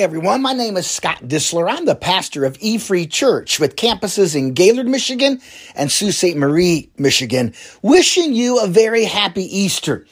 Everyone. 0.00 0.40
My 0.40 0.54
name 0.54 0.78
is 0.78 0.88
Scott 0.88 1.18
Distler. 1.24 1.70
I'm 1.70 1.84
the 1.84 1.94
pastor 1.94 2.46
of 2.46 2.56
E 2.58 2.78
Free 2.78 3.06
Church 3.06 3.60
with 3.60 3.76
campuses 3.76 4.34
in 4.34 4.54
Gaylord, 4.54 4.88
Michigan 4.88 5.42
and 5.74 5.92
Sault 5.92 6.14
Ste. 6.14 6.36
Marie, 6.36 6.90
Michigan, 6.96 7.52
wishing 7.82 8.32
you 8.32 8.60
a 8.60 8.66
very 8.66 9.04
happy 9.04 9.44
Easter. 9.44 10.06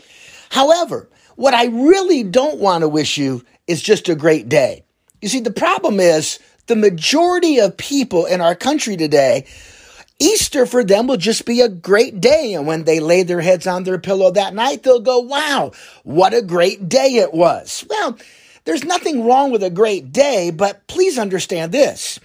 However, 0.51 1.09
what 1.36 1.55
I 1.55 1.68
really 1.68 2.22
don't 2.22 2.61
want 2.61 2.82
to 2.82 2.89
wish 2.89 3.16
you 3.16 3.43
is 3.66 3.80
just 3.80 4.11
a 4.11 4.14
great 4.14 4.51
day. 4.51 4.84
You 5.22 5.30
see, 5.30 5.41
the 5.41 5.51
problem 5.51 6.01
is 6.01 6.39
the 6.66 6.76
majority 6.76 7.59
of 7.59 7.74
people 7.78 8.26
in 8.26 8.43
our 8.43 8.55
country 8.55 8.99
today, 8.99 9.47
Easter 10.18 10.66
for 10.66 10.84
them 10.84 11.07
will 11.07 11.16
just 11.16 11.47
be 11.47 11.62
a 11.62 11.68
great 11.70 12.20
day. 12.20 12.53
And 12.53 12.66
when 12.66 12.84
they 12.84 13.01
lay 13.01 13.22
their 13.22 13.41
heads 13.41 13.66
on 13.66 13.84
their 13.84 13.99
pillow 13.99 14.32
that 14.32 14.53
night, 14.53 14.82
they'll 14.82 15.01
go, 15.01 15.20
wow, 15.20 15.72
what 16.05 16.34
a 16.34 16.43
great 16.43 16.91
day 16.91 17.14
it 17.14 17.32
was. 17.32 17.86
Well, 17.89 18.18
there's 18.68 18.84
nothing 18.84 19.24
wrong 19.24 19.50
with 19.50 19.62
a 19.62 19.70
great 19.70 20.12
day, 20.12 20.50
but 20.50 20.86
please 20.88 21.18
understand 21.18 21.72
this. 21.72 22.20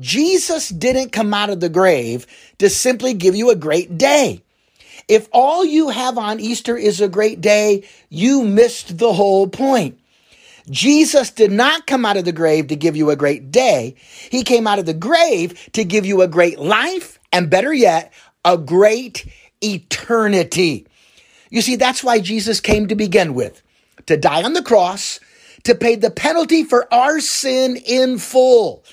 Jesus 0.00 0.70
didn't 0.70 1.12
come 1.12 1.34
out 1.34 1.50
of 1.50 1.60
the 1.60 1.68
grave 1.68 2.26
to 2.56 2.70
simply 2.70 3.12
give 3.12 3.36
you 3.36 3.50
a 3.50 3.56
great 3.56 3.98
day. 3.98 4.42
If 5.06 5.28
all 5.32 5.66
you 5.66 5.90
have 5.90 6.16
on 6.16 6.40
Easter 6.40 6.78
is 6.78 7.02
a 7.02 7.08
great 7.08 7.42
day, 7.42 7.86
you 8.08 8.42
missed 8.42 8.96
the 8.96 9.12
whole 9.12 9.46
point. 9.48 10.00
Jesus 10.70 11.28
did 11.28 11.52
not 11.52 11.86
come 11.86 12.06
out 12.06 12.16
of 12.16 12.24
the 12.24 12.32
grave 12.32 12.68
to 12.68 12.76
give 12.76 12.96
you 12.96 13.10
a 13.10 13.16
great 13.16 13.50
day. 13.50 13.94
He 14.30 14.44
came 14.44 14.66
out 14.66 14.78
of 14.78 14.86
the 14.86 14.94
grave 14.94 15.68
to 15.74 15.84
give 15.84 16.06
you 16.06 16.22
a 16.22 16.26
great 16.26 16.58
life 16.58 17.18
and 17.32 17.50
better 17.50 17.74
yet, 17.74 18.14
a 18.46 18.56
great 18.56 19.26
eternity. 19.62 20.86
You 21.50 21.60
see, 21.60 21.76
that's 21.76 22.02
why 22.02 22.18
Jesus 22.20 22.60
came 22.60 22.88
to 22.88 22.94
begin 22.94 23.34
with, 23.34 23.60
to 24.06 24.16
die 24.16 24.42
on 24.42 24.54
the 24.54 24.62
cross, 24.62 25.20
to 25.64 25.74
pay 25.74 25.96
the 25.96 26.10
penalty 26.10 26.64
for 26.64 26.92
our 26.92 27.20
sin 27.20 27.76
in 27.76 28.18
full. 28.18 28.84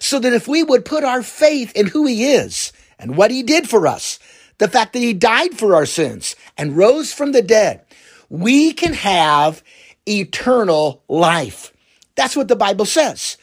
So 0.00 0.18
that 0.20 0.32
if 0.32 0.46
we 0.46 0.62
would 0.62 0.84
put 0.84 1.02
our 1.04 1.22
faith 1.22 1.74
in 1.74 1.86
who 1.88 2.06
he 2.06 2.32
is 2.32 2.72
and 2.98 3.16
what 3.16 3.30
he 3.30 3.42
did 3.42 3.68
for 3.68 3.86
us, 3.86 4.18
the 4.58 4.68
fact 4.68 4.92
that 4.92 5.00
he 5.00 5.12
died 5.12 5.58
for 5.58 5.74
our 5.74 5.86
sins 5.86 6.36
and 6.56 6.76
rose 6.76 7.12
from 7.12 7.32
the 7.32 7.42
dead, 7.42 7.84
we 8.28 8.72
can 8.72 8.94
have 8.94 9.62
eternal 10.06 11.02
life. 11.08 11.72
That's 12.14 12.36
what 12.36 12.48
the 12.48 12.56
Bible 12.56 12.84
says. 12.84 13.36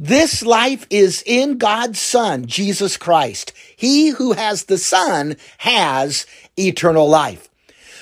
This 0.00 0.44
life 0.44 0.86
is 0.90 1.24
in 1.26 1.58
God's 1.58 1.98
Son, 1.98 2.46
Jesus 2.46 2.96
Christ. 2.96 3.52
He 3.76 4.10
who 4.10 4.32
has 4.32 4.64
the 4.64 4.78
Son 4.78 5.36
has 5.58 6.24
eternal 6.56 7.08
life. 7.08 7.48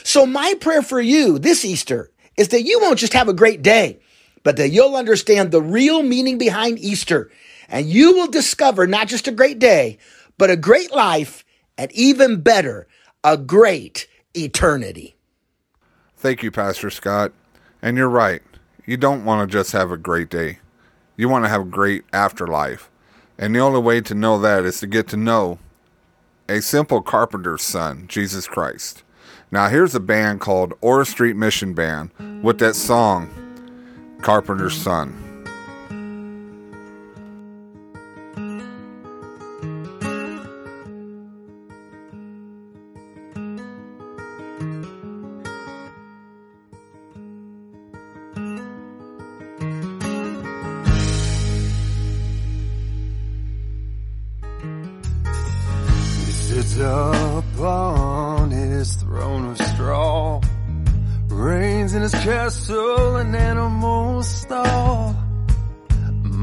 So 0.04 0.26
my 0.26 0.54
prayer 0.60 0.82
for 0.82 1.00
you 1.00 1.38
this 1.38 1.64
Easter 1.64 2.10
is 2.36 2.48
that 2.48 2.64
you 2.64 2.80
won't 2.80 2.98
just 2.98 3.14
have 3.14 3.28
a 3.28 3.34
great 3.34 3.62
day, 3.62 3.98
but 4.46 4.58
that 4.58 4.68
you'll 4.68 4.94
understand 4.94 5.50
the 5.50 5.60
real 5.60 6.04
meaning 6.04 6.38
behind 6.38 6.78
Easter 6.78 7.32
and 7.68 7.84
you 7.84 8.12
will 8.12 8.28
discover 8.28 8.86
not 8.86 9.08
just 9.08 9.26
a 9.26 9.32
great 9.32 9.58
day, 9.58 9.98
but 10.38 10.50
a 10.50 10.56
great 10.56 10.92
life 10.92 11.44
and 11.76 11.90
even 11.90 12.40
better, 12.42 12.86
a 13.24 13.36
great 13.36 14.06
eternity. 14.36 15.16
Thank 16.16 16.44
you, 16.44 16.52
Pastor 16.52 16.90
Scott. 16.90 17.32
And 17.82 17.96
you're 17.96 18.08
right. 18.08 18.40
You 18.84 18.96
don't 18.96 19.24
want 19.24 19.50
to 19.50 19.52
just 19.52 19.72
have 19.72 19.90
a 19.90 19.96
great 19.96 20.30
day. 20.30 20.60
You 21.16 21.28
want 21.28 21.44
to 21.44 21.48
have 21.48 21.62
a 21.62 21.64
great 21.64 22.04
afterlife. 22.12 22.88
And 23.36 23.52
the 23.52 23.58
only 23.58 23.80
way 23.80 24.00
to 24.02 24.14
know 24.14 24.38
that 24.38 24.64
is 24.64 24.78
to 24.78 24.86
get 24.86 25.08
to 25.08 25.16
know 25.16 25.58
a 26.48 26.62
simple 26.62 27.02
carpenter's 27.02 27.62
son, 27.62 28.04
Jesus 28.06 28.46
Christ. 28.46 29.02
Now, 29.50 29.70
here's 29.70 29.96
a 29.96 30.00
band 30.00 30.38
called 30.38 30.74
Ora 30.80 31.04
Street 31.04 31.34
Mission 31.34 31.74
Band 31.74 32.10
with 32.44 32.60
that 32.60 32.76
song, 32.76 33.28
Carpenter's 34.26 34.74
mm-hmm. 34.74 34.82
Son. 34.82 35.22
He 56.24 56.32
sits 56.32 56.78
upon 56.78 58.50
his 58.50 58.96
throne 58.96 59.50
of 59.52 59.58
straw, 59.58 60.40
reigns 61.28 61.94
in 61.94 62.02
his 62.02 62.10
castle 62.10 63.15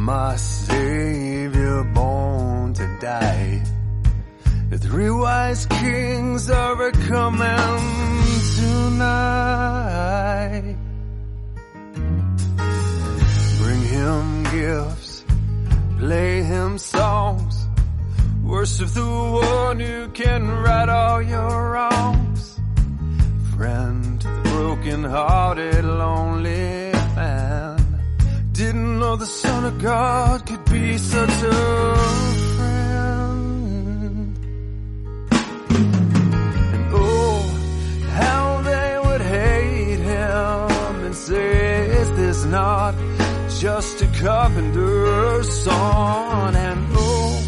My 0.03 0.35
Savior 0.35 1.83
born 1.83 2.73
to 2.73 2.97
die. 2.99 3.63
The 4.69 4.77
three 4.77 5.09
wise 5.09 5.65
kings 5.65 6.49
are 6.49 6.91
coming 6.91 7.79
tonight. 8.57 9.95
Bring 13.61 13.81
him 13.81 14.43
gifts, 14.43 15.23
play 15.99 16.43
him 16.43 16.77
songs. 16.77 17.67
Worship 18.43 18.89
the 18.89 19.05
one 19.05 19.79
who 19.79 20.09
can 20.09 20.47
right 20.49 20.89
all 20.89 21.21
your 21.21 21.71
wrongs. 21.71 22.59
Friend 23.55 24.21
to 24.21 24.27
the 24.27 24.41
broken 24.43 25.03
hearted, 25.03 25.85
lonely. 25.85 26.92
Didn't 28.65 28.97
know 28.97 29.15
the 29.17 29.25
Son 29.25 29.65
of 29.65 29.77
God 29.81 30.45
could 30.45 30.63
be 30.71 30.97
such 30.97 31.37
a 31.43 31.53
friend. 32.55 34.37
And 36.73 36.85
oh, 36.93 37.41
how 38.21 38.61
they 38.61 38.99
would 39.05 39.19
hate 39.19 39.99
him 39.99 41.05
and 41.07 41.13
say, 41.13 41.87
Is 42.01 42.09
this 42.11 42.45
not 42.45 42.95
just 43.59 44.01
a 44.01 44.07
carpenter's 44.21 45.49
son? 45.65 46.55
And 46.55 46.87
oh, 46.93 47.43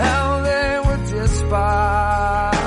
how 0.00 0.40
they 0.48 0.80
would 0.86 1.04
despise 1.10 2.58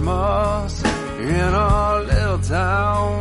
Christmas 0.00 0.82
in 1.20 1.54
our 1.54 2.02
little 2.02 2.38
town 2.38 3.19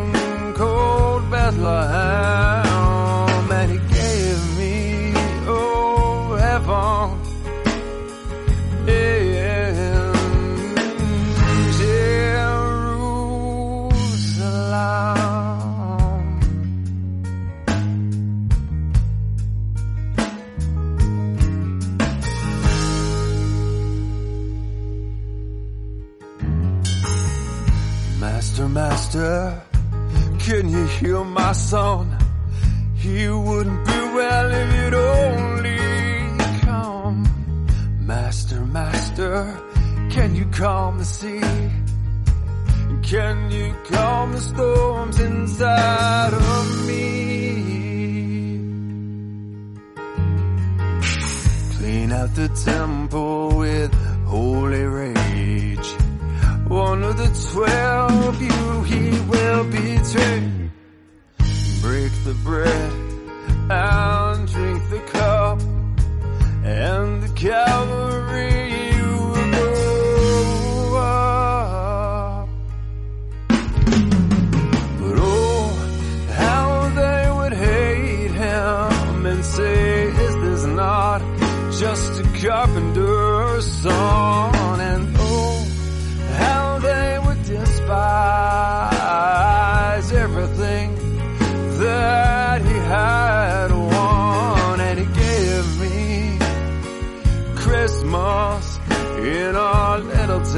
heal 30.99 31.23
my 31.23 31.53
son? 31.53 32.17
He 32.95 33.27
wouldn't 33.29 33.85
be 33.85 33.99
well 34.17 34.51
if 34.51 34.69
you'd 34.75 34.93
only 34.93 36.59
come. 36.61 37.17
Master, 38.01 38.65
Master, 38.65 39.57
Can 40.09 40.35
you 40.35 40.45
calm 40.45 40.97
the 40.97 41.05
sea? 41.05 41.41
Can 43.03 43.51
you 43.51 43.73
calm 43.89 44.33
the 44.33 44.41
storms 44.41 45.19
inside 45.19 46.33
of 46.33 46.87
me? 46.87 47.09
Clean 51.77 52.11
out 52.11 52.35
the 52.35 52.49
temple 52.49 53.57
with 53.57 53.93
holy 54.25 54.83
rage. 54.83 55.89
One 56.67 57.03
of 57.03 57.17
the 57.17 57.31
twelve 57.51 58.41
you 58.41 58.83
he 58.83 59.19
will 59.31 59.63
betray. 59.63 60.58
Break 61.81 62.11
the 62.25 62.33
bread 62.43 62.91
and 63.71 64.47
drink 64.47 64.89
the 64.89 64.99
cup, 64.99 65.61
and 66.63 67.23
the 67.23 67.29
Calvary 67.35 68.91
you 68.91 69.11
will 69.31 69.51
go 69.51 70.95
up. 70.97 72.49
But 74.99 75.15
oh, 75.19 75.69
how 76.33 76.89
they 76.89 77.31
would 77.37 77.53
hate 77.53 78.31
him 78.31 79.25
and 79.25 79.45
say, 79.45 80.03
Is 80.07 80.35
this 80.35 80.65
not 80.65 81.21
just 81.71 82.19
a 82.19 82.23
carpenter's 82.41 82.88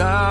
little 0.04 0.31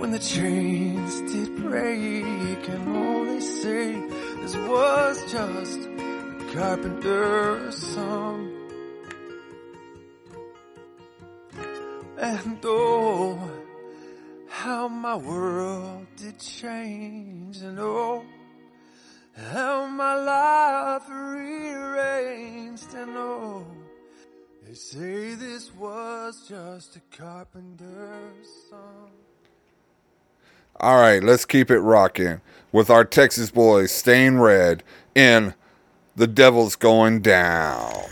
when 0.00 0.12
the 0.12 0.18
chains 0.18 1.20
did 1.30 1.54
break, 1.56 2.68
and 2.70 2.96
oh, 2.96 3.24
they 3.26 3.40
say 3.40 3.92
this 4.40 4.56
was 4.56 5.30
just 5.30 5.78
a 5.78 6.52
carpenter's 6.54 7.76
song. 7.76 8.50
And 12.16 12.58
oh, 12.64 13.50
how 14.48 14.88
my 14.88 15.16
world 15.16 16.06
did 16.16 16.38
change, 16.38 17.58
and 17.58 17.78
oh, 17.78 18.24
how 19.36 19.86
my 19.86 20.14
life 20.14 21.06
rearranged, 21.10 22.94
and 22.94 23.10
oh, 23.18 23.66
they 24.66 24.72
say 24.72 25.34
this 25.34 25.74
was 25.74 26.48
just 26.48 26.96
a 26.96 27.00
carpenter's 27.14 28.48
son. 28.70 29.19
All 30.82 30.98
right, 30.98 31.22
let's 31.22 31.44
keep 31.44 31.70
it 31.70 31.80
rocking 31.80 32.40
with 32.72 32.88
our 32.88 33.04
Texas 33.04 33.50
boys 33.50 33.92
Stained 33.92 34.42
Red 34.42 34.82
in 35.14 35.52
The 36.16 36.26
Devil's 36.26 36.74
Going 36.74 37.20
Down. 37.20 38.04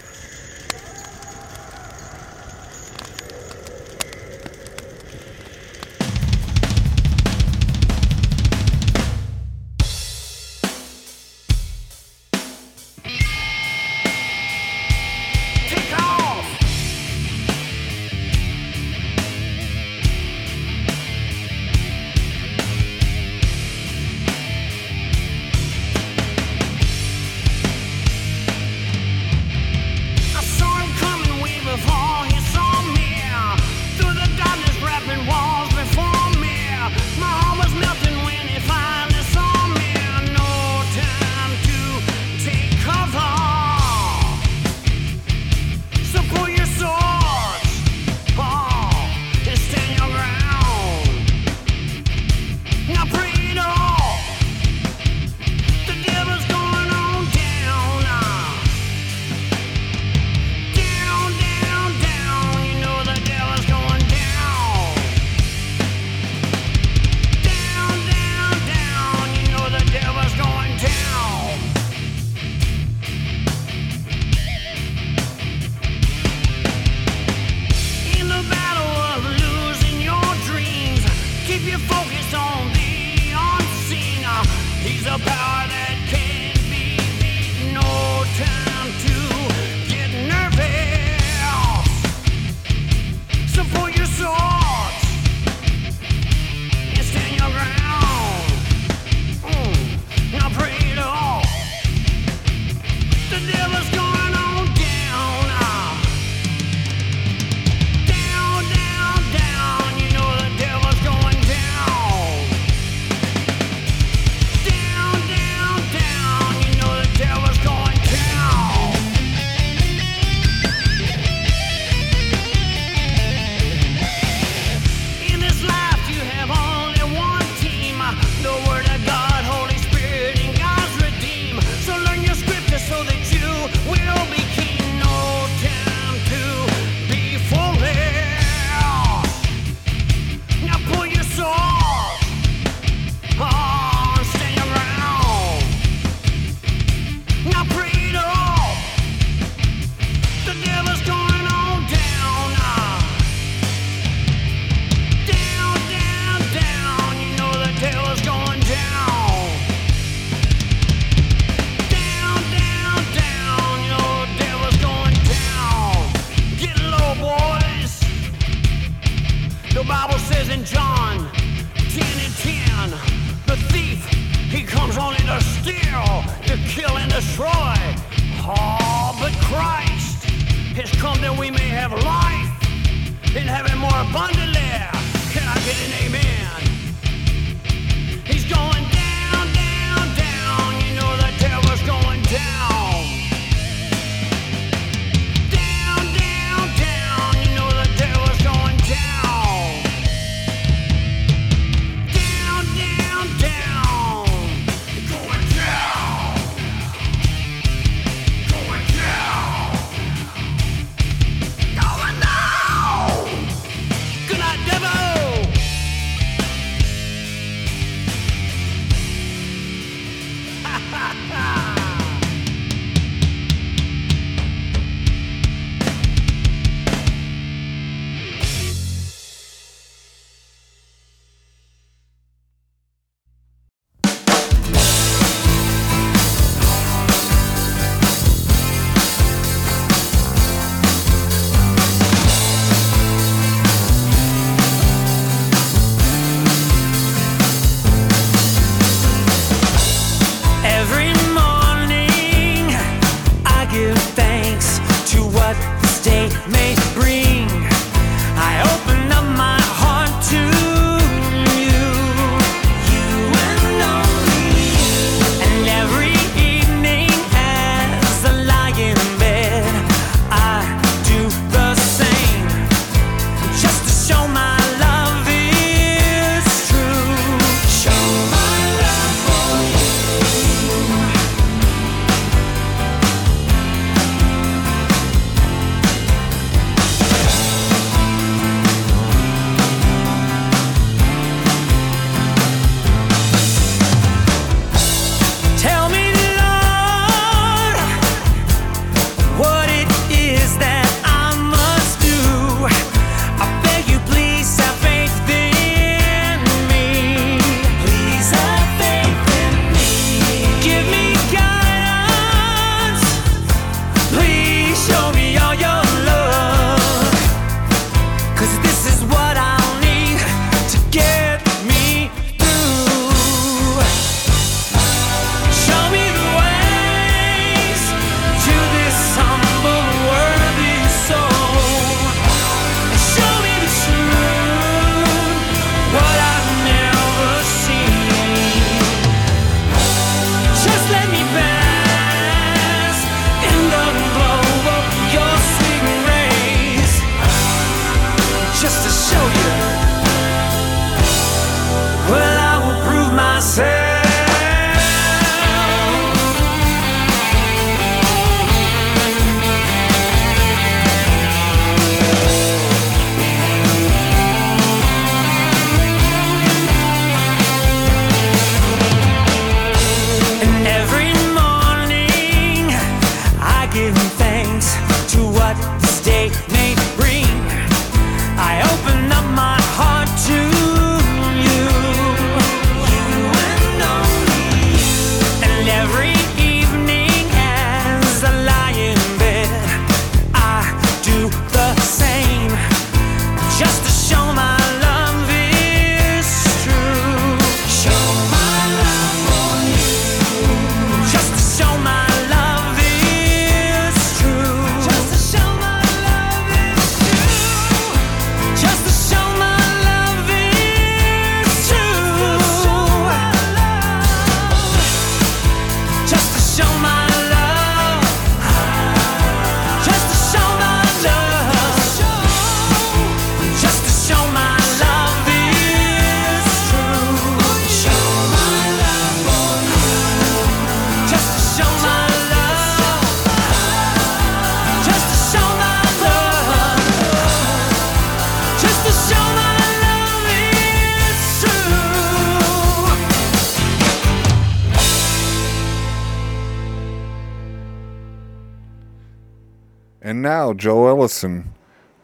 Now, 450.41 450.53
Joe 450.53 450.87
Ellison. 450.87 451.53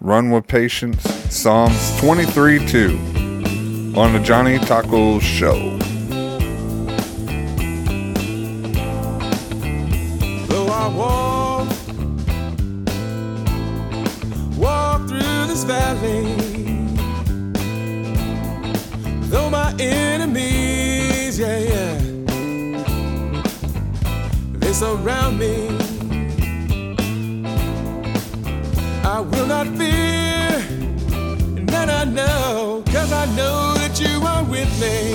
Run 0.00 0.32
with 0.32 0.48
Patience, 0.48 1.00
Psalms 1.30 1.96
23 2.00 2.66
2 2.66 3.94
on 3.96 4.12
the 4.12 4.18
Johnny 4.24 4.58
Taco 4.58 5.20
Show. 5.20 5.78
Though 10.48 10.66
I 10.66 10.88
walk, 10.88 11.68
walk 14.58 15.08
through 15.08 15.46
this 15.46 15.62
valley, 15.62 16.24
though 19.28 19.48
my 19.48 19.72
enemies, 19.78 21.38
yeah, 21.38 21.58
yeah, 21.58 21.98
they 24.58 24.72
surround 24.72 25.38
me. 25.38 25.83
I 29.14 29.20
will 29.20 29.46
not 29.46 29.68
fear, 29.78 30.50
and 31.56 31.68
that 31.68 31.88
I 31.88 32.02
know, 32.02 32.82
cause 32.86 33.12
I 33.12 33.26
know 33.36 33.74
that 33.74 34.00
you 34.00 34.20
are 34.26 34.42
with 34.42 34.68
me. 34.80 35.14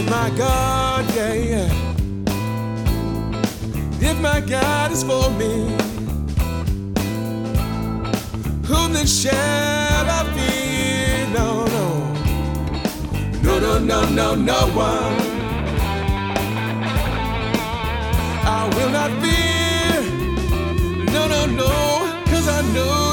If 0.00 0.08
my 0.08 0.30
God, 0.38 1.04
yeah, 1.14 1.34
yeah. 1.34 1.70
If 4.00 4.18
my 4.18 4.40
God 4.40 4.92
is 4.92 5.02
for 5.02 5.28
me, 5.32 5.76
whom 8.64 8.94
then 8.94 9.06
shall 9.06 10.06
I 10.08 10.24
fear? 10.34 11.26
No, 11.34 11.66
no, 11.66 12.18
no, 13.42 13.58
no, 13.58 13.78
no, 13.78 14.08
no, 14.08 14.34
no 14.34 14.66
one. 14.74 15.39
I 18.62 18.66
will 18.76 18.90
not 18.90 19.10
fear. 19.22 20.02
No, 21.14 21.26
no, 21.28 21.46
no, 21.46 21.72
cause 22.26 22.46
I 22.46 22.60
know 22.74 23.09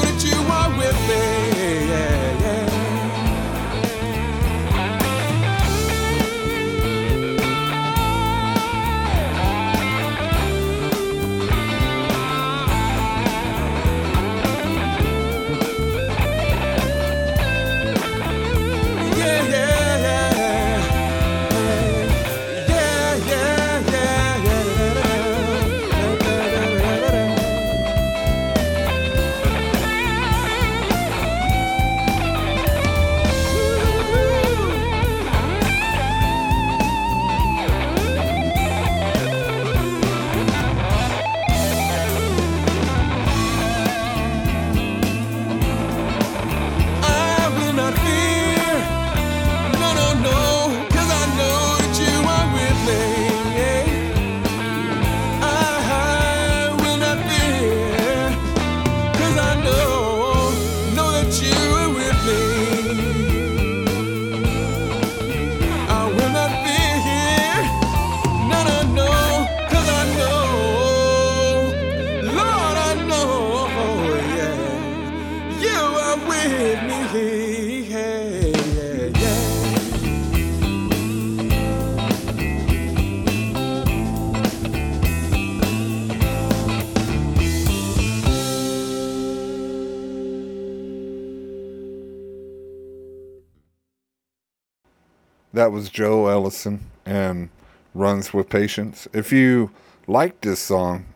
That 95.58 95.72
was 95.72 95.90
Joe 95.90 96.28
Ellison 96.28 96.88
and 97.04 97.48
Runs 97.92 98.32
with 98.32 98.48
Patience. 98.48 99.08
If 99.12 99.32
you 99.32 99.72
like 100.06 100.40
this 100.40 100.60
song, 100.60 101.06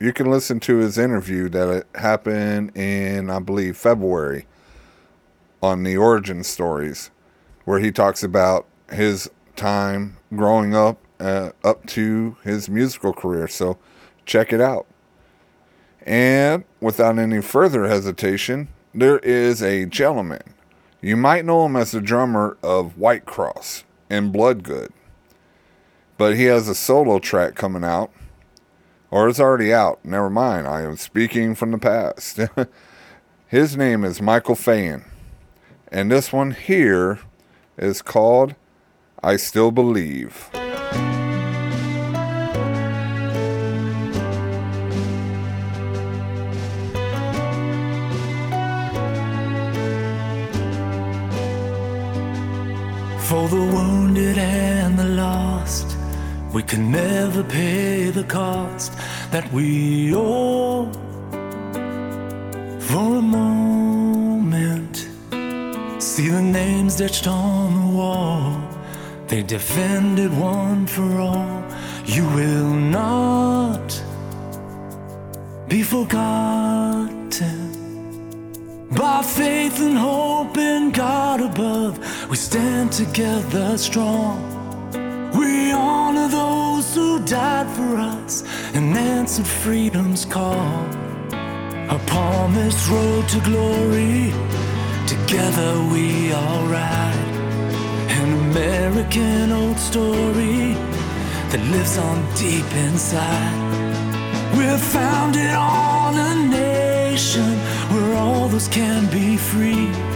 you 0.00 0.12
can 0.12 0.28
listen 0.28 0.58
to 0.58 0.78
his 0.78 0.98
interview 0.98 1.48
that 1.50 1.86
happened 1.94 2.76
in, 2.76 3.30
I 3.30 3.38
believe, 3.38 3.76
February 3.76 4.46
on 5.62 5.84
the 5.84 5.96
origin 5.96 6.42
stories, 6.42 7.12
where 7.64 7.78
he 7.78 7.92
talks 7.92 8.24
about 8.24 8.66
his 8.90 9.30
time 9.54 10.16
growing 10.34 10.74
up 10.74 10.98
uh, 11.20 11.52
up 11.62 11.86
to 11.90 12.36
his 12.42 12.68
musical 12.68 13.12
career. 13.12 13.46
So 13.46 13.78
check 14.26 14.52
it 14.52 14.60
out. 14.60 14.88
And 16.04 16.64
without 16.80 17.20
any 17.20 17.40
further 17.40 17.86
hesitation, 17.86 18.66
there 18.92 19.20
is 19.20 19.62
a 19.62 19.86
gentleman. 19.86 20.54
You 21.00 21.16
might 21.16 21.44
know 21.44 21.66
him 21.66 21.76
as 21.76 21.92
the 21.92 22.00
drummer 22.00 22.58
of 22.64 22.98
White 22.98 23.26
Cross 23.26 23.84
and 24.12 24.30
Bloodgood. 24.30 24.92
But 26.18 26.36
he 26.36 26.44
has 26.44 26.68
a 26.68 26.74
solo 26.74 27.18
track 27.18 27.54
coming 27.54 27.82
out. 27.82 28.12
Or 29.10 29.28
it's 29.28 29.40
already 29.40 29.72
out. 29.72 30.04
Never 30.04 30.30
mind. 30.30 30.68
I 30.68 30.82
am 30.82 30.96
speaking 30.96 31.54
from 31.54 31.70
the 31.70 31.78
past. 31.78 32.38
His 33.46 33.76
name 33.76 34.04
is 34.04 34.22
Michael 34.22 34.54
Feighan. 34.54 35.04
And 35.90 36.10
this 36.10 36.32
one 36.32 36.52
here 36.52 37.20
is 37.76 38.02
called 38.02 38.54
I 39.22 39.36
Still 39.36 39.70
Believe. 39.70 40.50
The 53.52 53.58
wounded 53.58 54.38
and 54.38 54.98
the 54.98 55.04
lost, 55.04 55.98
we 56.54 56.62
can 56.62 56.90
never 56.90 57.42
pay 57.44 58.08
the 58.08 58.24
cost 58.24 58.90
that 59.30 59.46
we 59.52 60.14
owe. 60.14 60.90
For 62.88 63.08
a 63.22 63.26
moment, 63.40 64.96
see 66.02 66.28
the 66.30 66.40
names 66.40 66.98
etched 67.02 67.26
on 67.26 67.66
the 67.80 67.88
wall. 67.98 68.58
They 69.28 69.42
defended 69.42 70.32
one 70.32 70.86
for 70.86 71.10
all. 71.20 71.62
You 72.06 72.24
will 72.38 72.72
not 73.00 73.88
be 75.68 75.82
forgotten. 75.82 77.02
By 78.96 79.22
faith 79.22 79.80
and 79.80 79.96
hope 79.96 80.56
in 80.58 80.90
God 80.90 81.40
above, 81.40 81.98
we 82.32 82.36
stand 82.36 82.90
together 82.90 83.76
strong. 83.76 84.40
We 85.34 85.70
honor 85.70 86.28
those 86.28 86.94
who 86.94 87.22
died 87.26 87.68
for 87.76 87.96
us 87.96 88.42
and 88.72 88.96
answered 88.96 89.46
freedom's 89.46 90.24
call. 90.24 90.86
Upon 91.90 92.54
this 92.54 92.88
road 92.88 93.28
to 93.28 93.40
glory, 93.40 94.32
together 95.06 95.72
we 95.92 96.32
all 96.32 96.64
ride. 96.68 97.32
An 98.20 98.32
American 98.48 99.52
old 99.52 99.78
story 99.78 100.72
that 101.50 101.62
lives 101.70 101.98
on 101.98 102.16
deep 102.34 102.70
inside. 102.86 103.58
We're 104.56 104.78
founded 104.78 105.50
on 105.50 106.16
a 106.16 106.48
nation 106.48 107.58
where 107.92 108.16
all 108.16 108.48
those 108.48 108.68
can 108.68 109.04
be 109.10 109.36
free. 109.36 110.11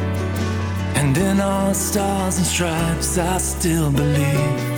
And 0.98 1.16
in 1.18 1.40
our 1.40 1.74
stars 1.74 2.38
and 2.38 2.46
stripes, 2.46 3.18
I 3.18 3.36
still 3.38 3.90
believe. 3.92 4.76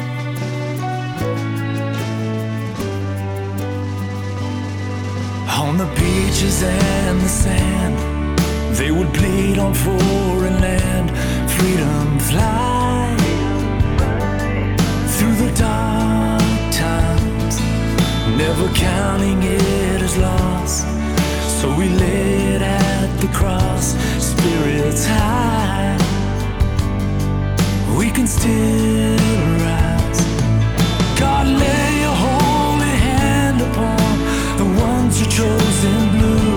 On 5.69 5.77
the 5.77 5.87
beaches 5.95 6.63
and 6.63 7.21
the 7.21 7.29
sand, 7.29 8.39
they 8.77 8.91
would 8.91 9.13
bleed 9.13 9.59
on 9.59 9.75
foreign 9.75 10.61
land. 10.61 11.11
Freedom 11.51 12.19
fly 12.19 13.17
through 15.15 15.37
the 15.45 15.53
dark 15.57 16.73
times, 16.73 17.61
never 18.37 18.69
counting 18.75 19.43
it 19.43 20.03
as 20.03 20.17
loss. 20.17 20.85
So 21.61 21.69
we 21.77 21.89
lay 21.89 22.55
it 22.55 22.63
at 22.63 23.21
the 23.21 23.29
cross, 23.29 23.95
spirits 24.19 25.07
high. 25.07 26.08
We 27.99 28.13
can 28.13 28.29
still 28.29 29.19
rise. 29.67 30.21
God, 31.19 31.49
lay 31.49 32.01
your 32.05 32.15
holy 32.15 32.95
hand 33.09 33.61
upon 33.61 34.13
the 34.57 34.69
ones 34.81 35.19
you 35.21 35.27
chose 35.27 35.79
in 35.85 36.03
blue. 36.15 36.55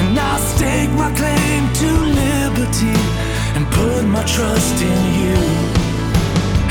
And 0.00 0.18
I 0.18 0.38
stake 0.40 0.92
my 0.92 1.12
claim 1.12 1.60
to 1.82 1.88
liberty 2.22 2.96
and 3.54 3.66
put 3.70 4.02
my 4.06 4.24
trust 4.24 4.80
in 4.80 5.02
you. 5.20 5.38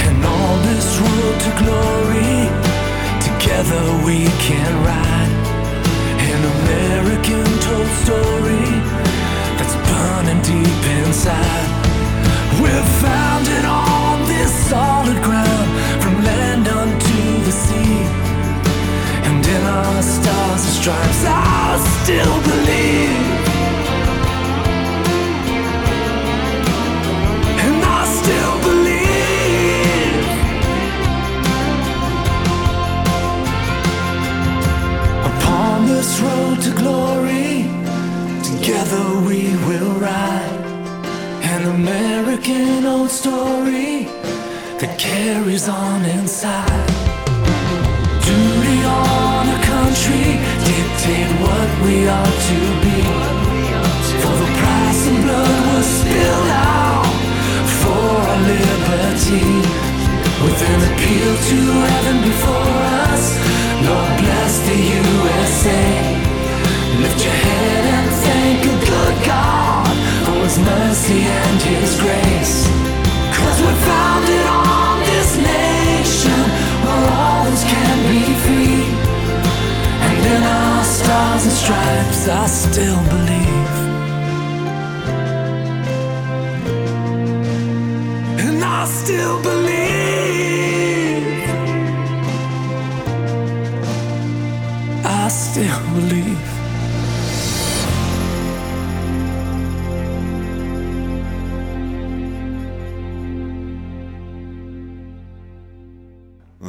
And 0.08 0.18
all 0.26 0.58
this 0.70 0.88
road 0.98 1.36
to 1.46 1.52
glory, 1.62 2.38
together 3.22 3.84
we 4.04 4.26
can 4.48 4.72
ride. 4.90 5.34
An 6.34 6.42
American 6.58 7.46
told 7.62 7.90
story 8.02 8.66
that's 9.58 9.76
burning 9.86 10.42
deep 10.42 10.84
inside. 10.98 11.75
We're 12.62 12.88
founded 13.04 13.66
on 13.66 14.26
this 14.28 14.52
solid 14.70 15.22
ground 15.24 15.68
from 16.02 16.24
land 16.24 16.68
unto 16.68 17.44
the 17.44 17.52
sea. 17.52 18.00
And 19.28 19.46
in 19.46 19.64
our 19.64 20.02
stars 20.02 20.64
and 20.68 20.76
stripes, 20.80 21.24
I 21.28 21.78
still 22.02 22.38
believe. 22.50 23.26
And 27.66 27.78
I 27.84 28.02
still 28.20 28.58
believe. 28.70 28.96
Upon 35.32 35.88
this 35.88 36.20
road 36.22 36.62
to 36.62 36.72
glory, 36.82 37.68
together 38.44 39.06
we 39.28 39.40
will 39.68 39.94
ride. 40.00 40.45
An 41.56 41.70
American 41.70 42.86
old 42.86 43.10
story 43.10 44.12
that 44.82 45.00
carries 45.00 45.70
on 45.70 46.04
inside. 46.04 46.90
Duty 48.28 48.80
on 48.84 49.44
a 49.56 49.60
country 49.64 50.36
dictate 50.68 51.32
what 51.40 51.70
we 51.80 52.12
ought 52.12 52.38
to 52.52 52.60
be. 52.84 53.00
For 54.20 54.36
the 54.36 54.52
price 54.60 55.02
of 55.08 55.16
blood 55.24 55.60
was 55.72 55.88
spilled 56.04 56.52
out 56.52 57.08
for 57.80 58.04
our 58.04 58.42
liberty. 58.52 59.48
With 60.44 60.60
an 60.60 60.80
appeal 60.92 61.34
to 61.40 61.58
heaven 61.88 62.18
before 62.20 62.80
us, 63.08 63.26
Lord 63.88 64.14
bless 64.20 64.54
the 64.68 64.78
USA. 65.00 65.84
Lift 67.00 67.20
your 67.24 67.38
head 67.48 67.84
and 67.96 68.10
thank 68.28 68.60
a 68.60 68.76
good 68.92 69.18
God 69.24 69.75
His 70.46 70.60
mercy 70.60 71.22
and 71.22 71.60
His 71.60 72.00
grace. 72.00 72.68
Cause 73.36 73.58
we're 73.64 73.82
founded 73.90 74.46
on 74.46 75.00
this 75.00 75.38
nation 75.38 76.40
where 76.86 77.10
all 77.18 77.46
those 77.46 77.64
can 77.64 77.98
be 78.14 78.22
free. 78.46 78.86
And 80.06 80.26
in 80.34 80.44
our 80.44 80.84
stars 80.84 81.44
and 81.46 81.56
stripes, 81.62 82.28
I 82.28 82.46
still 82.46 83.02
believe. 83.14 83.74
And 88.46 88.64
I 88.64 88.86
still 88.86 89.42
believe. 89.42 89.76
I 95.04 95.28
still 95.28 95.82
believe. 95.96 96.35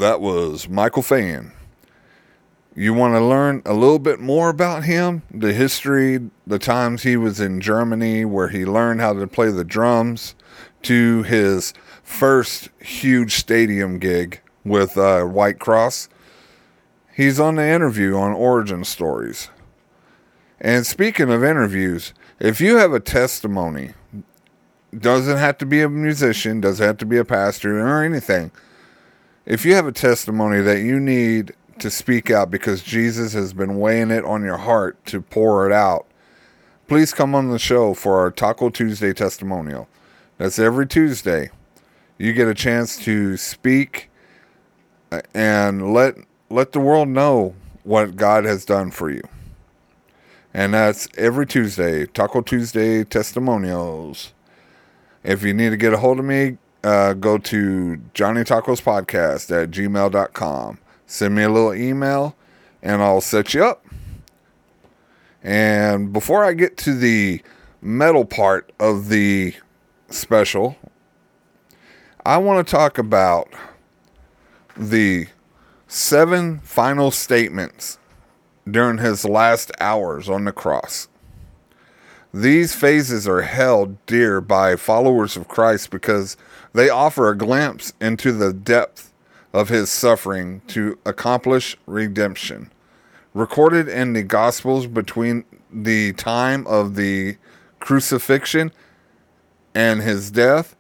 That 0.07 0.21
was 0.21 0.69
Michael 0.69 1.03
Feighan. 1.03 1.51
You 2.77 2.95
want 2.95 3.15
to 3.15 3.21
learn 3.21 3.61
a 3.67 3.75
little 3.75 3.99
bit 3.99 4.21
more 4.21 4.51
about 4.51 4.85
him, 4.85 5.23
the 5.33 5.53
history, 5.53 6.31
the 6.47 6.61
times 6.61 7.03
he 7.03 7.17
was 7.17 7.41
in 7.41 7.61
Germany 7.61 8.25
where 8.25 8.47
he 8.47 8.65
learned 8.65 9.01
how 9.01 9.15
to 9.15 9.27
play 9.27 9.51
the 9.51 9.65
drums, 9.65 10.37
to 10.83 11.25
his 11.25 11.75
first 12.05 12.69
huge 12.79 13.35
stadium 13.35 13.99
gig 13.99 14.41
with 14.65 14.97
uh, 14.97 15.25
White 15.25 15.59
Cross. 15.59 16.09
He's 17.13 17.41
on 17.41 17.57
the 17.57 17.67
interview 17.67 18.17
on 18.17 18.31
Origin 18.31 18.85
Stories. 18.85 19.51
And 20.61 20.87
speaking 20.87 21.33
of 21.33 21.43
interviews, 21.43 22.15
if 22.39 22.61
you 22.61 22.77
have 22.77 22.93
a 22.93 23.01
testimony, 23.01 23.95
doesn't 24.97 25.39
have 25.39 25.59
to 25.59 25.67
be 25.67 25.83
a 25.83 25.89
musician, 25.89 26.61
doesn't 26.61 26.87
have 26.87 26.99
to 26.99 27.07
be 27.07 27.17
a 27.17 27.25
pastor 27.25 27.81
or 27.81 28.05
anything 28.05 28.53
if 29.47 29.65
you 29.65 29.75
have 29.75 29.87
a 29.87 29.93
testimony 29.93 30.61
that 30.61 30.81
you 30.81 30.99
need 30.99 31.55
to 31.79 31.89
speak 31.89 32.31
out 32.31 32.51
because 32.51 32.83
Jesus 32.83 33.33
has 33.33 33.53
been 33.53 33.79
weighing 33.79 34.11
it 34.11 34.25
on 34.25 34.43
your 34.43 34.57
heart 34.57 35.05
to 35.07 35.23
pour 35.23 35.67
it 35.67 35.73
out, 35.73 36.07
please 36.89 37.15
come 37.15 37.35
on 37.35 37.51
the 37.51 37.59
show 37.59 37.95
for 37.95 38.19
our 38.19 38.31
Taco 38.31 38.71
Tuesday 38.71 39.13
testimonial. 39.13 39.89
That's 40.37 40.59
every 40.59 40.87
Tuesday. 40.87 41.51
You 42.19 42.33
get 42.33 42.49
a 42.49 42.55
chance 42.55 42.99
to 43.05 43.37
speak 43.37 44.11
uh, 45.13 45.23
and 45.33 45.93
let 45.93 46.17
let 46.51 46.73
the 46.73 46.81
world 46.81 47.09
know 47.09 47.55
what 47.85 48.17
God 48.17 48.45
has 48.45 48.65
done 48.65 48.91
for 48.91 49.11
you. 49.11 49.23
And 50.55 50.75
that's 50.75 51.09
every 51.17 51.47
Tuesday, 51.47 52.07
Taco 52.07 52.41
Tuesday 52.41 53.05
testimonials. 53.05 54.33
If 55.23 55.43
you 55.43 55.53
need 55.53 55.71
to 55.71 55.77
get 55.77 55.93
a 55.93 55.99
hold 55.99 56.19
of 56.19 56.25
me, 56.25 56.59
uh, 56.87 57.15
go 57.15 57.37
to 57.37 57.97
Johnny 58.15 58.43
Tacos 58.43 58.81
Podcast 58.81 59.51
at 59.51 59.73
gmail.com. 59.73 60.79
Send 61.05 61.35
me 61.35 61.43
a 61.43 61.49
little 61.49 61.75
email 61.75 62.37
and 62.81 63.03
I'll 63.03 63.21
set 63.21 63.55
you 63.55 63.65
up. 63.65 63.85
And 65.43 66.13
before 66.13 66.45
I 66.45 66.53
get 66.53 66.77
to 66.79 66.95
the 66.95 67.43
metal 67.83 68.25
part 68.25 68.71
of 68.79 69.09
the 69.09 69.55
special, 70.11 70.77
I 72.25 72.37
want 72.39 72.65
to 72.65 72.71
talk 72.71 72.99
about 72.99 73.49
the 74.77 75.27
seven 75.89 76.61
final 76.61 77.11
statements 77.11 77.99
during 78.71 78.99
his 78.99 79.25
last 79.25 79.73
hours 79.81 80.29
on 80.29 80.45
the 80.45 80.53
cross. 80.53 81.09
These 82.33 82.77
phases 82.77 83.27
are 83.27 83.43
held 83.43 84.05
dear 84.07 84.41
by 84.41 84.77
followers 84.77 85.37
of 85.37 85.49
Christ 85.49 85.91
because 85.91 86.37
they 86.77 86.91
offer 86.91 87.31
a 87.31 87.37
glimpse 87.37 87.95
into 88.03 88.33
the 88.33 88.53
depth 88.53 89.11
of 89.55 89.71
his 89.71 89.91
suffering 89.91 90.61
to 90.67 90.99
accomplish 91.07 91.75
redemption. 91.87 92.71
Recorded 93.33 93.89
in 93.89 94.13
the 94.13 94.23
Gospels 94.23 94.87
between 94.87 95.47
the 95.73 96.13
time 96.13 96.67
of 96.67 96.95
the 96.95 97.39
crucifixion 97.81 98.73
and 99.75 100.03
his 100.03 100.31
death, 100.31 100.77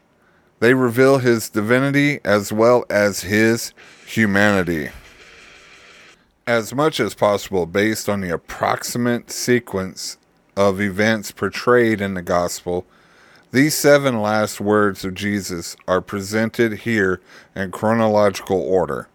they 0.61 0.75
reveal 0.75 1.17
his 1.17 1.49
divinity 1.49 2.21
as 2.27 2.53
well 2.53 2.85
as 2.91 3.23
his 3.23 3.73
humanity. 4.07 4.91
As 6.47 6.75
much 6.75 7.01
as 7.01 7.15
possible, 7.15 7.65
based 7.65 8.07
on 8.07 8.21
the 8.21 8.35
approximate 8.35 9.31
sequence 9.31 10.19
of 10.59 10.79
events 10.79 11.33
portrayed 11.33 12.03
in 12.03 12.13
the 12.13 12.23
gospel, 12.23 12.85
these 13.57 13.75
seven 13.75 14.21
last 14.21 14.61
words 14.61 15.03
of 15.03 15.15
Jesus 15.15 15.79
are 15.89 16.03
presented 16.03 16.81
here 16.81 17.23
in 17.55 17.71
chronological 17.71 18.61
order. 18.61 19.09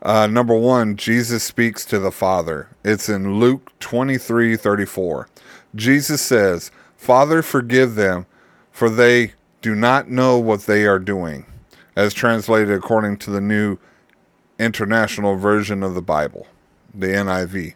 Uh, 0.00 0.28
number 0.28 0.56
one, 0.56 0.96
Jesus 0.96 1.42
speaks 1.42 1.84
to 1.86 1.98
the 1.98 2.12
Father. 2.12 2.68
It's 2.84 3.08
in 3.08 3.40
Luke 3.40 3.72
23 3.80 4.56
34. 4.56 5.28
Jesus 5.74 6.22
says, 6.22 6.70
Father, 6.96 7.42
forgive 7.42 7.96
them, 7.96 8.26
for 8.70 8.88
they 8.88 9.32
do 9.62 9.74
not 9.74 10.08
know 10.08 10.38
what 10.38 10.66
they 10.66 10.86
are 10.86 11.00
doing, 11.00 11.44
as 11.96 12.14
translated 12.14 12.70
according 12.70 13.16
to 13.16 13.32
the 13.32 13.40
New 13.40 13.78
International 14.60 15.34
Version 15.34 15.82
of 15.82 15.94
the 15.94 16.02
Bible, 16.02 16.46
the 16.94 17.08
NIV. 17.08 17.74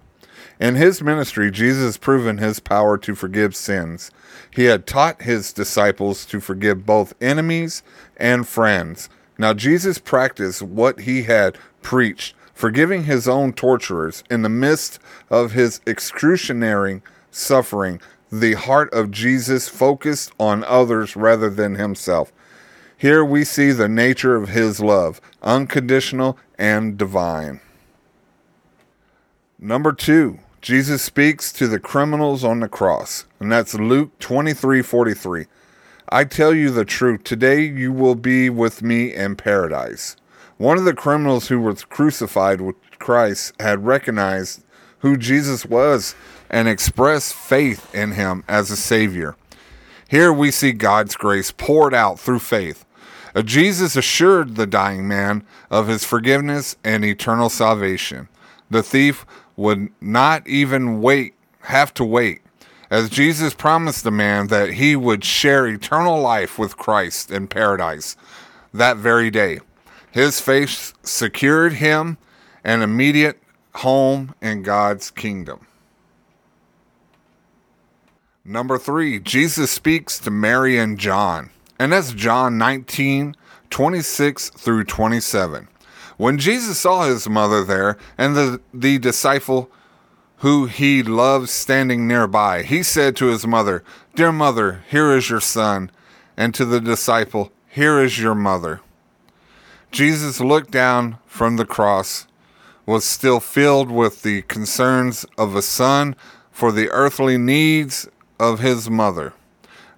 In 0.61 0.74
his 0.74 1.01
ministry, 1.01 1.51
Jesus 1.51 1.97
proven 1.97 2.37
his 2.37 2.61
power 2.61 2.99
to 2.99 3.15
forgive 3.15 3.57
sins. 3.57 4.11
He 4.51 4.65
had 4.65 4.87
taught 4.87 5.23
his 5.23 5.55
disciples 5.55 6.27
to 6.27 6.39
forgive 6.39 6.85
both 6.85 7.15
enemies 7.19 7.82
and 8.19 8.47
friends. 8.47 9.09
Now, 9.39 9.55
Jesus 9.55 9.97
practiced 9.97 10.61
what 10.61 11.01
he 11.01 11.23
had 11.23 11.57
preached, 11.81 12.35
forgiving 12.53 13.05
his 13.05 13.27
own 13.27 13.55
torturers 13.55 14.23
in 14.31 14.43
the 14.43 14.51
midst 14.51 14.99
of 15.31 15.53
his 15.53 15.81
excruciating 15.87 17.03
suffering. 17.31 17.99
The 18.31 18.53
heart 18.53 18.93
of 18.93 19.11
Jesus 19.11 19.66
focused 19.66 20.31
on 20.39 20.62
others 20.65 21.16
rather 21.16 21.49
than 21.49 21.77
himself. 21.77 22.35
Here 22.99 23.24
we 23.24 23.45
see 23.45 23.73
the 23.73 23.89
nature 23.89 24.37
of 24.37 24.51
his 24.51 24.78
love, 24.78 25.23
unconditional 25.43 26.37
and 26.59 26.99
divine. 26.99 27.61
Number 29.59 29.93
two, 29.95 30.39
Jesus 30.61 31.03
speaks 31.03 31.53
to 31.55 31.66
the 31.66 31.81
criminals 31.81 32.45
on 32.45 32.61
the 32.61 32.69
cross, 32.69 33.24
and 33.39 33.51
that's 33.51 33.73
Luke 33.74 34.19
23 34.19 34.82
43. 34.82 35.47
I 36.11 36.24
tell 36.24 36.55
you 36.55 36.70
the 36.70 36.85
truth, 36.85 37.24
today 37.24 37.62
you 37.62 37.93
will 37.93 38.15
be 38.15 38.51
with 38.51 38.82
me 38.82 39.15
in 39.15 39.37
paradise. 39.37 40.16
One 40.59 40.77
of 40.77 40.85
the 40.85 40.93
criminals 40.93 41.49
who 41.49 41.61
was 41.61 41.85
crucified 41.85 42.61
with 42.61 42.77
Christ 42.99 43.55
had 43.59 43.87
recognized 43.87 44.62
who 44.99 45.16
Jesus 45.16 45.65
was 45.65 46.15
and 46.51 46.69
expressed 46.69 47.32
faith 47.32 47.95
in 47.95 48.12
him 48.12 48.45
as 48.47 48.70
a 48.70 48.77
Savior. 48.77 49.37
Here 50.09 50.31
we 50.31 50.51
see 50.51 50.73
God's 50.73 51.16
grace 51.16 51.53
poured 51.53 51.95
out 51.95 52.20
through 52.20 52.41
faith. 52.41 52.85
Uh, 53.35 53.41
Jesus 53.41 53.97
assured 53.97 54.57
the 54.57 54.66
dying 54.66 55.09
man 55.09 55.47
of 55.70 55.87
his 55.87 56.05
forgiveness 56.05 56.77
and 56.85 57.03
eternal 57.03 57.49
salvation. 57.49 58.28
The 58.70 58.82
thief 58.82 59.27
would 59.61 59.91
not 60.01 60.49
even 60.49 61.03
wait, 61.03 61.35
have 61.61 61.93
to 61.93 62.03
wait, 62.03 62.41
as 62.89 63.11
Jesus 63.11 63.53
promised 63.53 64.05
the 64.05 64.11
man 64.11 64.47
that 64.47 64.73
he 64.73 64.97
would 64.97 65.23
share 65.23 65.66
eternal 65.66 66.19
life 66.19 66.59
with 66.59 66.78
Christ 66.78 67.31
in 67.31 67.47
paradise 67.47 68.16
that 68.73 68.97
very 68.97 69.31
day. 69.31 69.61
His 70.11 70.41
faith 70.41 70.95
secured 71.03 71.74
him 71.74 72.16
an 72.65 72.81
immediate 72.81 73.39
home 73.74 74.35
in 74.41 74.62
God's 74.62 75.11
kingdom. 75.11 75.66
Number 78.47 78.78
three, 78.78 79.20
Jesus 79.20 79.70
speaks 79.70 80.19
to 80.20 80.31
Mary 80.31 80.78
and 80.78 80.99
John. 80.99 81.51
And 81.78 81.93
that's 81.93 82.12
John 82.15 82.57
19, 82.57 83.37
26 83.69 84.51
through 84.51 84.85
27. 84.85 85.69
When 86.20 86.36
Jesus 86.36 86.78
saw 86.78 87.05
his 87.05 87.30
mother 87.30 87.64
there 87.64 87.97
and 88.18 88.36
the, 88.36 88.60
the 88.74 88.98
disciple 88.98 89.70
who 90.40 90.66
he 90.66 91.02
loved 91.02 91.48
standing 91.48 92.06
nearby, 92.06 92.62
he 92.62 92.82
said 92.82 93.16
to 93.16 93.28
his 93.28 93.47
mother, 93.47 93.82
Dear 94.14 94.30
mother, 94.30 94.84
here 94.90 95.16
is 95.16 95.30
your 95.30 95.40
son. 95.40 95.90
And 96.36 96.55
to 96.55 96.66
the 96.66 96.78
disciple, 96.78 97.52
Here 97.66 97.98
is 97.98 98.20
your 98.20 98.34
mother. 98.34 98.82
Jesus 99.92 100.40
looked 100.40 100.70
down 100.70 101.16
from 101.24 101.56
the 101.56 101.64
cross, 101.64 102.26
was 102.84 103.06
still 103.06 103.40
filled 103.40 103.90
with 103.90 104.22
the 104.22 104.42
concerns 104.42 105.24
of 105.38 105.56
a 105.56 105.62
son 105.62 106.14
for 106.51 106.70
the 106.70 106.90
earthly 106.90 107.38
needs 107.38 108.06
of 108.38 108.60
his 108.60 108.90
mother. 108.90 109.32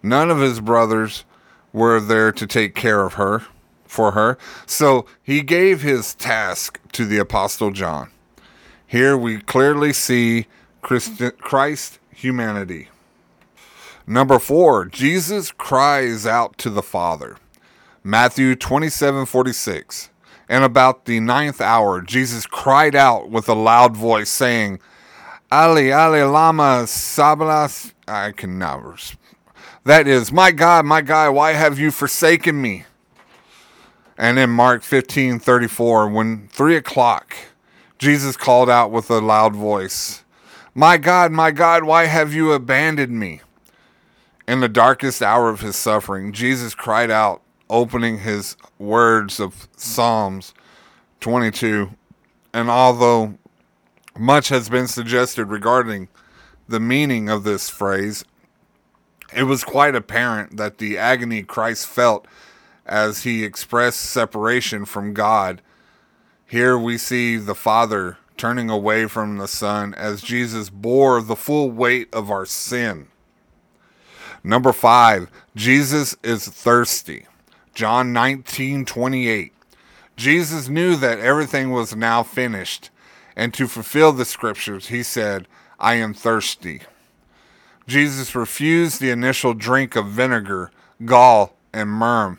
None 0.05 0.31
of 0.31 0.39
his 0.39 0.61
brothers 0.61 1.24
were 1.73 1.99
there 1.99 2.31
to 2.31 2.47
take 2.47 2.77
care 2.77 3.05
of 3.05 3.15
her 3.15 3.43
for 3.93 4.12
her, 4.12 4.39
so 4.66 5.06
he 5.23 5.43
gave 5.43 5.82
his 5.82 6.14
task 6.14 6.81
to 6.93 7.05
the 7.05 7.19
apostle 7.19 7.70
John. 7.70 8.10
Here 8.86 9.16
we 9.16 9.39
clearly 9.39 9.93
see 9.93 10.47
Christ, 10.82 11.98
humanity. 12.10 12.89
Number 14.06 14.39
4, 14.39 14.86
Jesus 14.86 15.52
cries 15.52 16.27
out 16.27 16.59
to 16.59 16.70
the 16.70 16.82
Father. 16.82 17.36
Matthew 18.05 18.56
27 18.56 19.27
46. 19.27 20.10
And 20.48 20.64
about 20.64 21.05
the 21.05 21.20
ninth 21.20 21.60
hour, 21.60 22.02
Jesus 22.02 22.47
cried 22.47 22.94
out 22.94 23.31
with 23.31 23.48
a 23.48 23.55
loud 23.55 23.97
voice, 23.97 24.28
saying, 24.28 24.81
Ali, 25.51 25.93
Ali, 25.93 26.23
Lama, 26.23 26.85
Sablas. 26.85 27.93
I 28.09 28.32
can 28.32 28.59
never. 28.59 28.97
That 29.85 30.06
is, 30.06 30.32
My 30.32 30.51
God, 30.51 30.85
my 30.85 31.01
God, 31.01 31.35
why 31.35 31.52
have 31.52 31.78
you 31.78 31.90
forsaken 31.90 32.60
me? 32.60 32.85
And 34.19 34.39
in 34.39 34.51
Mark 34.51 34.83
15 34.83 35.39
34, 35.39 36.09
when 36.09 36.49
three 36.49 36.77
o'clock, 36.77 37.35
Jesus 37.99 38.37
called 38.37 38.69
out 38.69 38.91
with 38.91 39.11
a 39.11 39.21
loud 39.21 39.55
voice, 39.55 40.25
My 40.75 40.97
God, 40.97 41.33
my 41.33 41.51
God, 41.51 41.85
why 41.85 42.07
have 42.07 42.35
you 42.35 42.53
abandoned 42.53 43.19
me? 43.19 43.41
In 44.47 44.61
the 44.61 44.69
darkest 44.69 45.23
hour 45.23 45.49
of 45.49 45.61
his 45.61 45.77
suffering, 45.77 46.33
Jesus 46.33 46.75
cried 46.75 47.11
out, 47.11 47.43
opening 47.71 48.19
his 48.19 48.57
words 48.79 49.41
of 49.41 49.67
Psalms 49.77 50.53
22. 51.21 51.91
And 52.53 52.69
although 52.69 53.39
much 54.19 54.51
has 54.51 54.69
been 54.69 54.89
suggested 54.89 55.47
regarding 55.47 56.09
the 56.69 56.81
meaning 56.81 57.29
of 57.29 57.45
this 57.45 57.71
phrase, 57.71 58.25
it 59.35 59.45
was 59.45 59.65
quite 59.65 59.95
apparent 59.95 60.59
that 60.59 60.79
the 60.79 60.99
agony 60.99 61.43
Christ 61.43 61.87
felt 61.87 62.27
as 62.87 63.23
he 63.23 63.45
expressed 63.45 64.01
separation 64.01 64.85
from 64.85 65.15
God. 65.15 65.63
Here 66.47 66.77
we 66.77 66.99
see 66.99 67.37
the 67.37 67.55
Father 67.55 68.19
turning 68.37 68.71
away 68.71 69.07
from 69.07 69.39
the 69.39 69.49
Son 69.49 69.95
as 69.95 70.23
Jesus 70.23 70.69
bore 70.69 71.23
the 71.23 71.37
full 71.37 71.71
weight 71.71 72.13
of 72.13 72.31
our 72.31 72.45
sin. 72.45 73.09
Number 74.45 74.73
five, 74.73 75.31
Jesus 75.55 76.17
is 76.23 76.49
thirsty. 76.49 77.27
John 77.75 78.13
19 78.13 78.85
28. 78.85 79.53
Jesus 80.17 80.69
knew 80.69 80.97
that 80.97 81.21
everything 81.21 81.71
was 81.71 81.97
now 81.97 82.23
finished, 82.23 82.91
and 83.35 83.55
to 83.55 83.67
fulfill 83.67 84.13
the 84.13 84.25
scriptures, 84.25 84.89
he 84.89 85.03
said, 85.03 85.49
I 85.81 85.95
am 85.95 86.13
thirsty. 86.13 86.83
Jesus 87.87 88.35
refused 88.35 89.01
the 89.01 89.11
initial 89.11 89.55
drink 89.55 89.97
of 89.97 90.07
vinegar, 90.07 90.71
gall, 91.05 91.57
and 91.73 91.91
myrrh, 91.91 92.39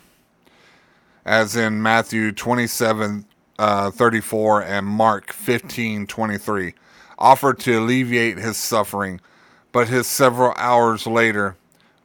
as 1.26 1.56
in 1.56 1.82
Matthew 1.82 2.32
27 2.32 3.26
uh, 3.60 3.92
34 3.92 4.64
and 4.64 4.86
Mark 4.86 5.32
15 5.32 6.08
23, 6.08 6.74
offered 7.18 7.60
to 7.60 7.80
alleviate 7.80 8.38
his 8.38 8.58
suffering. 8.58 9.22
But 9.72 9.88
his 9.88 10.08
several 10.08 10.54
hours 10.58 11.08
later, 11.08 11.56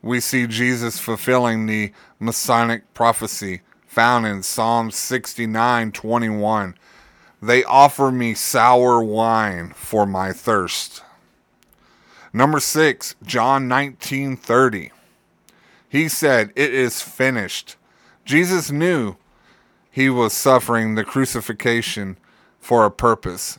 we 0.02 0.20
see 0.20 0.46
Jesus 0.46 0.98
fulfilling 0.98 1.66
the 1.66 1.92
Messianic 2.20 2.94
prophecy 2.94 3.62
found 3.86 4.26
in 4.26 4.42
Psalm 4.42 4.90
69 4.90 5.92
21. 5.92 6.74
They 7.40 7.64
offer 7.64 8.10
me 8.10 8.34
sour 8.34 9.02
wine 9.02 9.72
for 9.74 10.06
my 10.06 10.32
thirst. 10.32 11.02
Number 12.32 12.60
six, 12.60 13.16
John 13.24 13.68
19 13.68 14.36
30. 14.36 14.92
He 15.88 16.08
said, 16.08 16.52
It 16.54 16.74
is 16.74 17.00
finished. 17.00 17.76
Jesus 18.28 18.70
knew 18.70 19.16
he 19.90 20.10
was 20.10 20.34
suffering 20.34 20.94
the 20.94 21.02
crucifixion 21.02 22.18
for 22.60 22.84
a 22.84 22.90
purpose. 22.90 23.58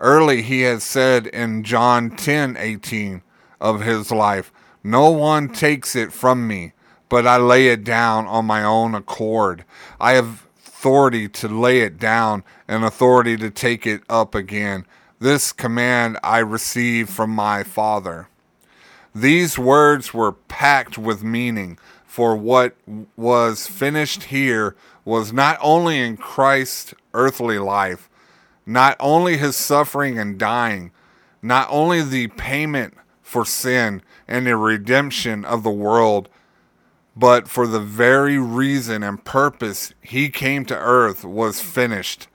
Early 0.00 0.42
he 0.42 0.62
had 0.62 0.82
said 0.82 1.28
in 1.28 1.62
John 1.62 2.10
10:18 2.10 3.22
of 3.60 3.82
his 3.82 4.10
life, 4.10 4.50
No 4.82 5.10
one 5.10 5.48
takes 5.48 5.94
it 5.94 6.12
from 6.12 6.48
me, 6.48 6.72
but 7.08 7.24
I 7.24 7.36
lay 7.36 7.68
it 7.68 7.84
down 7.84 8.26
on 8.26 8.46
my 8.46 8.64
own 8.64 8.96
accord. 8.96 9.64
I 10.00 10.14
have 10.14 10.44
authority 10.66 11.28
to 11.28 11.46
lay 11.46 11.82
it 11.82 12.00
down 12.00 12.42
and 12.66 12.84
authority 12.84 13.36
to 13.36 13.48
take 13.48 13.86
it 13.86 14.02
up 14.10 14.34
again. 14.34 14.86
This 15.20 15.52
command 15.52 16.18
I 16.24 16.38
received 16.38 17.10
from 17.10 17.30
my 17.30 17.62
Father. 17.62 18.26
These 19.14 19.56
words 19.56 20.12
were 20.12 20.32
packed 20.32 20.98
with 20.98 21.22
meaning, 21.22 21.78
for 22.18 22.34
what 22.34 22.74
was 23.16 23.68
finished 23.68 24.24
here 24.24 24.74
was 25.04 25.32
not 25.32 25.56
only 25.62 26.00
in 26.00 26.16
Christ's 26.16 26.92
earthly 27.14 27.60
life, 27.60 28.10
not 28.66 28.96
only 28.98 29.36
his 29.36 29.54
suffering 29.54 30.18
and 30.18 30.36
dying, 30.36 30.90
not 31.42 31.68
only 31.70 32.02
the 32.02 32.26
payment 32.26 32.94
for 33.22 33.44
sin 33.44 34.02
and 34.26 34.48
the 34.48 34.56
redemption 34.56 35.44
of 35.44 35.62
the 35.62 35.70
world, 35.70 36.28
but 37.14 37.46
for 37.46 37.68
the 37.68 37.78
very 37.78 38.36
reason 38.36 39.04
and 39.04 39.24
purpose 39.24 39.94
he 40.00 40.28
came 40.28 40.64
to 40.64 40.76
earth 40.76 41.24
was 41.24 41.60
finished. 41.60 42.26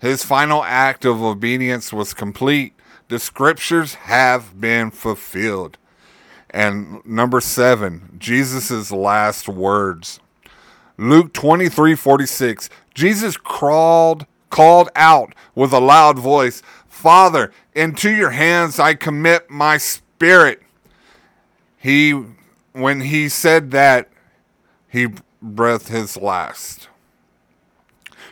His 0.00 0.22
final 0.22 0.62
act 0.64 1.06
of 1.06 1.22
obedience 1.22 1.94
was 1.94 2.12
complete. 2.12 2.74
The 3.08 3.18
scriptures 3.18 3.94
have 3.94 4.60
been 4.60 4.90
fulfilled. 4.90 5.78
And 6.50 7.04
number 7.06 7.40
seven, 7.40 8.16
Jesus' 8.18 8.90
last 8.90 9.48
words. 9.48 10.20
Luke 10.98 11.32
23 11.32 11.94
46. 11.94 12.68
Jesus 12.92 13.36
crawled, 13.36 14.26
called 14.50 14.90
out 14.96 15.34
with 15.54 15.72
a 15.72 15.80
loud 15.80 16.18
voice, 16.18 16.62
Father, 16.88 17.52
into 17.74 18.10
your 18.10 18.30
hands 18.30 18.78
I 18.78 18.94
commit 18.94 19.48
my 19.48 19.78
spirit. 19.78 20.60
He, 21.78 22.10
when 22.72 23.00
he 23.00 23.28
said 23.28 23.70
that, 23.70 24.10
he 24.86 25.08
breathed 25.40 25.88
his 25.88 26.16
last. 26.16 26.88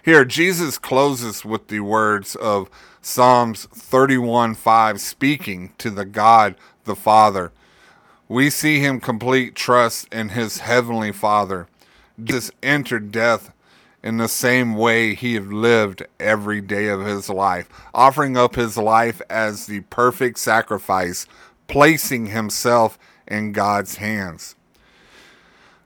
Here, 0.04 0.24
Jesus 0.24 0.76
closes 0.76 1.44
with 1.44 1.68
the 1.68 1.80
words 1.80 2.34
of 2.36 2.68
Psalms 3.00 3.66
31 3.66 4.54
5, 4.54 5.00
speaking 5.00 5.72
to 5.78 5.90
the 5.90 6.04
God 6.04 6.56
the 6.84 6.96
Father. 6.96 7.52
We 8.28 8.50
see 8.50 8.80
him 8.80 9.00
complete 9.00 9.54
trust 9.54 10.12
in 10.12 10.30
his 10.30 10.58
heavenly 10.58 11.12
Father. 11.12 11.66
Jesus 12.22 12.50
entered 12.62 13.10
death 13.10 13.52
in 14.02 14.18
the 14.18 14.28
same 14.28 14.74
way 14.74 15.14
he 15.14 15.34
had 15.34 15.46
lived 15.46 16.06
every 16.20 16.60
day 16.60 16.88
of 16.88 17.04
his 17.04 17.30
life, 17.30 17.68
offering 17.94 18.36
up 18.36 18.54
his 18.54 18.76
life 18.76 19.22
as 19.30 19.66
the 19.66 19.80
perfect 19.80 20.38
sacrifice, 20.38 21.26
placing 21.68 22.26
himself 22.26 22.98
in 23.26 23.52
God's 23.52 23.96
hands. 23.96 24.56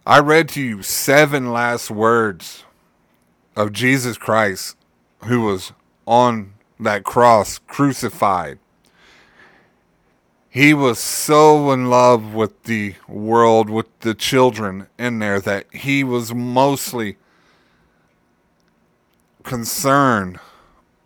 I 0.04 0.18
read 0.18 0.48
to 0.50 0.60
you 0.60 0.82
seven 0.82 1.52
last 1.52 1.90
words 1.90 2.64
of 3.54 3.72
Jesus 3.72 4.18
Christ 4.18 4.76
who 5.24 5.42
was 5.42 5.72
on 6.06 6.54
that 6.80 7.04
cross 7.04 7.58
crucified. 7.58 8.58
He 10.52 10.74
was 10.74 10.98
so 10.98 11.72
in 11.72 11.88
love 11.88 12.34
with 12.34 12.64
the 12.64 12.94
world, 13.08 13.70
with 13.70 13.86
the 14.00 14.12
children 14.12 14.86
in 14.98 15.18
there, 15.18 15.40
that 15.40 15.64
he 15.72 16.04
was 16.04 16.34
mostly 16.34 17.16
concerned 19.44 20.38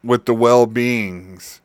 with 0.02 0.24
the 0.24 0.35
well 0.35 0.66
beings 0.66 1.60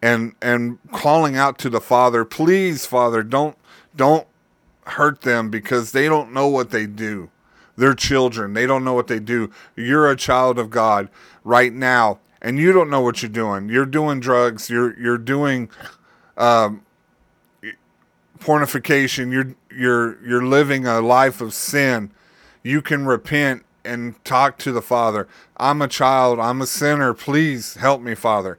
and 0.00 0.36
and 0.40 0.78
calling 0.92 1.36
out 1.36 1.58
to 1.58 1.68
the 1.68 1.80
father, 1.80 2.24
please, 2.24 2.86
Father, 2.86 3.24
don't 3.24 3.58
don't 3.96 4.28
hurt 4.86 5.22
them 5.22 5.50
because 5.50 5.90
they 5.90 6.06
don't 6.06 6.32
know 6.32 6.46
what 6.46 6.70
they 6.70 6.86
do. 6.86 7.30
They're 7.76 7.94
children. 7.94 8.52
They 8.52 8.64
don't 8.64 8.84
know 8.84 8.94
what 8.94 9.08
they 9.08 9.18
do. 9.18 9.50
You're 9.74 10.08
a 10.08 10.14
child 10.14 10.56
of 10.56 10.70
God 10.70 11.08
right 11.42 11.72
now, 11.72 12.20
and 12.40 12.60
you 12.60 12.70
don't 12.70 12.90
know 12.90 13.00
what 13.00 13.22
you're 13.22 13.28
doing. 13.28 13.68
You're 13.70 13.86
doing 13.86 14.20
drugs. 14.20 14.70
You're 14.70 14.96
you're 15.00 15.18
doing 15.18 15.68
um, 16.36 16.83
pornification. 18.44 19.32
You're 19.32 19.54
you're 19.74 20.24
you're 20.24 20.44
living 20.44 20.86
a 20.86 21.00
life 21.00 21.40
of 21.40 21.54
sin. 21.54 22.10
You 22.62 22.82
can 22.82 23.06
repent 23.06 23.64
and 23.84 24.22
talk 24.24 24.58
to 24.58 24.72
the 24.72 24.82
Father. 24.82 25.26
I'm 25.56 25.82
a 25.82 25.88
child. 25.88 26.38
I'm 26.38 26.60
a 26.60 26.66
sinner. 26.66 27.14
Please 27.14 27.74
help 27.74 28.02
me, 28.02 28.14
Father. 28.14 28.58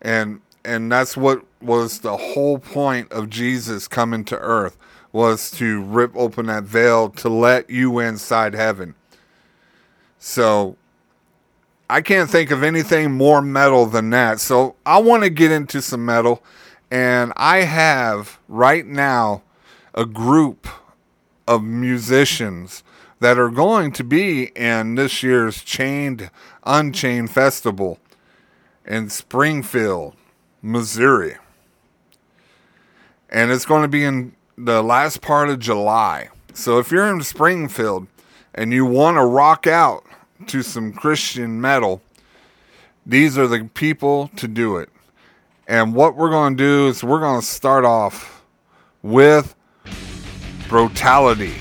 And 0.00 0.40
and 0.64 0.90
that's 0.90 1.16
what 1.16 1.44
was 1.60 2.00
the 2.00 2.16
whole 2.16 2.58
point 2.58 3.12
of 3.12 3.30
Jesus 3.30 3.86
coming 3.88 4.24
to 4.24 4.38
earth 4.38 4.76
was 5.12 5.50
to 5.52 5.82
rip 5.82 6.14
open 6.16 6.46
that 6.46 6.64
veil 6.64 7.08
to 7.08 7.28
let 7.28 7.70
you 7.70 7.98
inside 7.98 8.54
heaven. 8.54 8.94
So 10.18 10.76
I 11.88 12.00
can't 12.00 12.28
think 12.28 12.50
of 12.50 12.62
anything 12.62 13.12
more 13.12 13.40
metal 13.40 13.86
than 13.86 14.10
that. 14.10 14.40
So 14.40 14.74
I 14.84 14.98
want 14.98 15.22
to 15.22 15.30
get 15.30 15.52
into 15.52 15.80
some 15.80 16.04
metal 16.04 16.42
and 16.90 17.32
I 17.36 17.58
have 17.62 18.38
right 18.48 18.86
now 18.86 19.42
a 19.94 20.06
group 20.06 20.68
of 21.46 21.62
musicians 21.62 22.82
that 23.20 23.38
are 23.38 23.50
going 23.50 23.92
to 23.92 24.04
be 24.04 24.52
in 24.56 24.94
this 24.94 25.22
year's 25.22 25.62
Chained 25.62 26.30
Unchained 26.64 27.30
Festival 27.30 27.98
in 28.84 29.08
Springfield, 29.08 30.14
Missouri. 30.62 31.36
And 33.28 33.50
it's 33.50 33.64
going 33.64 33.82
to 33.82 33.88
be 33.88 34.04
in 34.04 34.34
the 34.56 34.82
last 34.82 35.20
part 35.20 35.48
of 35.48 35.58
July. 35.58 36.28
So 36.54 36.78
if 36.78 36.90
you're 36.90 37.08
in 37.08 37.22
Springfield 37.22 38.06
and 38.54 38.72
you 38.72 38.84
want 38.84 39.16
to 39.16 39.24
rock 39.24 39.66
out 39.66 40.04
to 40.46 40.62
some 40.62 40.92
Christian 40.92 41.60
metal, 41.60 42.02
these 43.04 43.36
are 43.38 43.46
the 43.46 43.64
people 43.74 44.28
to 44.36 44.46
do 44.46 44.76
it. 44.76 44.88
And 45.68 45.94
what 45.94 46.16
we're 46.16 46.30
going 46.30 46.56
to 46.56 46.62
do 46.62 46.88
is 46.88 47.02
we're 47.02 47.20
going 47.20 47.40
to 47.40 47.46
start 47.46 47.84
off 47.84 48.44
with 49.02 49.54
Brotality. 50.68 51.54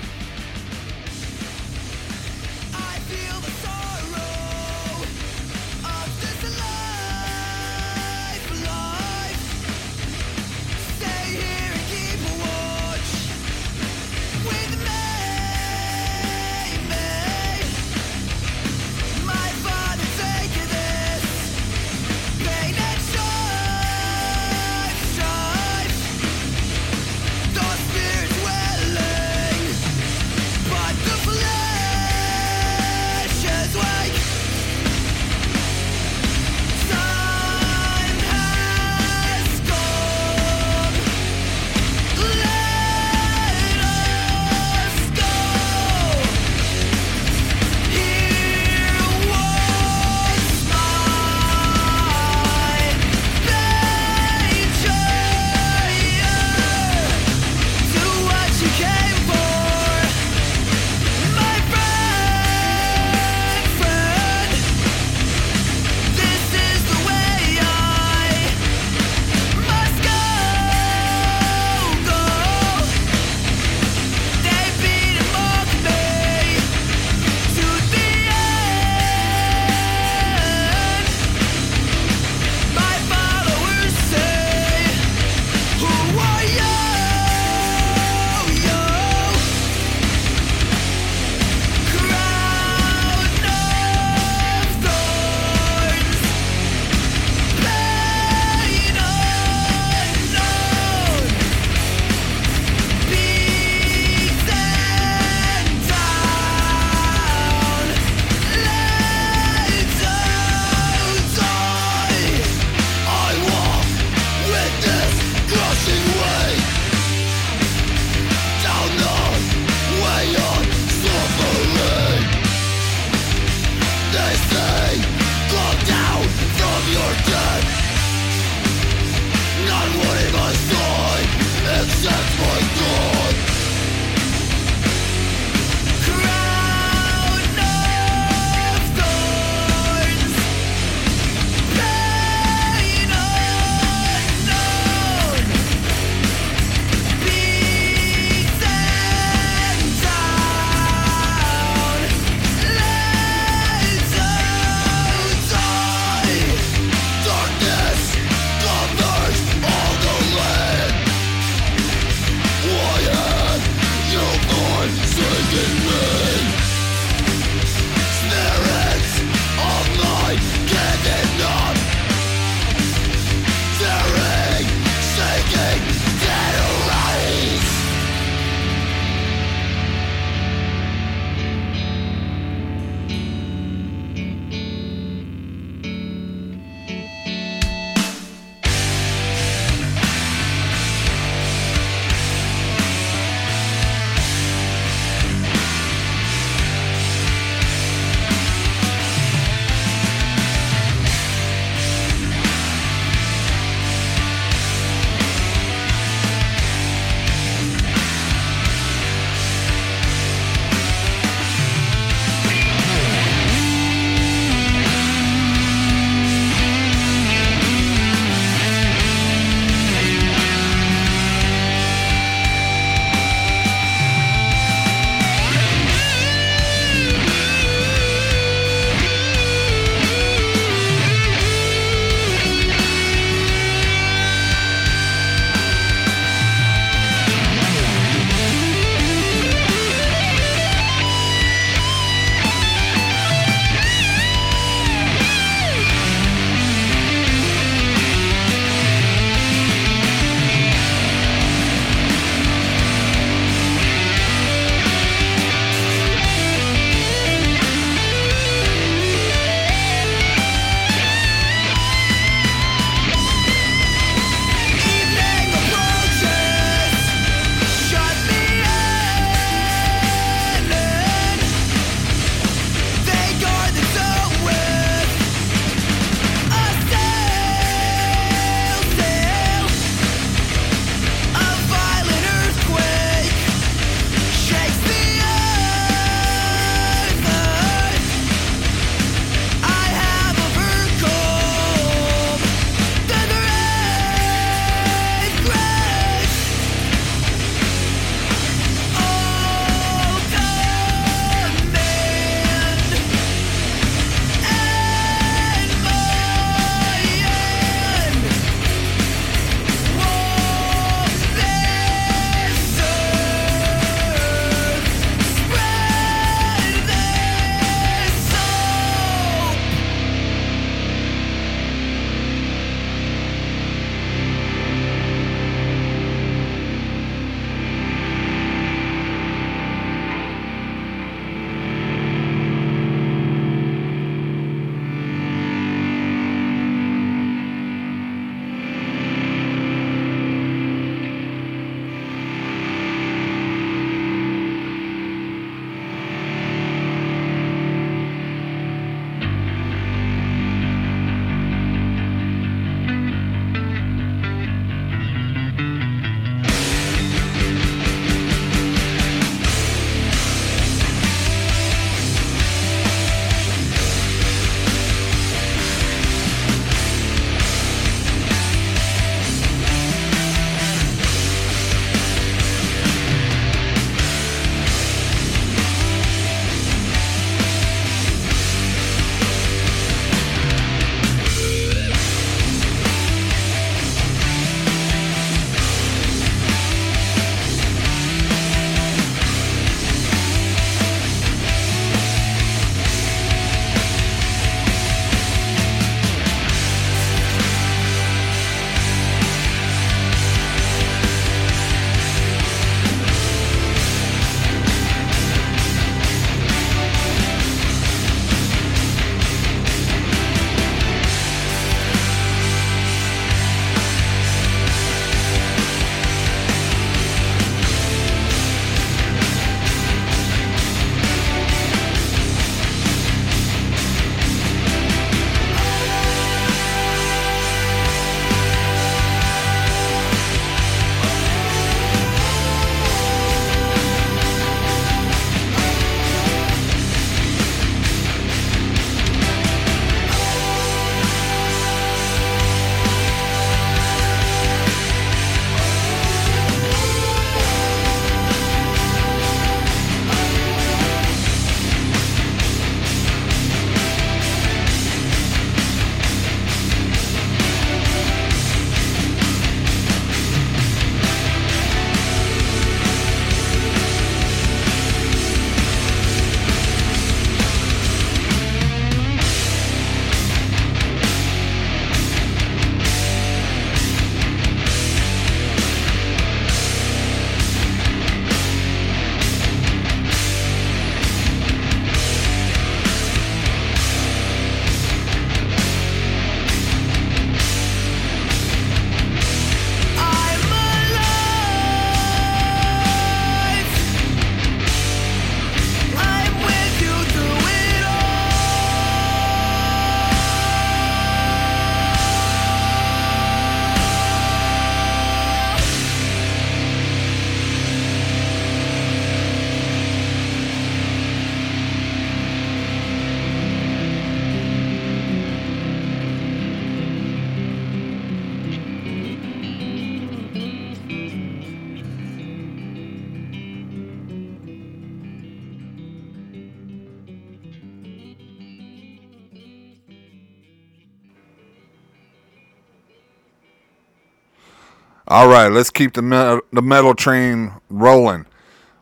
All 535.16 535.30
right, 535.30 535.48
let's 535.48 535.70
keep 535.70 535.94
the 535.94 536.02
metal, 536.02 536.42
the 536.52 536.62
metal 536.62 536.94
train 536.94 537.54
rolling. 537.70 538.26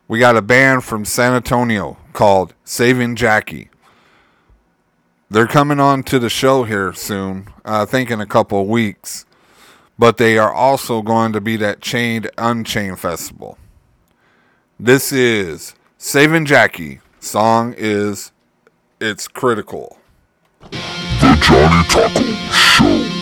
We 0.08 0.18
got 0.18 0.36
a 0.36 0.42
band 0.42 0.82
from 0.82 1.04
San 1.04 1.32
Antonio 1.32 1.96
called 2.12 2.54
Saving 2.64 3.14
Jackie. 3.14 3.70
They're 5.30 5.46
coming 5.46 5.78
on 5.78 6.02
to 6.02 6.18
the 6.18 6.28
show 6.28 6.64
here 6.64 6.92
soon, 6.92 7.50
I 7.64 7.84
think 7.84 8.10
in 8.10 8.20
a 8.20 8.26
couple 8.26 8.60
of 8.60 8.66
weeks. 8.66 9.26
But 9.96 10.16
they 10.16 10.36
are 10.36 10.52
also 10.52 11.02
going 11.02 11.32
to 11.34 11.40
be 11.40 11.64
at 11.64 11.80
Chained 11.80 12.28
Unchained 12.36 12.98
Festival. 12.98 13.56
This 14.76 15.12
is 15.12 15.76
Saving 15.98 16.46
Jackie. 16.46 16.98
Song 17.20 17.76
is 17.78 18.32
It's 19.00 19.28
Critical. 19.28 19.98
The 20.72 21.38
Johnny 21.40 21.88
Taco 21.88 22.24
Show. 22.50 23.13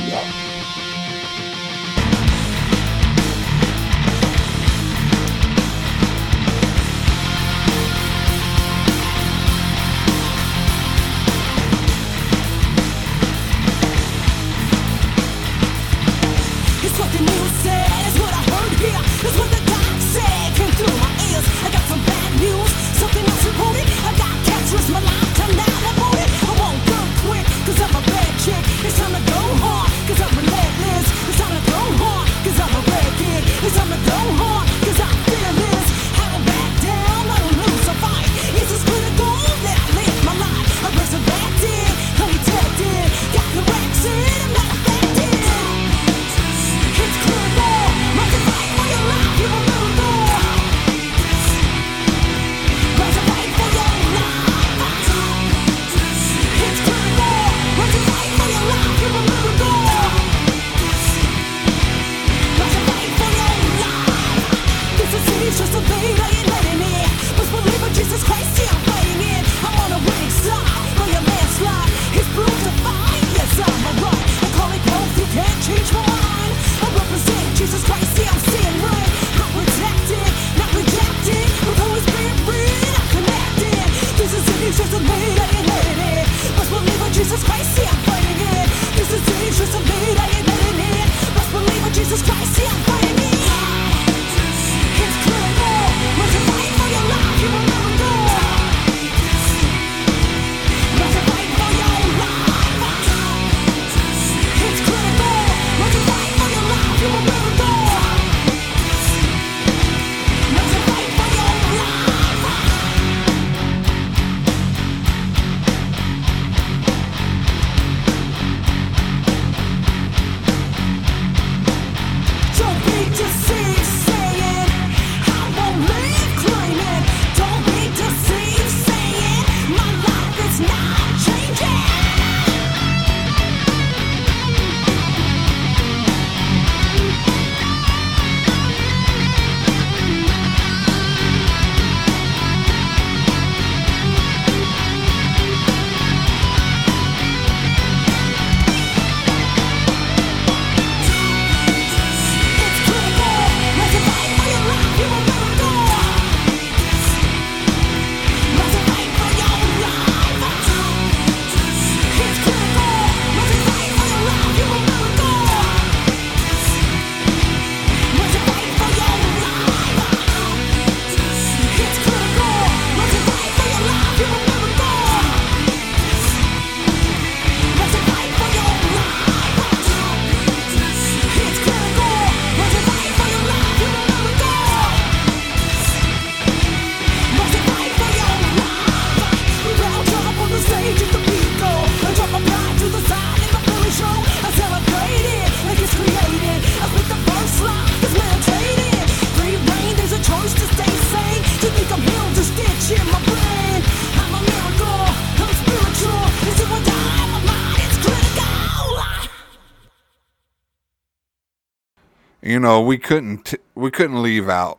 you 212.53 212.61
know, 212.61 212.83
we 212.83 212.99
couldn't 212.99 213.55
we 213.75 213.91
couldn't 213.91 214.23
leave 214.23 214.47
out 214.47 214.79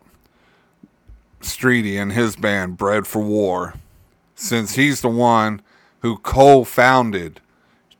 Streety 1.40 2.00
and 2.00 2.12
his 2.12 2.36
band 2.36 2.78
Bred4War, 2.78 3.74
since 4.36 4.76
he's 4.76 5.00
the 5.00 5.08
one 5.08 5.60
who 5.98 6.18
co-founded 6.18 7.40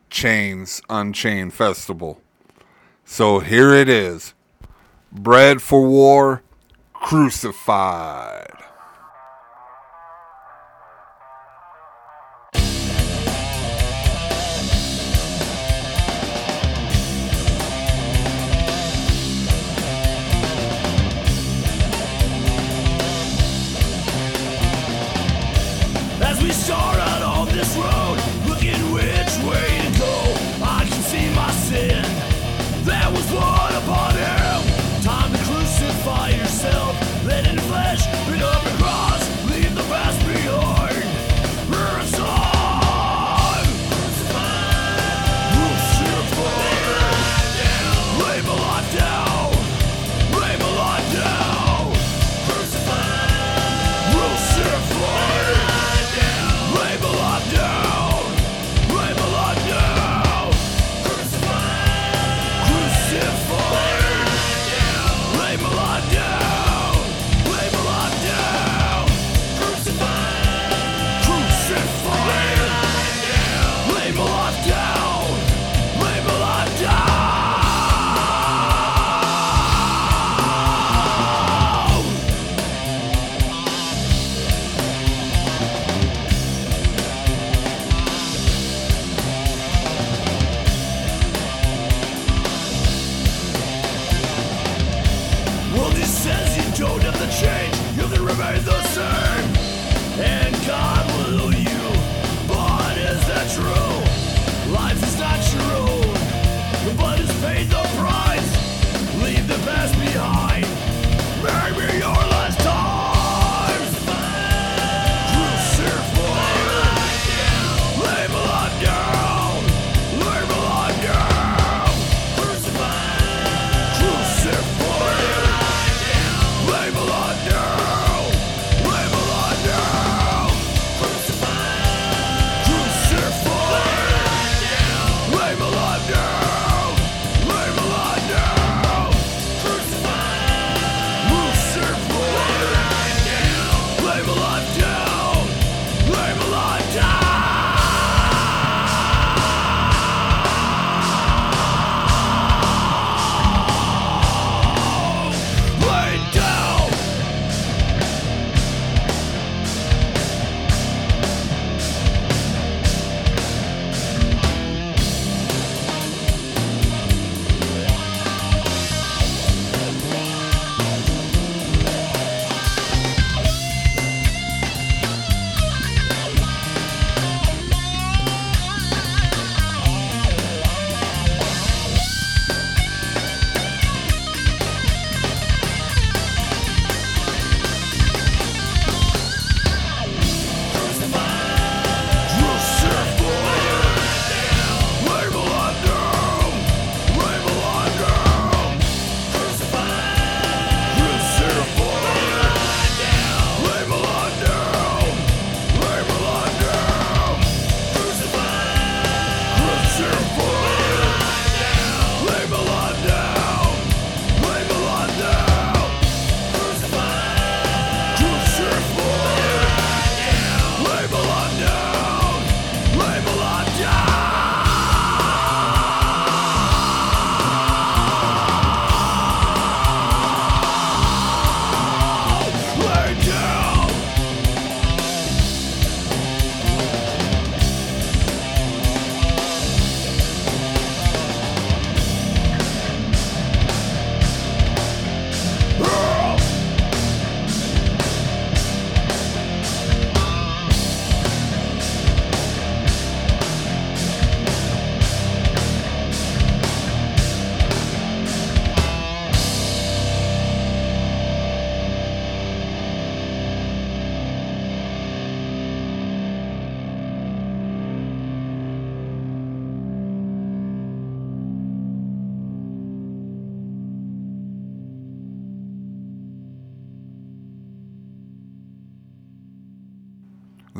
Chain's 0.09 0.81
Unchained 0.89 1.53
Festival. 1.53 2.21
So 3.03 3.39
here 3.39 3.73
it 3.73 3.89
is, 3.89 4.33
Bred4War, 5.13 6.39
Crucified. 6.93 8.54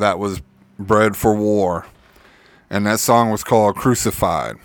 That 0.06 0.20
was 0.20 0.44
bred 0.78 1.18
for 1.18 1.34
war. 1.34 1.88
And 2.70 2.86
that 2.86 3.00
song 3.00 3.32
was 3.32 3.44
called 3.44 3.76
Crucified. 3.76 4.58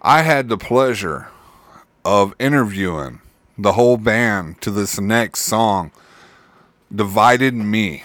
I 0.00 0.22
had 0.22 0.48
the 0.48 0.56
pleasure 0.56 1.28
of 2.02 2.34
interviewing 2.38 3.20
the 3.58 3.74
whole 3.74 3.98
band 3.98 4.62
to 4.62 4.70
this 4.70 4.98
next 4.98 5.40
song, 5.40 5.90
Divided 6.94 7.52
Me, 7.52 8.04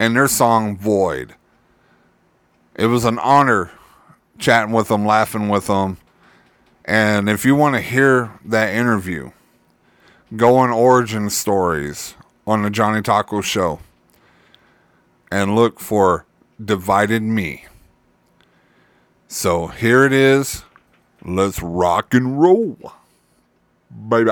and 0.00 0.16
their 0.16 0.26
song 0.26 0.76
Void. 0.76 1.36
It 2.74 2.86
was 2.86 3.04
an 3.04 3.20
honor 3.20 3.70
chatting 4.36 4.74
with 4.74 4.88
them, 4.88 5.06
laughing 5.06 5.48
with 5.48 5.68
them. 5.68 5.98
And 6.84 7.28
if 7.28 7.44
you 7.44 7.54
want 7.54 7.76
to 7.76 7.80
hear 7.80 8.32
that 8.44 8.74
interview, 8.74 9.30
go 10.34 10.56
on 10.56 10.70
Origin 10.70 11.30
Stories 11.30 12.16
on 12.48 12.62
the 12.64 12.70
Johnny 12.70 13.00
Taco 13.00 13.40
Show 13.42 13.78
and 15.34 15.56
look 15.56 15.80
for 15.80 16.26
Divided 16.64 17.20
Me. 17.20 17.64
So 19.26 19.66
here 19.66 20.04
it 20.04 20.12
is. 20.12 20.62
Let's 21.24 21.60
rock 21.60 22.14
and 22.14 22.40
roll. 22.40 22.92
Bye 23.90 24.22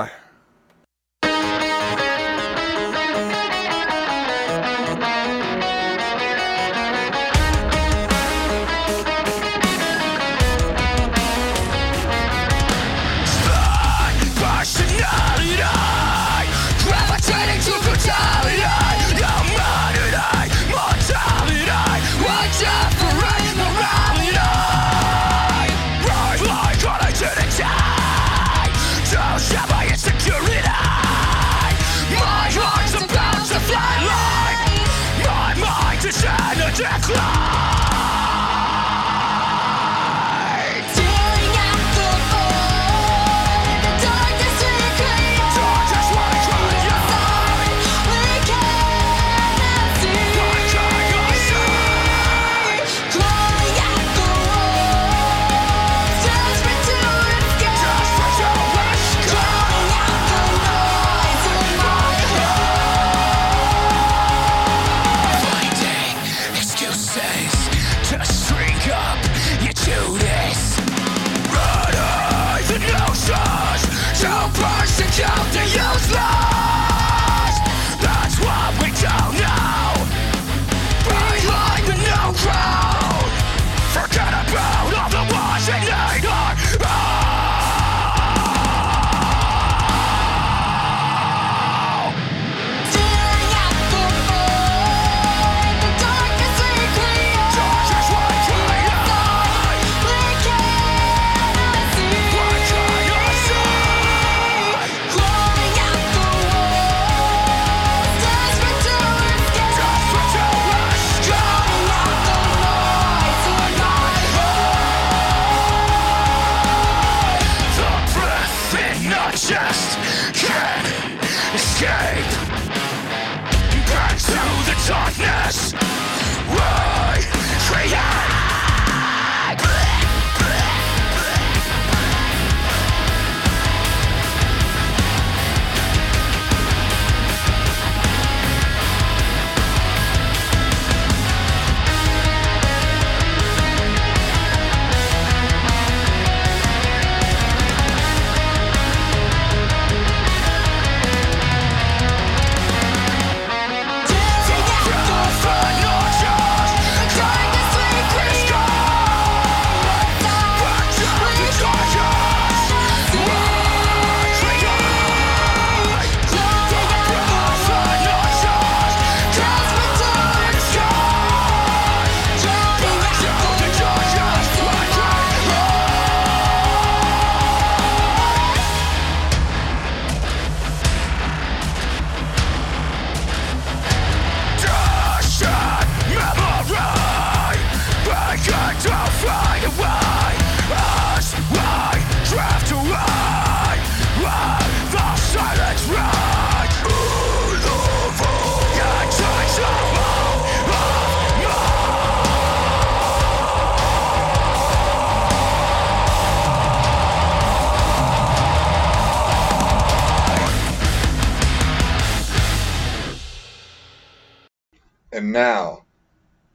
now, 215.33 215.83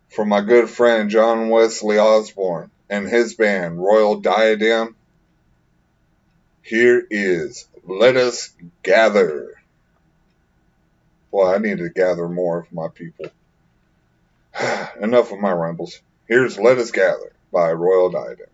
for 0.08 0.24
my 0.24 0.40
good 0.40 0.70
friend 0.70 1.10
John 1.10 1.50
Wesley 1.50 1.98
Osborne 1.98 2.70
and 2.88 3.06
his 3.06 3.34
band 3.34 3.78
Royal 3.78 4.20
Diadem, 4.20 4.96
here 6.62 7.06
is 7.10 7.66
Let 7.84 8.16
Us 8.16 8.54
Gather. 8.82 9.54
Well, 11.30 11.54
I 11.54 11.58
need 11.58 11.78
to 11.78 11.90
gather 11.90 12.28
more 12.28 12.60
of 12.60 12.72
my 12.72 12.88
people. 12.88 13.26
Enough 15.00 15.32
of 15.32 15.38
my 15.40 15.52
rambles. 15.52 16.00
Here's 16.26 16.58
Let 16.58 16.78
Us 16.78 16.90
Gather 16.90 17.32
by 17.52 17.72
Royal 17.72 18.10
Diadem. 18.10 18.48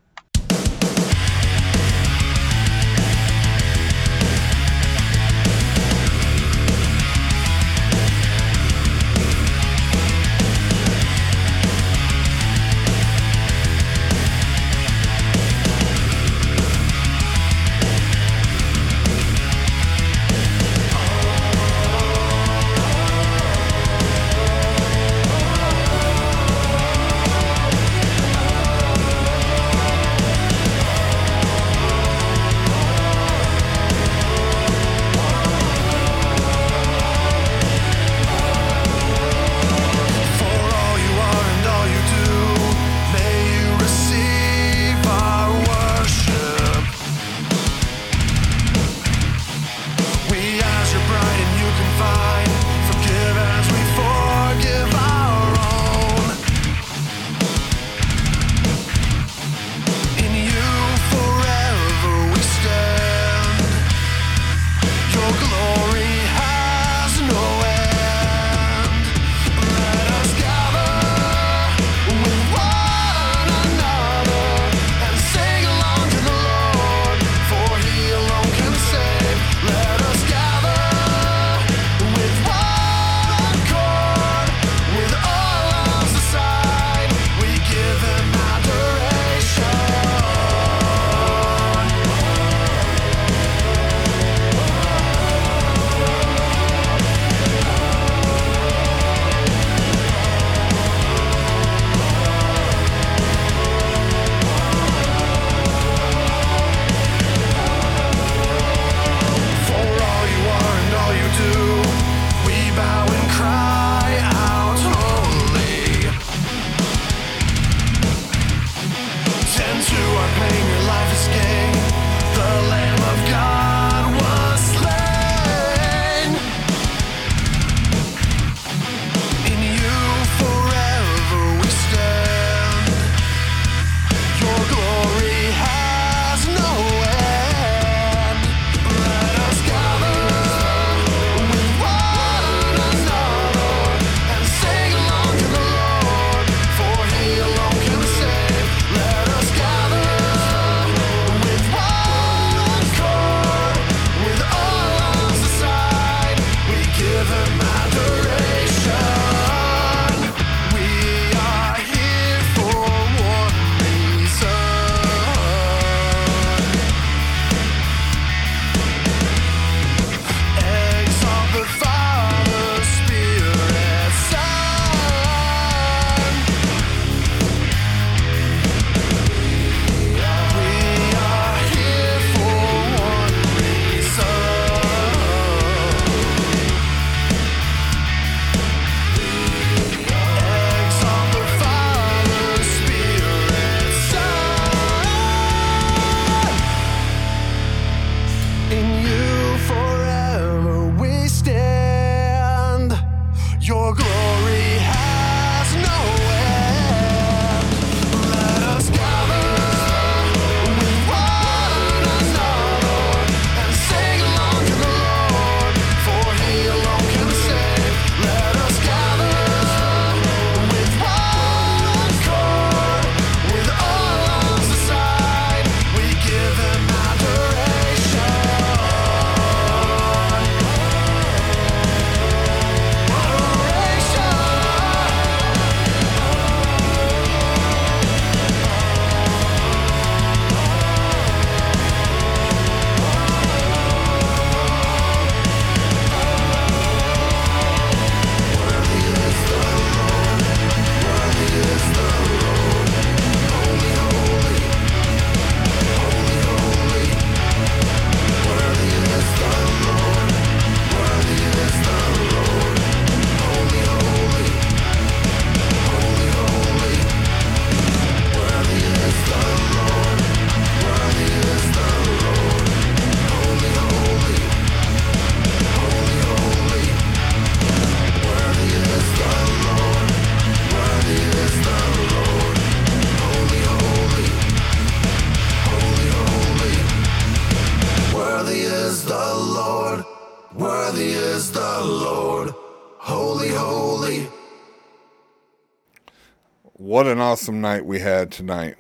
Awesome 297.45 297.61
night 297.61 297.85
we 297.85 298.01
had 298.01 298.33
tonight. 298.33 298.75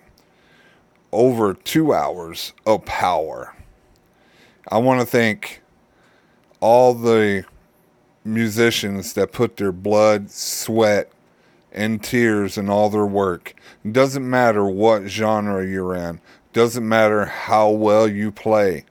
Over 1.12 1.52
two 1.52 1.92
hours 1.92 2.54
of 2.64 2.86
power. 2.86 3.54
I 4.68 4.78
want 4.78 5.00
to 5.00 5.06
thank 5.06 5.60
all 6.60 6.94
the 6.94 7.44
musicians 8.24 9.12
that 9.12 9.32
put 9.32 9.58
their 9.58 9.70
blood, 9.70 10.30
sweat, 10.30 11.12
and 11.72 12.02
tears 12.02 12.56
in 12.56 12.70
all 12.70 12.88
their 12.88 13.04
work. 13.04 13.54
It 13.84 13.92
doesn't 13.92 14.26
matter 14.26 14.66
what 14.66 15.08
genre 15.08 15.66
you're 15.66 15.94
in. 15.94 16.22
Doesn't 16.54 16.88
matter 16.88 17.26
how 17.26 17.68
well 17.68 18.08
you 18.08 18.32
play. 18.32 18.86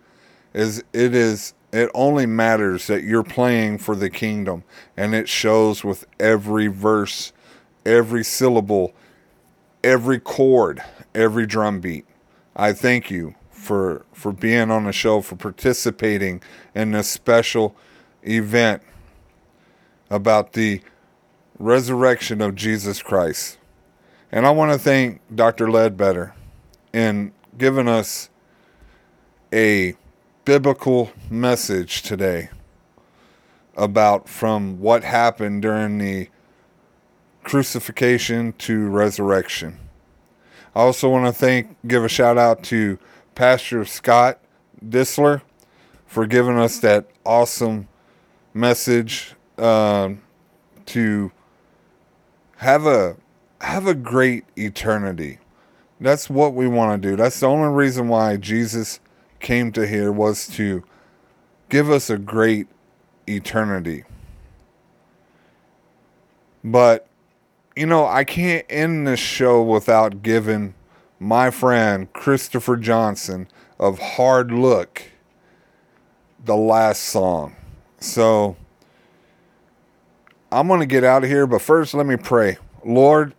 Is 0.53 0.83
it 0.93 1.15
is 1.15 1.55
it 1.71 1.89
only 1.95 2.27
matters 2.27 2.85
that 2.85 3.05
you're 3.05 3.23
playing 3.23 3.79
for 3.79 3.95
the 3.95 4.11
kingdom 4.11 4.65
and 4.95 5.15
it 5.15 5.27
shows 5.27 5.83
with 5.83 6.05
every 6.19 6.67
verse, 6.67 7.33
every 7.87 8.23
syllable, 8.23 8.93
every 9.83 10.19
chord, 10.19 10.81
every 11.13 11.45
drum 11.45 11.79
beat. 11.79 12.05
I 12.55 12.73
thank 12.73 13.11
you 13.11 13.35
for 13.51 14.05
for 14.13 14.31
being 14.31 14.71
on 14.71 14.85
the 14.85 14.93
show, 14.93 15.21
for 15.21 15.35
participating 15.35 16.41
in 16.73 16.91
this 16.91 17.09
special 17.09 17.75
event 18.23 18.81
about 20.09 20.53
the 20.53 20.81
resurrection 21.59 22.41
of 22.41 22.55
Jesus 22.55 23.01
Christ. 23.01 23.57
And 24.31 24.45
I 24.45 24.51
want 24.51 24.71
to 24.71 24.79
thank 24.79 25.21
Dr. 25.33 25.69
Ledbetter 25.69 26.33
in 26.91 27.31
giving 27.57 27.87
us 27.87 28.29
a 29.53 29.95
biblical 30.45 31.11
message 31.29 32.01
today 32.01 32.49
about 33.75 34.27
from 34.27 34.79
what 34.79 35.03
happened 35.03 35.61
during 35.61 35.97
the 35.97 36.29
crucifixion 37.43 38.53
to 38.53 38.87
resurrection. 38.87 39.79
I 40.75 40.81
also 40.81 41.09
want 41.09 41.25
to 41.27 41.33
thank 41.33 41.75
give 41.87 42.03
a 42.03 42.09
shout 42.09 42.37
out 42.37 42.63
to 42.65 42.97
Pastor 43.35 43.85
Scott 43.85 44.39
Distler 44.83 45.41
for 46.05 46.25
giving 46.25 46.57
us 46.57 46.79
that 46.79 47.07
awesome 47.25 47.87
message 48.53 49.35
uh, 49.57 50.09
to 50.87 51.31
have 52.57 52.85
a 52.85 53.17
have 53.61 53.87
a 53.87 53.93
great 53.93 54.45
eternity. 54.57 55.39
That's 55.99 56.29
what 56.29 56.53
we 56.53 56.67
want 56.67 57.01
to 57.01 57.09
do. 57.09 57.15
That's 57.15 57.39
the 57.39 57.47
only 57.47 57.69
reason 57.69 58.09
why 58.09 58.37
Jesus 58.37 58.99
came 59.39 59.71
to 59.71 59.87
here 59.87 60.11
was 60.11 60.47
to 60.49 60.83
give 61.69 61.89
us 61.89 62.09
a 62.09 62.17
great 62.17 62.67
eternity. 63.27 64.03
But 66.63 67.07
you 67.75 67.85
know, 67.85 68.05
I 68.05 68.23
can't 68.23 68.65
end 68.69 69.07
this 69.07 69.19
show 69.19 69.61
without 69.61 70.21
giving 70.21 70.75
my 71.19 71.49
friend 71.49 72.11
Christopher 72.13 72.77
Johnson 72.77 73.47
of 73.79 73.99
Hardlook 73.99 75.03
the 76.43 76.55
last 76.55 77.03
song. 77.03 77.55
So 77.99 78.57
I'm 80.51 80.67
going 80.67 80.81
to 80.81 80.85
get 80.85 81.03
out 81.03 81.23
of 81.23 81.29
here, 81.29 81.47
but 81.47 81.61
first 81.61 81.93
let 81.93 82.05
me 82.05 82.17
pray. 82.17 82.57
Lord, 82.85 83.33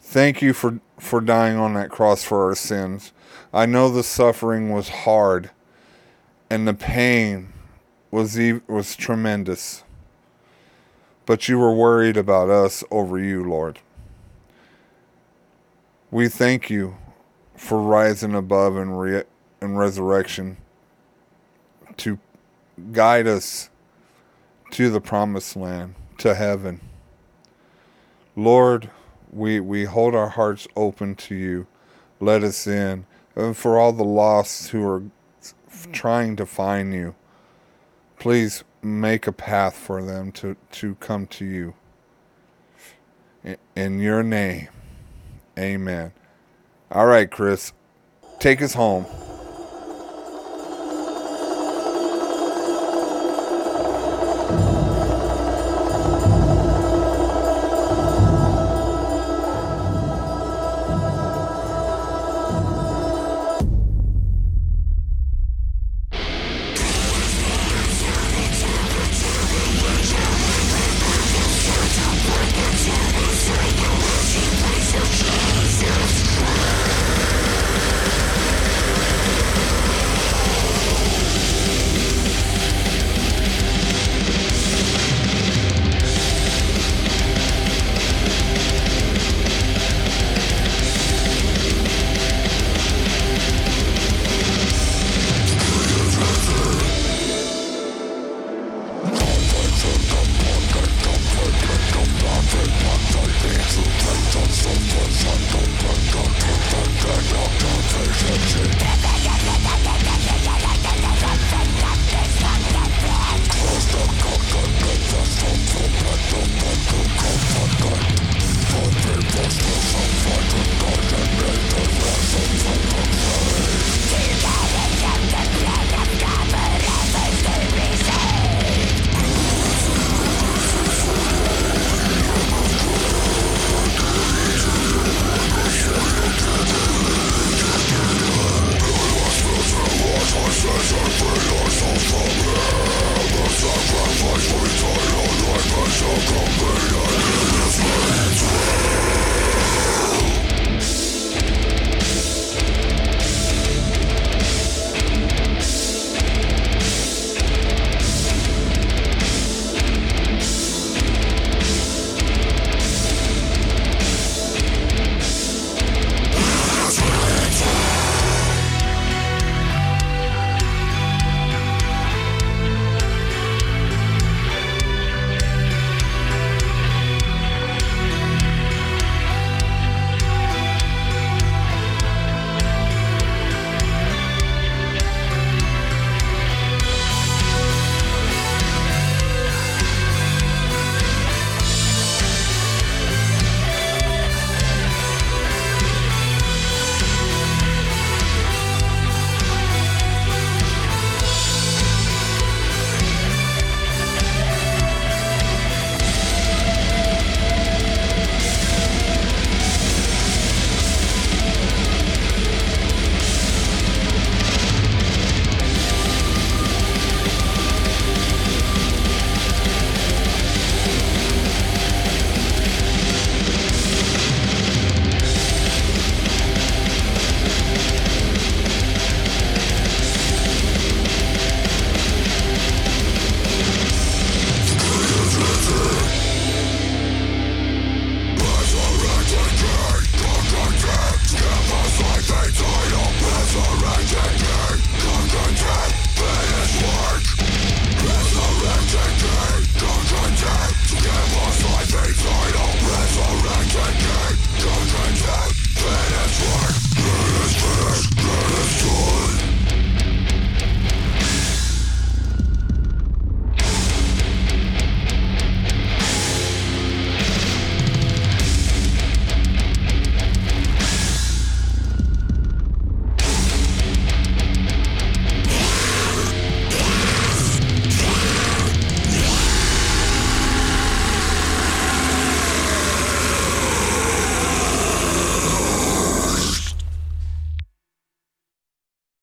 thank 0.00 0.42
you 0.42 0.52
for 0.52 0.80
for 0.98 1.20
dying 1.20 1.56
on 1.56 1.74
that 1.74 1.90
cross 1.90 2.24
for 2.24 2.46
our 2.46 2.54
sins. 2.54 3.12
I 3.52 3.66
know 3.66 3.90
the 3.90 4.02
suffering 4.02 4.70
was 4.70 4.88
hard 4.88 5.50
and 6.50 6.66
the 6.66 6.74
pain 6.74 7.52
was 8.10 8.38
was 8.66 8.96
tremendous. 8.96 9.84
But 11.30 11.48
you 11.48 11.60
were 11.60 11.72
worried 11.72 12.16
about 12.16 12.50
us 12.50 12.82
over 12.90 13.16
you, 13.16 13.44
Lord. 13.44 13.78
We 16.10 16.26
thank 16.26 16.68
you 16.68 16.96
for 17.54 17.80
rising 17.80 18.34
above 18.34 18.76
in, 18.76 18.90
re- 18.90 19.22
resurrection 19.60 20.56
to 21.98 22.18
guide 22.90 23.28
us 23.28 23.70
to 24.72 24.90
the 24.90 25.00
promised 25.00 25.54
land, 25.54 25.94
to 26.18 26.34
heaven. 26.34 26.80
Lord, 28.34 28.90
we, 29.32 29.60
we 29.60 29.84
hold 29.84 30.16
our 30.16 30.30
hearts 30.30 30.66
open 30.74 31.14
to 31.14 31.36
you. 31.36 31.68
Let 32.18 32.42
us 32.42 32.66
in. 32.66 33.06
And 33.36 33.56
for 33.56 33.78
all 33.78 33.92
the 33.92 34.02
lost 34.02 34.70
who 34.70 34.84
are 34.84 35.04
trying 35.92 36.34
to 36.34 36.44
find 36.44 36.92
you, 36.92 37.14
please 38.18 38.64
make 38.82 39.26
a 39.26 39.32
path 39.32 39.76
for 39.76 40.02
them 40.02 40.32
to, 40.32 40.56
to 40.72 40.94
come 40.96 41.26
to 41.28 41.44
you. 41.44 41.74
In, 43.74 43.98
your 44.00 44.22
name, 44.22 44.68
amen. 45.58 46.12
All 46.90 47.06
right, 47.06 47.30
Chris, 47.30 47.72
take 48.38 48.60
us 48.60 48.74
home. 48.74 49.06